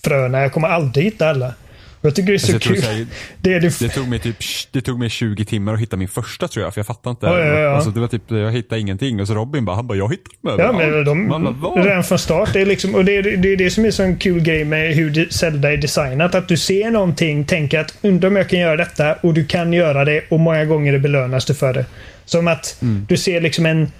[0.04, 0.42] fröna.
[0.42, 1.54] Jag kommer aldrig hitta alla.
[2.02, 2.82] Jag tycker det är så Alltså, kul.
[2.84, 3.06] här,
[3.42, 4.36] Det det det, tog mig typ,
[4.72, 7.26] det tog mig 20 timmar att hitta min första tror jag för jag fattade inte.
[7.26, 7.70] Ja, ja, ja.
[7.70, 10.58] Alltså, det var typ, jag hittade ingenting och så Robin bara, han bara, jag hittade
[10.58, 12.50] dem Ja, men överallt." de, Man bara, "Vad?" redan från start.
[12.54, 14.66] Det är, liksom, och det, är, det är det som är så en kul grej
[14.66, 16.36] med hur Zelda är designat.
[16.36, 19.74] Att du ser någonting, tänker att undrar om jag kan göra detta och du kan
[19.74, 21.86] göra det och många gånger det belönas du för det.
[22.26, 23.06] Som att Mm.
[23.10, 23.92] du ser liksom en,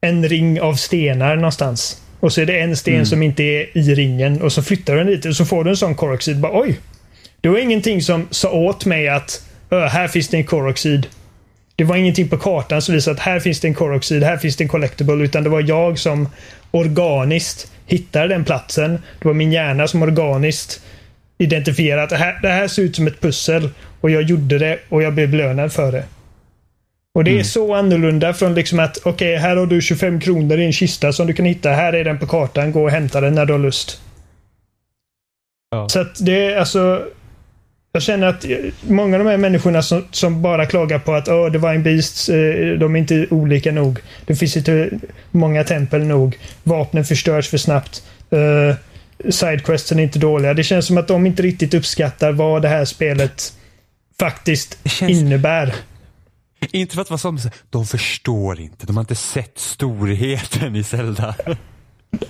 [0.00, 2.02] en ring av stenar någonstans.
[2.20, 3.06] Och så är det en sten Mm.
[3.06, 5.70] som inte är i ringen och så flyttar du den lite och så får du
[5.70, 5.94] en sån.
[6.40, 6.80] Bara, Oj!
[7.42, 11.06] Det var ingenting som sa åt mig att "Ö, här finns det en Coroxid.
[11.76, 14.56] Det var ingenting på kartan som visade att här finns det en Coroxid, här finns
[14.56, 15.24] det en Collectible.
[15.24, 16.28] Utan det var jag som
[16.70, 18.98] organiskt hittade den platsen.
[19.20, 20.82] Det var min hjärna som organiskt
[21.38, 23.70] identifierade att det här, det här ser ut som ett pussel.
[24.00, 26.04] Och jag gjorde det och jag blev belönad för det.
[27.14, 30.64] Och det är så annorlunda från liksom att okej, här har du 25 kronor i
[30.64, 31.70] en kista som du kan hitta.
[31.70, 32.72] Här är den på kartan.
[32.72, 34.00] Gå och hämta den när du har lust.
[35.70, 35.88] Ja.
[35.88, 37.04] Så att det är alltså...
[37.94, 38.56] Jag känner att eh,
[38.88, 42.78] många av de här människorna som, som bara klagar på att oh, Divine Beasts, eh,
[42.78, 43.98] de är inte olika nog.
[44.26, 44.90] Det finns inte
[45.30, 46.38] många tempel nog.
[46.62, 48.02] Vapnen förstörs för snabbt.
[48.32, 48.74] Uh,
[49.30, 50.54] Sidequesten är inte dåliga.
[50.54, 53.52] Det känns som att de inte riktigt uppskattar vad det här spelet
[54.18, 55.74] faktiskt känns- innebär.
[56.70, 57.38] Inte för att vara som,
[57.70, 61.34] de förstår inte, de har inte sett storheten i Zelda.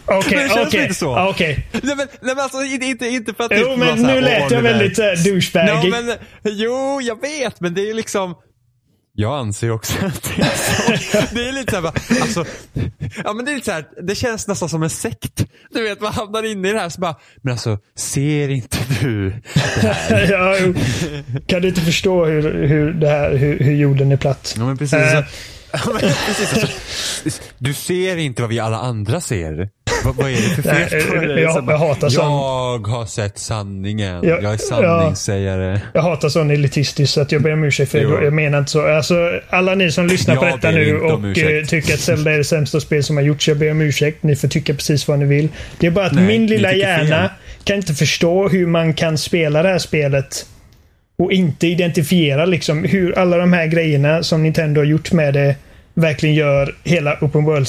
[0.06, 0.94] Okej, Men det okej.
[0.94, 1.28] så.
[1.30, 1.66] Okej.
[1.72, 4.24] Nej men, nej, men alltså inte, inte, för att Jo, men så här, nu "Åh,
[4.24, 5.92] lät jag Oliver." väldigt såhär douchebagig.
[5.92, 6.16] Ja, men,
[6.58, 8.34] jo, jag vet, men det är ju liksom
[9.14, 11.34] jag anser också att det är så.
[11.34, 12.44] Det är lite såhär alltså,
[13.24, 15.44] ja men det är lite såhär, det känns nästan som en sekt.
[15.70, 19.32] Du vet, man hamnar inne i det här så bara, men alltså, ser inte du
[19.54, 20.30] här?
[20.30, 20.56] ja,
[21.46, 24.54] kan du inte förstå hur, hur, det här, hur, hur jorden är platt?
[24.58, 24.98] Ja men precis.
[24.98, 25.24] Eh.
[27.58, 29.68] Du ser inte vad vi alla andra ser.
[30.04, 31.42] Vad, vad är det för fel på jag- dig?
[31.42, 34.20] jag- jag hatar sån- Jag har sett sanningen.
[34.24, 35.80] Ja, jag är sanningssägare.
[35.94, 38.24] Jag hatar sån elitistisk så att jag ber om ursäkt för det.
[38.24, 38.86] Jag menar inte så.
[38.96, 39.14] Alltså,
[39.50, 41.62] alla ni som lyssnar på Jag detta nu och ursäkt.
[41.64, 43.48] eh, tycker att Zelda är det sämsta spel som har gjorts.
[43.48, 44.22] Jag ber om ursäkt.
[44.22, 45.48] Ni får tycka precis vad ni vill.
[45.78, 47.28] Det är bara att Nej, min lilla hjärna fel.
[47.64, 50.46] kan inte förstå hur man kan spela det här spelet
[51.18, 55.56] och inte identifiera liksom hur alla de här grejerna som Nintendo har gjort med det
[55.94, 57.66] verkligen gör hela Open World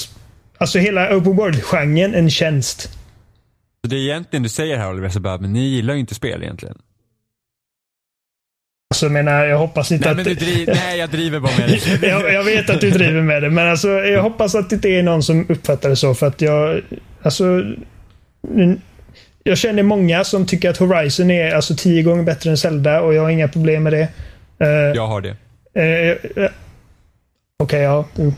[0.57, 2.81] Alltså hela Open World-genren en tjänst.
[3.81, 6.15] Så det är egentligen du säger här Oliver, så bara, men ni gillar ju inte
[6.15, 6.77] spel egentligen.
[8.93, 10.17] Alltså jag menar, jag hoppas inte Nej att...
[10.17, 11.81] men du driver, nej jag driver bara med dig.
[12.09, 14.89] jag, jag vet att du driver med det, men alltså, jag hoppas att det inte
[14.89, 16.15] är någon som uppfattar det så.
[16.15, 16.81] För att jag...
[17.21, 17.63] Alltså...
[19.45, 23.01] mm, Jag känner många som tycker att Horizon är alltså tio gånger bättre än Zelda
[23.01, 24.07] och jag har inga problem med det.
[24.59, 25.35] Eh, Jag har det.
[26.43, 26.49] eh,
[27.63, 28.05] Okej, ja.
[28.15, 28.33] jo.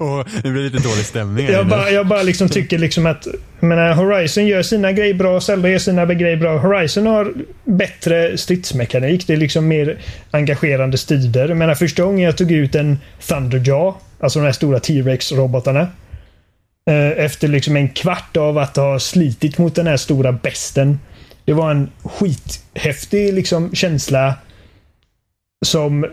[0.00, 3.26] Och det blir lite dålig stämning Jag bara, jag bara liksom tycker liksom att
[3.60, 6.58] menar, Horizon gör sina grejer bra, Zelda gör sina grejer bra.
[6.58, 7.32] Horizon har
[7.64, 9.26] bättre stridsmekanik.
[9.26, 9.98] Det är liksom mer
[10.30, 11.48] engagerande strider.
[11.48, 12.98] Jag menar, första gången jag tog ut en
[13.28, 15.86] Thunderjaw, alltså de här stora T-Rex-robotarna.
[16.90, 20.98] Eh, Efter liksom en kvart av att ha slitit mot den här stora besten.
[21.44, 24.34] Det var en skithäftig liksom känsla
[25.64, 26.06] som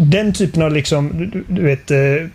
[0.00, 2.28] den typen av liksom, du, vet, eh,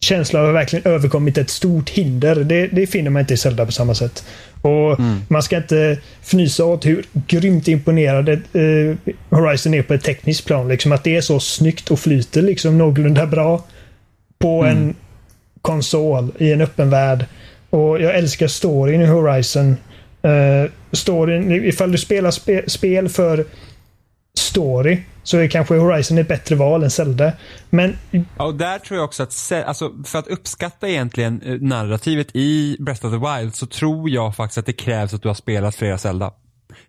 [0.00, 2.36] känsla av att verkligen överkommit ett stort hinder.
[2.36, 4.24] Det, det finner man inte i Zelda på samma sätt.
[4.62, 10.46] Och Man ska inte fnysa åt hur grymt imponerade eh, Horizon är på ett tekniskt
[10.46, 10.68] plan.
[10.68, 13.64] Liksom att det är så snyggt och flyter liksom någorlunda bra
[14.38, 14.94] på en
[15.62, 17.24] konsol i en öppen värld.
[17.70, 19.76] Och jag älskar storyn i Horizon.
[20.24, 23.44] Uh, storyn, ifall du spelar spe, spel för
[24.34, 27.32] story så är kanske Horizon ett bättre val än Zelda.
[27.70, 32.28] Men Ja, och där tror jag också att, alltså, för att uppskatta egentligen eh, narrativet
[32.32, 35.34] i Breath of the Wild så tror jag faktiskt att det krävs att du har
[35.34, 36.32] spelat flera Zelda.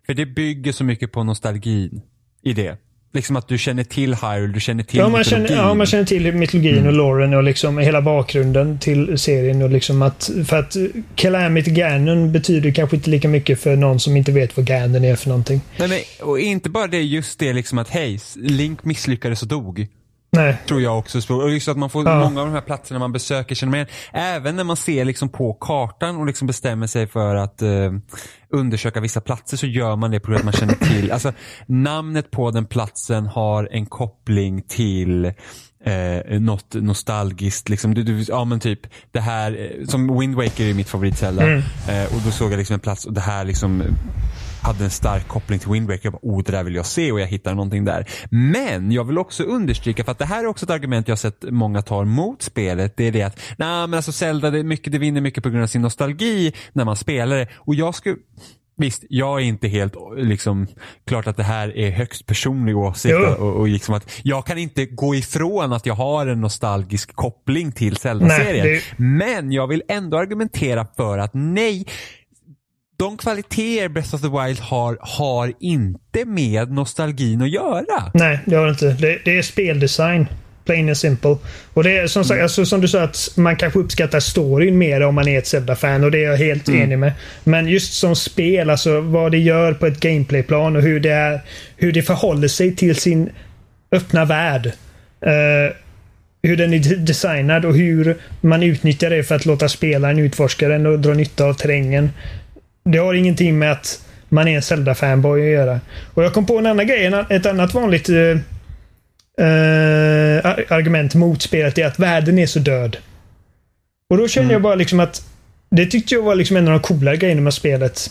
[0.06, 2.02] För det bygger så mycket på nostalgin
[2.42, 2.76] i det.
[3.14, 5.66] Liksom att du känner till Hyrule, du känner till Ja man, känner, mytologin.
[5.68, 6.86] ja, man känner till mytologin Mm.
[6.86, 9.62] och loren och liksom hela bakgrunden till serien.
[9.62, 10.76] Och liksom att, för att
[11.14, 15.16] Calamity Ganon betyder kanske inte lika mycket för någon som inte vet vad Ganon är
[15.16, 15.60] för någonting.
[15.78, 19.86] Nej, men, och inte bara det, just det liksom att hej, Link misslyckades och dog.
[20.36, 20.56] Nej.
[20.68, 21.34] Tror jag också.
[21.34, 22.18] Och just att man får Ja.
[22.20, 23.88] många av de här platserna man besöker känner man igen.
[24.12, 27.92] Även när man ser liksom på kartan och liksom bestämmer sig för att eh,
[28.52, 31.12] undersöka vissa platser så gör man det på grund av att man känner till.
[31.12, 31.32] Alltså
[31.66, 35.24] namnet på den platsen har en koppling till
[35.84, 37.68] eh, något nostalgiskt.
[37.68, 38.80] Liksom, du, du, ja men typ
[39.10, 41.42] det här, eh, som Wind Waker är mitt favoritcelda.
[41.42, 41.58] Mm.
[41.88, 43.82] Eh, och då såg jag liksom en plats och det här liksom
[44.62, 46.00] hade en stark koppling till Wind Waker.
[46.06, 48.06] Jag bara, oh det där vill jag se och jag hittar någonting där.
[48.30, 51.16] Men jag vill också understryka, för att det här är också ett argument jag har
[51.18, 52.96] sett många tar mot spelet.
[52.96, 55.62] Det är det att, nej men alltså Zelda, det, mycket, det vinner mycket på grund
[55.62, 57.48] av sin nostalgi när man spelar det.
[57.56, 58.16] Och jag skulle
[58.76, 60.66] Visst, jag är inte helt liksom,
[61.06, 64.86] klart att det här är högst personlig åsikt och, och liksom att jag kan inte
[64.86, 68.66] gå ifrån att jag har en nostalgisk koppling till Zelda-serien.
[68.66, 71.86] Det- Men jag vill ändå argumentera för att nej,
[73.02, 78.10] de kvaliteter Breath of the Wild har, har inte med nostalgin att göra.
[78.14, 78.86] Nej, det har det inte.
[78.92, 80.26] Det, det är speldesign.
[80.64, 81.36] Plain and simple.
[81.74, 85.00] Och det är som sagt, alltså, som du sa att man kanske uppskattar storyn mer
[85.00, 87.12] om man är ett Zelda-fan och det är jag helt enig med.
[87.44, 91.40] Men just som spel, alltså vad det gör på ett gameplayplan och hur det, är,
[91.76, 93.30] hur det förhåller sig till sin
[93.92, 94.66] öppna värld.
[95.20, 95.74] Eh,
[96.42, 100.68] hur den är de- designad och hur man utnyttjar det för att låta spelaren utforska
[100.68, 102.10] den och dra nytta av terrängen.
[102.84, 105.80] Det har ingenting med att man är en Zelda-fanboy att göra.
[106.14, 107.12] Och jag kom på en annan grej.
[107.30, 108.16] Ett annat vanligt eh,
[109.46, 112.96] eh, ar- argument mot spelet är att världen är så död.
[114.10, 115.22] Och då känner jag bara liksom att
[115.70, 118.10] det tyckte jag var liksom en av de coolare grejerna med spelet.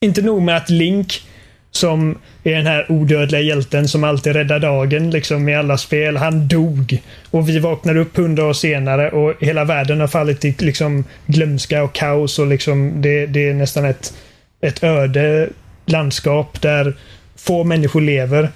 [0.00, 1.22] Inte nog med att Link,
[1.72, 6.48] som är den här odödliga hjälten som alltid räddar dagen liksom i alla spel, han
[6.48, 7.02] dog.
[7.30, 11.82] Och vi vaknar upp hundra år senare och hela världen har fallit i liksom glömska
[11.82, 14.14] och kaos och liksom det, det är nästan ett,
[14.60, 15.48] ett öde
[15.86, 16.96] landskap där
[17.36, 18.48] få människor lever.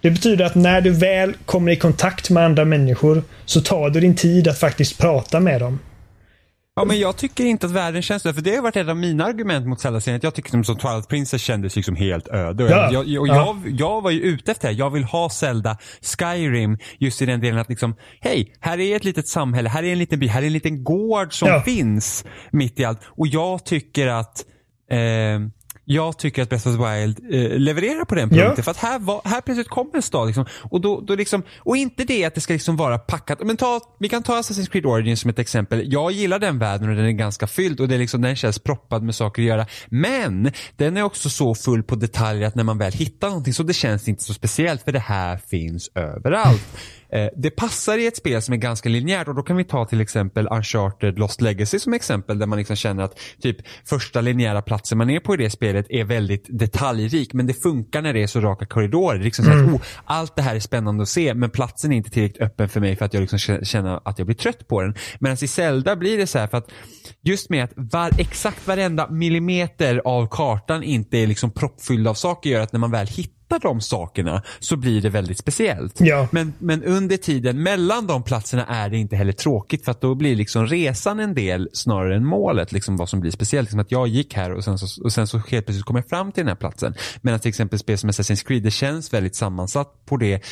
[0.00, 4.00] Det betyder att när du väl kommer i kontakt med andra människor så tar du
[4.00, 5.78] din tid att faktiskt prata med dem.
[6.80, 8.96] Ja men jag tycker inte att världen känns det, för det har varit ett av
[8.96, 10.16] mina argument mot Zelda-serien.
[10.16, 12.64] Att jag tycker som, Twilight Princess kändes liksom helt öde.
[12.70, 12.90] Ja.
[12.92, 13.34] jag, jag, och Ja.
[13.64, 14.74] jag, jag var ju ute efter det.
[14.74, 15.76] Jag vill ha Zelda
[16.18, 19.92] Skyrim just i den delen att liksom, hej, här är ett litet samhälle, här är
[19.92, 21.62] en liten by, här är en liten gård som Ja.
[21.62, 23.00] finns mitt i allt.
[23.06, 24.44] Och jag tycker att
[24.90, 24.98] eh,
[25.92, 28.44] jag tycker att Breath of the Wild eh, levererar på den Ja.
[28.44, 28.64] punkten.
[28.64, 30.26] För att här, var, här plötsligt kommer en stad.
[30.26, 33.38] Liksom, och, då, då liksom, och inte det att det ska liksom vara packat.
[33.44, 35.92] Men ta, vi kan ta Assassin's Creed Origins som ett exempel.
[35.92, 38.58] Jag gillar den världen och den är ganska fylld och det är liksom, den känns
[38.58, 39.66] proppad med saker att göra.
[39.88, 43.62] Men den är också så full på detaljer att när man väl hittar någonting så
[43.62, 46.62] det känns inte så speciellt för det här finns överallt.
[47.12, 49.84] Eh, det passar i ett spel som är ganska linjärt och då kan vi ta
[49.84, 54.62] till exempel Uncharted Lost Legacy som exempel där man liksom känner att typ första linjära
[54.62, 58.22] platsen man är på i det spelet är väldigt detaljrik men det funkar när det
[58.22, 59.18] är så raka korridorer.
[59.18, 62.10] Liksom så att, oh, allt det här är spännande att se men platsen är inte
[62.10, 64.82] tillräckligt öppen för mig för att jag liksom kä- känner att jag blir trött på
[64.82, 64.94] den.
[65.20, 66.70] Medan i Zelda blir det så här för att
[67.22, 72.50] just med att var, exakt varenda millimeter av kartan inte är liksom proppfylld av saker
[72.50, 76.00] gör att när man väl hittar de sakerna så blir det väldigt speciellt.
[76.00, 76.28] Ja.
[76.30, 80.14] Men, men under tiden mellan de platserna är det inte heller tråkigt för att då
[80.14, 83.66] blir liksom resan en del snarare än målet, liksom vad som blir speciellt.
[83.66, 86.08] Liksom att jag gick här och sen så, och sen så helt plötsligt kom jag
[86.08, 86.94] fram till den här platsen.
[87.22, 90.42] Medan till exempel spel som Assassin's Creed, det känns väldigt sammansatt på det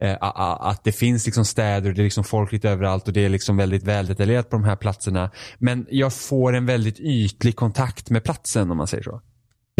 [0.00, 3.24] eh, att det finns liksom städer och det är liksom folk lite överallt och det
[3.24, 5.30] är liksom väldigt väldetaljerat på de här platserna.
[5.58, 9.20] Men jag får en väldigt ytlig kontakt med platsen om man säger så.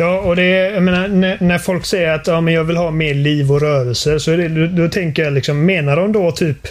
[0.01, 2.91] Ja, och det är, menar, när, när folk säger att ja, men jag vill ha
[2.91, 6.69] mer liv och rörelse, så det, då, då tänker jag liksom, menar de då typ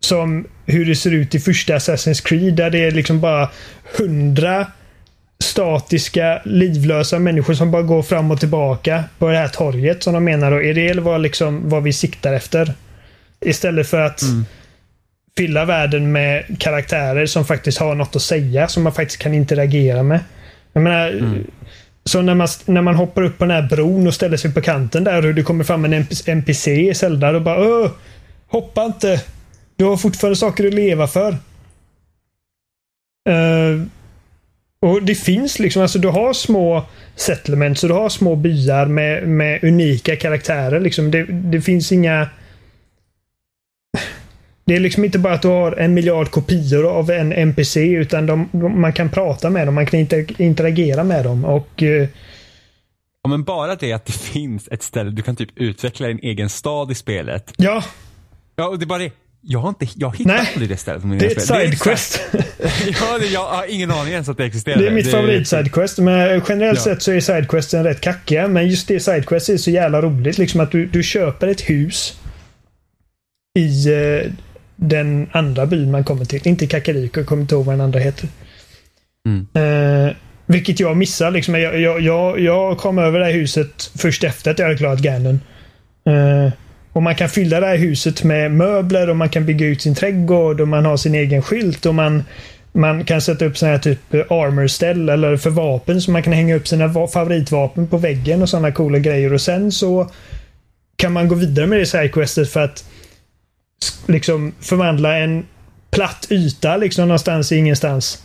[0.00, 3.50] som hur det ser ut i första Assassin's Creed där det är liksom bara
[3.98, 4.66] hundra
[5.42, 10.24] statiska, livlösa människor som bara går fram och tillbaka på det här torget som de
[10.24, 10.62] menar då.
[10.62, 12.74] Är det vad, liksom, vad vi siktar efter?
[13.40, 14.22] Istället för att
[15.36, 20.02] fylla världen med karaktärer som faktiskt har något att säga, som man faktiskt kan interagera
[20.02, 20.20] med.
[20.72, 21.34] Jag menar,
[22.04, 24.60] så när man, när man hoppar upp på den här bron och ställer sig på
[24.60, 27.90] kanten där och det kommer fram en NPC i Zelda, då bara Åh,
[28.48, 29.22] Hoppa inte!
[29.76, 31.36] Du har fortfarande saker att leva för.
[33.28, 33.86] Uh,
[34.80, 36.86] och det finns liksom, alltså du har små
[37.16, 40.80] settlements och du har små byar med, med unika karaktärer.
[40.80, 41.10] Liksom.
[41.10, 42.28] Det, det finns inga...
[44.66, 48.26] Det är liksom inte bara att du har en miljard kopior av en NPC utan
[48.26, 52.08] de, de, man kan prata med dem, man kan inter, interagera med dem och eh,
[53.22, 56.48] Ja, men bara det att det finns ett ställe du kan typ utveckla din egen
[56.48, 57.52] stad i spelet.
[57.56, 57.84] ja,
[58.56, 59.12] Ja, och det är bara det.
[59.46, 60.48] Jag har inte, jag hittar Nej.
[60.52, 62.20] aldrig det stället på det är ett sidequest.
[63.00, 64.76] ja, det, jag har ingen aning ens att det existerar.
[64.78, 65.98] Det är mitt favorit sidequest.
[65.98, 66.84] Men generellt Ja.
[66.84, 68.48] sett så är sidequesten rätt kackiga.
[68.48, 70.38] Men just det sidequest är så jävla roligt.
[70.38, 72.20] Liksom att du, du köper ett hus
[73.58, 74.30] i eh,
[74.76, 76.48] den andra byn man kommer till.
[76.48, 78.28] Inte Kakariko, jag kommer inte ihåg vad den andra heter.
[79.28, 79.46] Mm.
[79.54, 80.14] Eh,
[80.46, 81.30] vilket jag missar.
[81.30, 81.54] Liksom.
[81.60, 85.00] Jag, jag, jag, jag kom över det här huset först efter att jag hade klarat
[85.00, 85.40] Ganon.
[86.06, 86.52] Eh,
[86.92, 89.94] och man kan fylla det här huset med möbler och man kan bygga ut sin
[89.94, 92.24] trädgård och man har sin egen skylt och man
[92.76, 96.54] man kan sätta upp såna här typ armor-ställ eller för vapen så man kan hänga
[96.54, 99.32] upp sina va- favoritvapen på väggen och sådana coola grejer.
[99.32, 100.10] Och sen så
[100.96, 102.84] kan man gå vidare med det sidequestet för att
[104.06, 105.46] liksom förvandla en
[105.90, 108.22] platt yta liksom någonstans i ingenstans.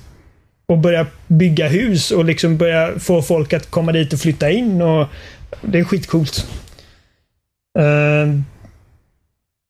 [0.68, 4.82] Och börja bygga hus och liksom börja få folk att komma dit och flytta in.
[4.82, 5.08] och
[5.62, 6.48] Det är skitcoolt.
[7.80, 8.40] Uh,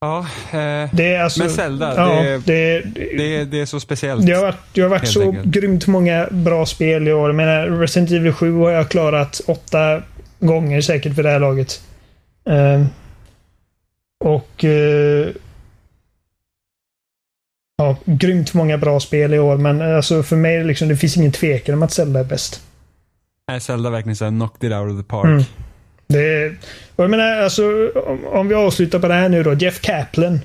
[0.02, 0.20] Ja,
[0.52, 1.40] eh, det är alltså...
[1.40, 2.82] Men Zelda, ja, det- det,
[3.18, 4.26] det, det är så speciellt.
[4.26, 5.46] Det har varit, det har varit så enkelt.
[5.46, 7.30] grymt många bra spel i år.
[7.30, 10.02] Jag menar, Resident Evil 7 har jag klarat åtta
[10.40, 11.82] gånger säkert för det här laget.
[12.50, 12.86] Ehm,
[14.26, 14.64] och...
[14.64, 15.28] eh,
[17.80, 21.18] ja, grymt många bra spel i år, men eh, alltså för mig liksom, det finns
[21.18, 22.62] ingen tvekan om att Zelda är bäst.
[23.48, 25.26] Nej, Zelda verkligen så här knocked it out of the park.
[25.26, 25.44] Mm.
[26.08, 26.54] Det
[26.96, 27.64] och jag menar, alltså,
[28.06, 29.54] om, om vi avslutar på det här nu då.
[29.54, 30.40] Jeff Kaplan.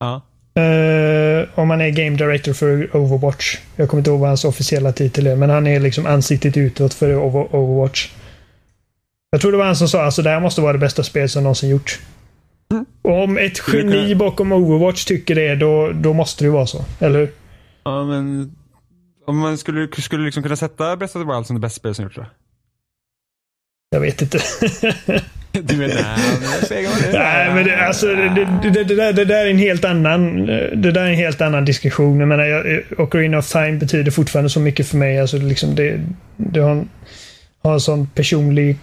[0.00, 0.22] Ja.
[0.62, 3.58] Eh, om han är Game Director för Overwatch.
[3.76, 6.94] Jag kommer inte ihåg vad hans officiella titel är, men han är liksom ansiktet utåt
[6.94, 8.08] för Over- Overwatch.
[9.30, 11.28] Jag tror det var han som sa alltså det här måste vara det bästa spel
[11.28, 12.00] som någonsin gjorts.
[13.02, 16.52] Och om ett Skulle geni kunna- bakom Overwatch tycker det, då, då måste det ju
[16.52, 16.84] vara så.
[17.00, 17.30] Eller hur?
[17.84, 18.52] ja, men
[19.26, 21.96] om man skulle, skulle liksom kunna sätta Breath of the Wild som det bästa spelet
[21.96, 22.26] som gjorts då?
[23.90, 24.38] Jag vet inte.
[25.52, 27.12] Du menar, nej, men.
[27.12, 30.90] Nej, men det, alltså, det, det, det, där, det där är en helt annan Det
[30.92, 32.18] där är en helt annan diskussion.
[32.20, 35.20] Jag menar, jag, Ocarina of Time betyder fortfarande så mycket för mig.
[35.20, 36.00] Alltså, liksom det,
[36.36, 36.88] det har, en,
[37.62, 38.76] har en sån personlig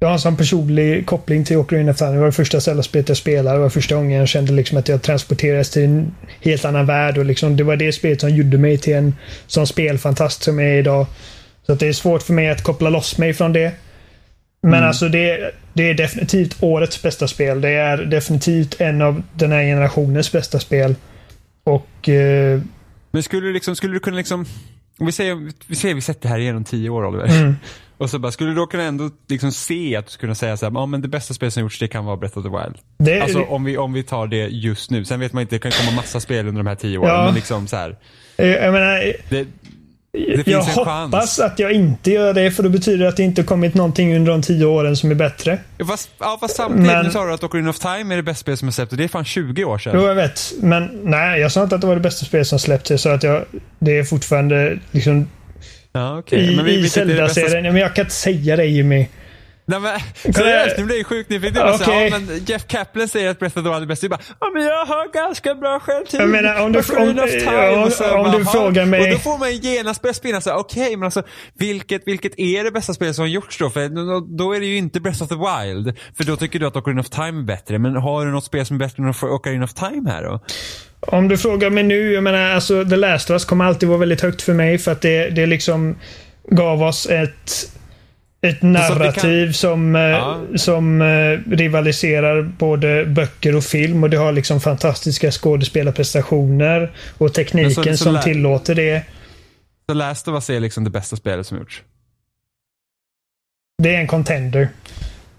[0.00, 2.10] jag har en sån personlig koppling till Ocarina of Time.
[2.10, 3.56] Det var det första Zelda-spelet jag spelade.
[3.56, 7.18] Det var första gången jag kände liksom att jag transporterades till en helt annan värld.
[7.18, 9.14] Och liksom, det var det spelet som gjorde mig till en
[9.46, 11.06] sån spelfantast som jag är idag.
[11.66, 13.72] Så att det är svårt för mig att koppla loss mig från det.
[14.62, 17.60] Men alltså det, det är definitivt årets bästa spel.
[17.60, 20.94] Det är definitivt en av den här generationens bästa spel.
[21.64, 22.60] Och eh,
[23.10, 24.46] Men skulle du liksom, skulle du kunna liksom,
[24.98, 27.26] om vi säger, vi säger vi sett det här igen om tio år Oliver.
[27.26, 27.54] Mm.
[27.98, 30.56] Och så bara, skulle du då kunna ändå liksom se att du skulle kunna säga
[30.56, 32.50] så här, ja men det bästa spelet som gjorts det kan vara Breath of the
[32.50, 32.76] Wild.
[32.98, 35.04] det, Alltså om vi, om vi tar det just nu.
[35.04, 37.10] Sen vet man inte, det kan komma massa spel under de här tio åren.
[37.14, 37.24] Ja.
[37.24, 37.96] Men liksom så här,
[38.36, 39.46] jag menar, det,
[40.12, 41.40] det finns jag en hoppas chans.
[41.40, 44.32] att jag inte gör det för då betyder det att det inte kommit någonting under
[44.32, 45.58] de tio åren som är bättre.
[45.88, 48.40] Fast, ja, fast samtidigt, Men- nu sa du att Ocarina of Time är det bästa
[48.40, 49.92] spelet som har släppts och det är fan 20 år sedan.
[49.96, 50.52] Jo, jag vet.
[50.60, 52.90] Men nej, jag sa inte att det var det bästa spel som släppts.
[52.90, 53.44] Jag sa att jag,
[53.78, 55.26] det är fortfarande liksom
[55.98, 56.52] Ja, okej.
[56.52, 57.72] i, Men vi- i vilket är det bästa Zelda-serien.
[57.72, 59.06] Men jag kan inte säga det Jimmy.
[59.70, 60.00] Nej men,
[60.34, 61.78] seriöst, nu blir jag sjukt nyfiken.
[61.78, 64.04] Så här, ja, men Jeff Kaplan säger att Breath of the Wild är bäst.
[64.04, 66.20] Är bara, ja men jag har ganska bra självtid.
[66.20, 67.68] Jag menar, om du- om- Time.
[67.84, 70.50] Och så om bara, du frågar mig- Och då får man genast börja spinna så
[70.50, 71.22] här, okej men alltså
[71.58, 73.70] vilket, vilket är det bästa spelet som har gjorts då?
[73.70, 75.96] För då, då är det ju inte Breath of the Wild.
[76.16, 77.78] För då tycker du att Ocarina of Time är bättre.
[77.78, 80.40] Men har du något spel som är bättre än Ocarina of Time här då?
[81.00, 83.98] Om du frågar mig nu, jag menar alltså The Last of Us kommer alltid vara
[83.98, 85.96] väldigt högt för mig för att det, det liksom
[86.50, 87.72] gav oss ett
[88.42, 90.40] ett narrativ som, eh, Ja.
[90.56, 97.74] som eh, rivaliserar både böcker och film och det har liksom fantastiska skådespelarprestationer och tekniken
[97.74, 99.02] så- så som lä- tillåter det.
[99.90, 101.82] Så Last of Us är liksom det bästa spelet som gjorts.
[103.82, 104.68] Det är en contender.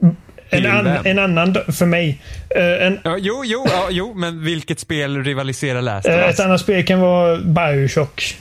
[0.02, 0.16] En,
[0.50, 2.22] Till an, en annan, för mig.
[2.56, 6.34] Eh, en, Ja, jo, jo, ja, jo, men vilket spel rivaliserar Last of Us?
[6.34, 8.38] Ett annat spel kan vara Bioshock.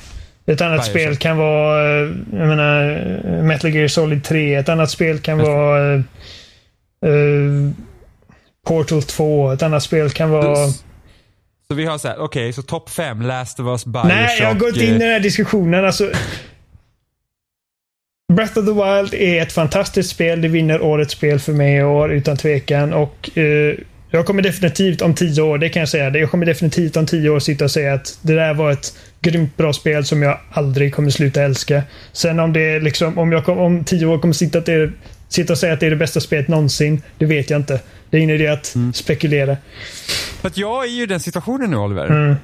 [0.48, 1.00] Ett annat Bioshock.
[1.00, 2.90] spel kan vara eh, jag menar,
[3.24, 4.54] eh, Metal Gear Solid 3.
[4.54, 6.00] Ett annat spel kan vara eh,
[7.06, 7.70] eh,
[8.66, 9.52] Portal 2.
[9.52, 10.56] Ett annat spel kan vara...
[11.68, 14.08] Så vi har så här, okej, så topp fem, Last of Us, Bioshock.
[14.08, 15.84] Nej, jag har gått in i den här diskussionen.
[15.84, 16.10] Alltså,
[18.32, 20.40] Breath of the Wild är ett fantastiskt spel.
[20.40, 22.92] Det vinner årets spel för mig i år utan tvekan.
[22.92, 23.74] Och eh,
[24.10, 26.18] jag kommer definitivt om tio år, det kan jag säga.
[26.18, 29.56] Jag kommer definitivt om tio år sitta och säga att det där var ett grymt
[29.56, 31.82] bra spel som jag aldrig kommer sluta älska.
[32.12, 34.72] Sen om det är liksom, om jag kom, om tio år kommer sitta, att det
[34.72, 34.92] är,
[35.28, 37.80] sitta och säga att det är det bästa spelet någonsin, det vet jag inte.
[38.10, 39.56] Det är ingen idé att spekulera.
[40.40, 42.06] För att jag är ju i den situationen nu Oliver.
[42.06, 42.36] Mm.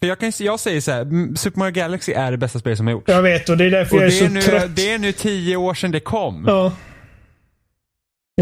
[0.00, 2.76] För jag, kan, jag säger så här, mm, Super Mario Galaxy är det bästa spel
[2.76, 3.04] som har gjorts.
[3.08, 4.76] Jag vet och det är därför Och jag är det så är, nu, trött.
[4.76, 6.44] det är nu tio år sedan det kom.
[6.48, 6.72] Ja.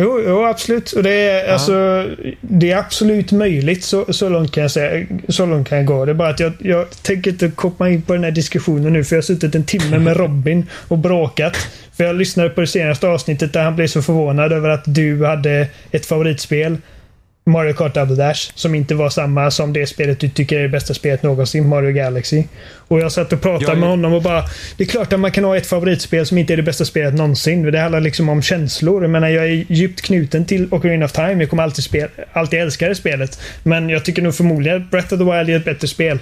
[0.00, 0.92] Jo, jo, absolut.
[0.92, 2.08] Och det är, alltså,
[2.40, 3.84] det är absolut möjligt.
[3.84, 5.06] Så, så långt kan jag säga.
[5.28, 6.04] Så långt kan jag gå.
[6.04, 9.04] Det är bara att jag, jag tänker inte komma in på den här diskussionen nu.
[9.04, 11.56] För jag har suttit en timme med Robin och bråkat.
[11.96, 15.24] För jag lyssnade på det senaste avsnittet där han blev så förvånad över att du
[15.24, 16.76] hade ett favoritspel.
[17.46, 18.52] Mario Kart Double Dash.
[18.54, 21.68] Som inte var samma som det spelet du tycker är det bästa spelet någonsin.
[21.68, 22.44] Mario Galaxy.
[22.88, 24.44] Och jag satt och pratade Jag med honom och bara.
[24.76, 27.14] Det är klart att man kan ha ett favoritspel som inte är det bästa spelet
[27.14, 27.62] någonsin.
[27.62, 29.02] Det handlar liksom om känslor.
[29.02, 31.34] Jag menar, jag är djupt knuten till Ocarina of Time.
[31.34, 33.40] Jag kommer alltid, spel, alltid älska det spelet.
[33.62, 36.18] Men jag tycker nog förmodligen att Breath of the Wild är ett bättre spel.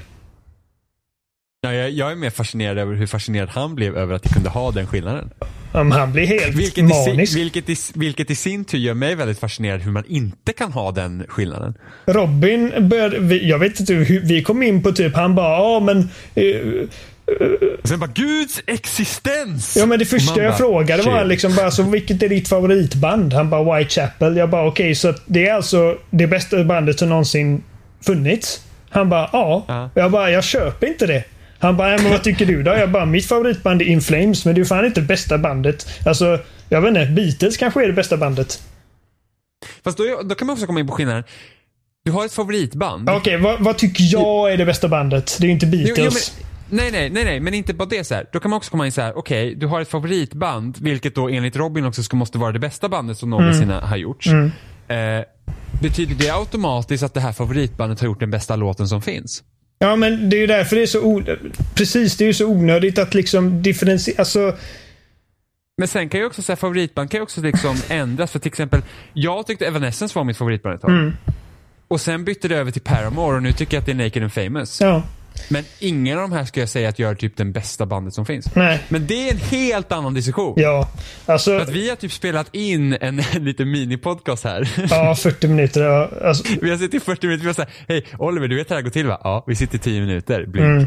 [1.60, 4.48] Ja, jag, jag är mer fascinerad över hur fascinerad han blev över att det kunde
[4.48, 5.30] ha den skillnaden.
[5.72, 7.32] Om han blir helt Vilket i, manisk.
[7.32, 10.72] si, vilket, i, vilket i sin tur gör mig väldigt fascinerad hur man inte kan
[10.72, 11.74] ha den skillnaden.
[12.06, 15.98] Robin började, jag vet inte hur, vi kom in på typ, han bara, ja men
[16.34, 16.88] eh,
[17.82, 19.76] Och sen bara Guds existens!
[19.76, 22.48] Ja men det första man jag bara, frågade var liksom bara så vilket är ditt
[22.48, 23.32] favoritband?
[23.32, 24.36] Han bara Whitechapel.
[24.36, 27.62] Jag bara okej så att det är alltså det bästa bandet som någonsin
[28.06, 28.60] funnits?
[28.90, 29.64] Han bara ja.
[29.68, 29.90] Ja.
[29.94, 31.24] Jag bara jag köper inte det.
[31.62, 32.70] Han bara, "Nej, men vad tycker du då?
[32.70, 35.86] Jag bara, mitt favoritband är In Flames, men det är fan inte bästa bandet.
[36.06, 37.06] Alltså, jag vet inte.
[37.06, 38.62] Beatles kanske är det bästa bandet.
[39.84, 41.24] Fast då, då kan man också komma in på skillnaden.
[42.04, 43.10] Du har ett favoritband.
[43.10, 45.36] Okej, vad, vad tycker jag är det bästa bandet?
[45.40, 46.32] Det är ju inte Jo, Beatles.
[46.38, 48.26] jo, men, nej, nej, nej, nej, men inte bara det så här.
[48.32, 49.18] Då kan man också komma in så här.
[49.18, 52.88] okej, du har ett favoritband, vilket då enligt Robin också ska, måste vara det bästa
[52.88, 53.82] bandet som någonsin Mm.
[53.82, 54.28] har gjorts.
[54.88, 55.24] Eh,
[55.82, 59.42] betyder det automatiskt att det här favoritbandet har gjort den bästa låten som finns?
[59.82, 61.22] Ja, men det är ju därför det är så
[61.74, 64.18] Precis, det är ju så onödigt att liksom differentiera.
[64.18, 64.56] Alltså,
[65.78, 68.30] Men sen kan ju också säga favoritband kan ju också liksom ändras.
[68.32, 68.82] För till exempel,
[69.12, 70.90] jag tyckte Evanescence var mitt favoritband ett tag.
[70.90, 71.12] Mm.
[71.88, 74.22] Och sen bytte det över till Paramore och nu tycker jag att det är Naked
[74.22, 74.80] and Famous.
[74.80, 75.02] ja.
[75.48, 78.26] Men ingen av de här skulle jag säga att gör typ den bästa bandet som
[78.26, 78.54] finns.
[78.54, 78.80] Nej.
[78.88, 80.54] Men det är en helt annan diskussion.
[80.56, 80.88] Ja.
[81.26, 84.70] Alltså, För att vi har typ spelat in en, en liten minipodcast här.
[84.90, 85.82] ja, 40 minuter.
[85.82, 88.74] Ja, alltså, Vi har suttit i 40 minuter, har sagt hej Oliver du vet hur
[88.74, 89.20] det här går till va?
[89.24, 90.46] Ja, vi sitter i 10 minuter.
[90.46, 90.66] Blink.
[90.66, 90.86] Mm.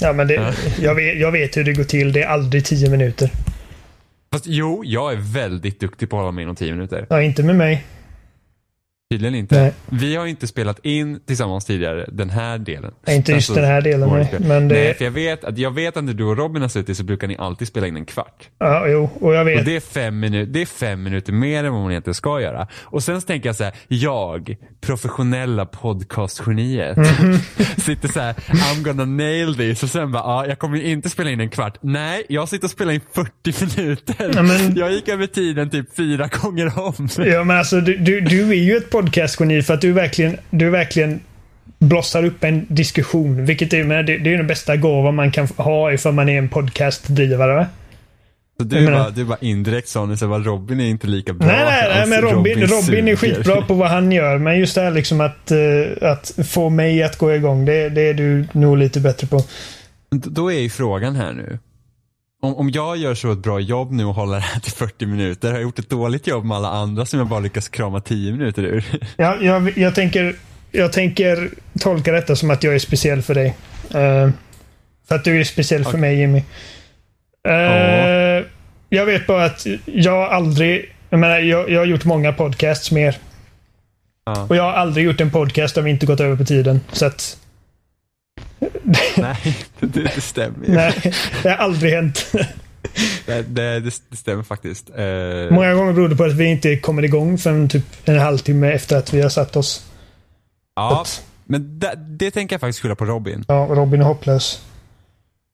[0.00, 2.12] ja men det, jag, vet, jag vet hur det går till.
[2.12, 3.30] Det är aldrig 10 minuter.
[4.32, 7.06] Fast jo, jag är väldigt duktig på att hålla mig inom 10 minuter.
[7.10, 7.84] Ja, inte med mig.
[9.10, 9.60] Tydligen inte.
[9.60, 9.72] Nej.
[9.86, 12.92] Vi har inte spelat in tillsammans tidigare den här delen.
[13.06, 14.40] Nej, inte just den här delen, vårt nej.
[14.40, 16.68] Men det- Nej, för jag vet, att, jag vet att när du och Robin har
[16.68, 18.48] suttit så brukar ni alltid spela in en kvart.
[18.58, 19.10] Ja, jo.
[19.20, 19.58] Och jag vet.
[19.58, 22.40] Och det är, fem minuter, det är fem minuter mer än vad man egentligen ska
[22.40, 22.68] göra.
[22.82, 27.38] Och sen så tänker jag så här, jag, professionella podcastgeniet, Mhm.
[27.76, 29.82] sitter så här, I'm gonna nail this.
[29.82, 31.78] Och sen bara, ja, jag kommer inte spela in en kvart.
[31.80, 34.30] Nej, jag sitter och spelar in 40 minuter.
[34.34, 37.08] Ja, men- Jag gick över tiden typ fyra gånger om.
[37.18, 40.70] Ja, men alltså du, du, du är ju ett podcastgeni för att du verkligen, du
[40.70, 41.20] verkligen
[41.78, 43.44] blossar upp en diskussion.
[43.44, 46.38] Vilket är, men det, det är den bästa gåvan man kan ha ifall man är
[46.38, 47.54] en podcastdrivare.
[47.54, 47.66] va?
[48.58, 51.32] Så du, menar- bara, du bara indirekt sa nu så bara, Robin är inte lika
[51.32, 51.46] bra.
[51.46, 52.10] Nej, nej, nej, alls.
[52.10, 54.38] men Robin, Robin är skitbra på vad han gör.
[54.38, 58.08] Men just det här liksom att, eh, att få mig att gå igång, det, det
[58.08, 59.42] är du nog lite bättre på.
[60.10, 61.58] Då är ju frågan här nu.
[62.44, 65.06] Om, om jag gör så ett bra jobb nu och håller det här till 40
[65.06, 68.00] minuter, har jag gjort ett dåligt jobb med alla andra som jag bara lyckas krama
[68.00, 68.84] 10 minuter ur?
[69.16, 70.36] Ja, jag, jag, tänker,
[70.70, 71.50] jag tänker
[71.80, 73.46] tolka detta som att jag är speciell för dig.
[73.94, 74.30] Eh,
[75.08, 76.42] för att du är speciell för mig, Jimmy.
[77.48, 78.44] Eh,
[78.88, 80.94] Jag vet bara att jag aldrig...
[81.10, 83.16] Jag, menar, jag, jag har gjort många podcasts mer.
[84.26, 84.46] Ja.
[84.48, 86.80] Och jag har aldrig gjort en podcast där vi inte gått över på tiden.
[86.92, 87.38] Så att...
[89.16, 90.74] Nej, det, det stämmer ju.
[90.74, 91.12] Nej,
[91.42, 92.32] det har aldrig hänt.
[93.26, 94.90] Det, det, det, stämmer faktiskt.
[94.90, 98.72] Eh, Många gånger beror det på att vi inte kommer igång förrän typ en halvtimme
[98.72, 99.86] efter att vi har satt oss.
[100.76, 101.04] ja,
[101.44, 103.44] men det, det tänker jag faktiskt skylla på Robin.
[103.48, 104.62] Ja, Robin är hopplös.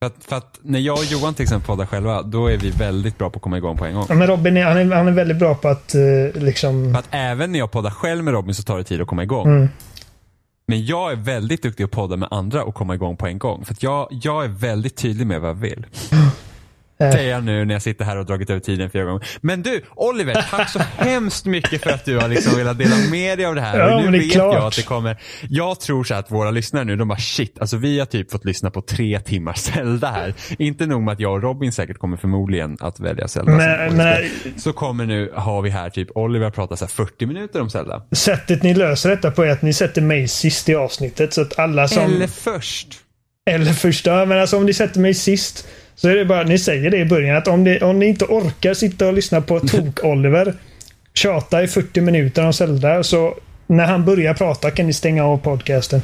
[0.01, 2.69] För att, för att när jag och Johan till exempel poddar själva, då är vi
[2.69, 4.05] väldigt bra på att komma igång på en gång.
[4.09, 6.93] Ja, men Robin är, han är, han är väldigt bra på att eh, liksom...
[6.93, 9.23] För att även när jag poddar själv med Robin så tar det tid att komma
[9.23, 9.47] igång.
[9.47, 9.69] Mm.
[10.67, 13.65] Men jag är väldigt duktig att podda med andra och komma igång på en gång.
[13.65, 15.85] För att jag, jag är väldigt tydlig med vad jag vill.
[17.11, 19.27] säga nu när jag sitter här och dragit över tiden flera gånger.
[19.41, 23.37] Men du, Oliver, tack så hemskt mycket för att du har liksom velat dela med
[23.37, 23.79] dig av det här.
[23.79, 24.53] Ja, nu det vet klart.
[24.55, 25.17] jag att det kommer.
[25.49, 28.45] Jag tror så att våra lyssnare nu, de bara shit, alltså vi har typ fått
[28.45, 30.33] lyssna på tre timmars Zelda här.
[30.59, 33.51] Inte nog med att jag och Robin säkert kommer förmodligen att välja Zelda.
[33.51, 34.23] Men- men-
[34.57, 38.01] så kommer nu, har vi här typ Oliver pratar så här 40 minuter om Zelda.
[38.11, 41.33] Sättet ni löser detta på är att ni sätter mig sist i avsnittet.
[41.33, 42.03] Så att alla som...
[42.03, 42.87] Eller först.
[43.49, 44.25] Eller första.
[44.25, 45.67] Men alltså om ni sätter mig sist.
[45.95, 48.25] Så är det bara, ni säger det i början att om ni, om ni inte
[48.25, 50.53] orkar sitta och lyssna på Tok-Oliver
[51.13, 53.35] tjata i 40 minuter om Zelda så
[53.67, 56.01] när han börjar prata kan ni stänga av podcasten.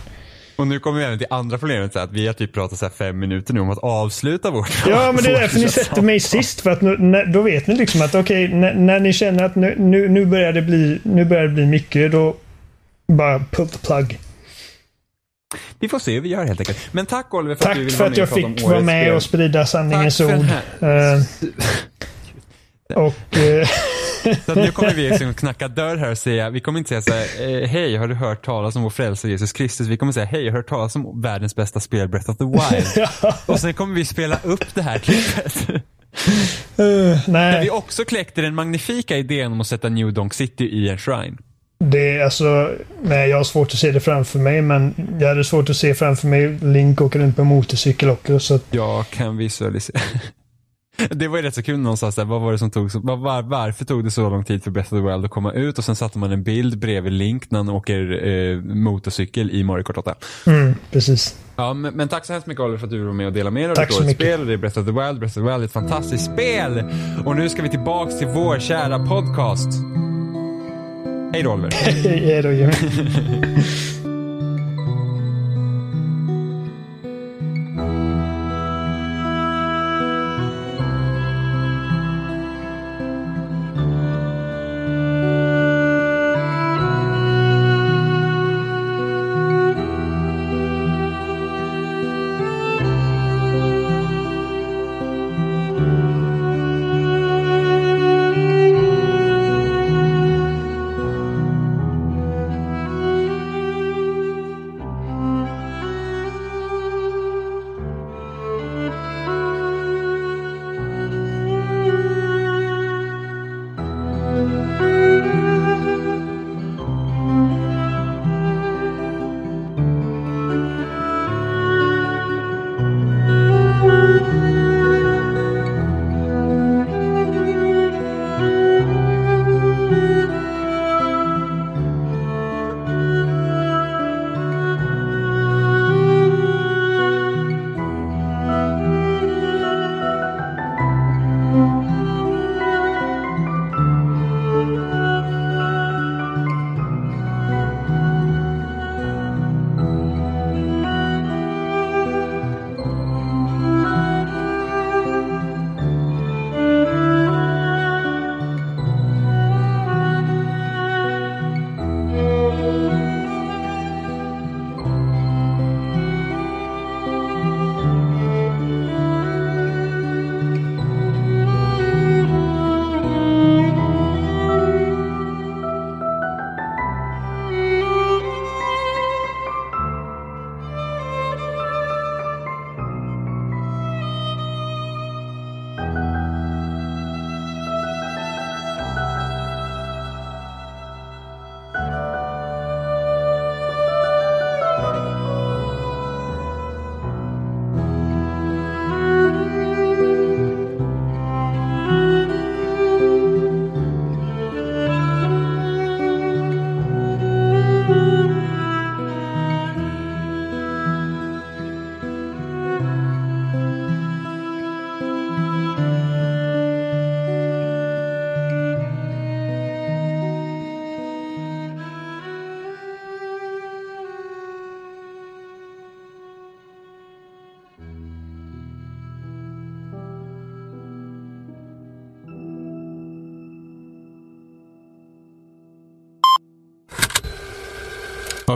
[0.57, 2.85] Och nu kommer vi även till andra problemet, så att vi har typ pratat så
[2.85, 6.01] här fem minuter nu om att avsluta vårt Ja, men det är därför ni sätter
[6.01, 6.61] mig sist.
[6.61, 9.55] För att nu, när, då vet ni liksom att okej, när, när ni känner att
[9.55, 12.35] nu, nu, nu, börjar det bli, nu börjar det bli mycket, då
[13.07, 14.19] bara pull the plug.
[15.79, 16.89] Vi får se hur vi gör helt enkelt.
[16.91, 18.47] Men tack Oliver för att du Tack ville för vara att med jag och prata
[18.47, 20.45] om fick vara med och sprida sanningens Tack för ord.
[20.81, 21.21] Eh,
[23.03, 23.67] och eh,
[24.45, 27.01] Så att nu kommer vi liksom knacka dörr här och säga, vi kommer inte säga
[27.01, 29.87] så här, eh, hej har du hört talas om vår frälsare Jesus Kristus?
[29.87, 32.43] Vi kommer säga, hej jag har hört talas om världens bästa spel Breath of the
[32.43, 33.09] Wild.
[33.45, 35.67] Och sen kommer vi spela upp det här klippet.
[36.75, 40.89] Där nej, vi också kläckte den magnifika idén om att sätta New Donk City i
[40.89, 41.37] en shrine.
[41.79, 42.71] Det är alltså...
[43.01, 45.93] Nej, jag har svårt att se det framför mig, men jag hade svårt att se
[45.93, 48.39] framför mig Link åker runt på motorcykel också.
[48.39, 50.01] Så att, Jag kan visualisera.
[51.09, 52.71] Det var ju rätt så kul när någon sa så här, vad var det som
[52.71, 55.31] tog var, var, varför tog det så lång tid för Breath of the Wild att
[55.31, 55.77] komma ut?
[55.77, 59.83] Och sen satte man en bild bredvid Link när han åker eh, motorcykel i Mario
[59.83, 60.15] Kart 8.
[60.45, 61.35] mm, precis.
[61.55, 63.53] Ja, men, men tack så hemskt mycket Oliver för att du var med och delade
[63.53, 64.47] med dig av ditt årets spel.
[64.47, 65.19] Det är Breath of the Wild.
[65.19, 66.83] Breath of the Wild är ett fantastiskt spel.
[67.25, 69.69] Och nu ska vi tillbaks till vår kära podcast.
[71.33, 71.71] Hej då Oliver.
[72.05, 72.73] Hej då, Jimmy.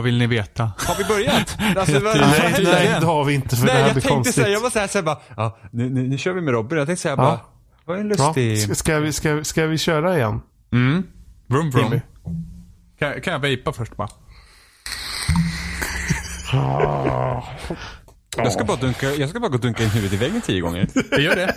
[0.02, 0.72] Vad vill ni veta?
[0.78, 1.58] Har vi börjat?
[1.76, 4.02] Alltså, vad, Nej, vad Nej, det har vi inte för Nej, det här jag blir
[4.02, 4.34] tänkte konstigt.
[4.34, 6.78] säga, jag var såhär, såhär bara, ja, nu, nu, nu kör vi med Robin.
[6.78, 7.16] Jag tänkte säga Ja.
[7.16, 7.40] bara,
[7.84, 8.62] vad är en Ja, lustig...
[8.62, 10.40] ska, ska, vi, ska, ska vi köra igen?
[10.72, 11.02] Mm.
[11.46, 12.00] Vroom vroom.
[12.98, 14.08] Kan, kan jag vejpa först bara?
[18.36, 20.60] Jag ska bara dunka, jag ska bara gå och dunka in huvudet i väggen tio
[20.60, 20.88] gånger.
[21.10, 21.54] Jag gör det.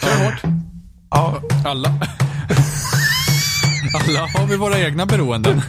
[0.00, 0.42] Kör hårt.
[1.10, 1.88] Ja, Alla.
[3.94, 5.62] Alla har vi våra egna beroenden.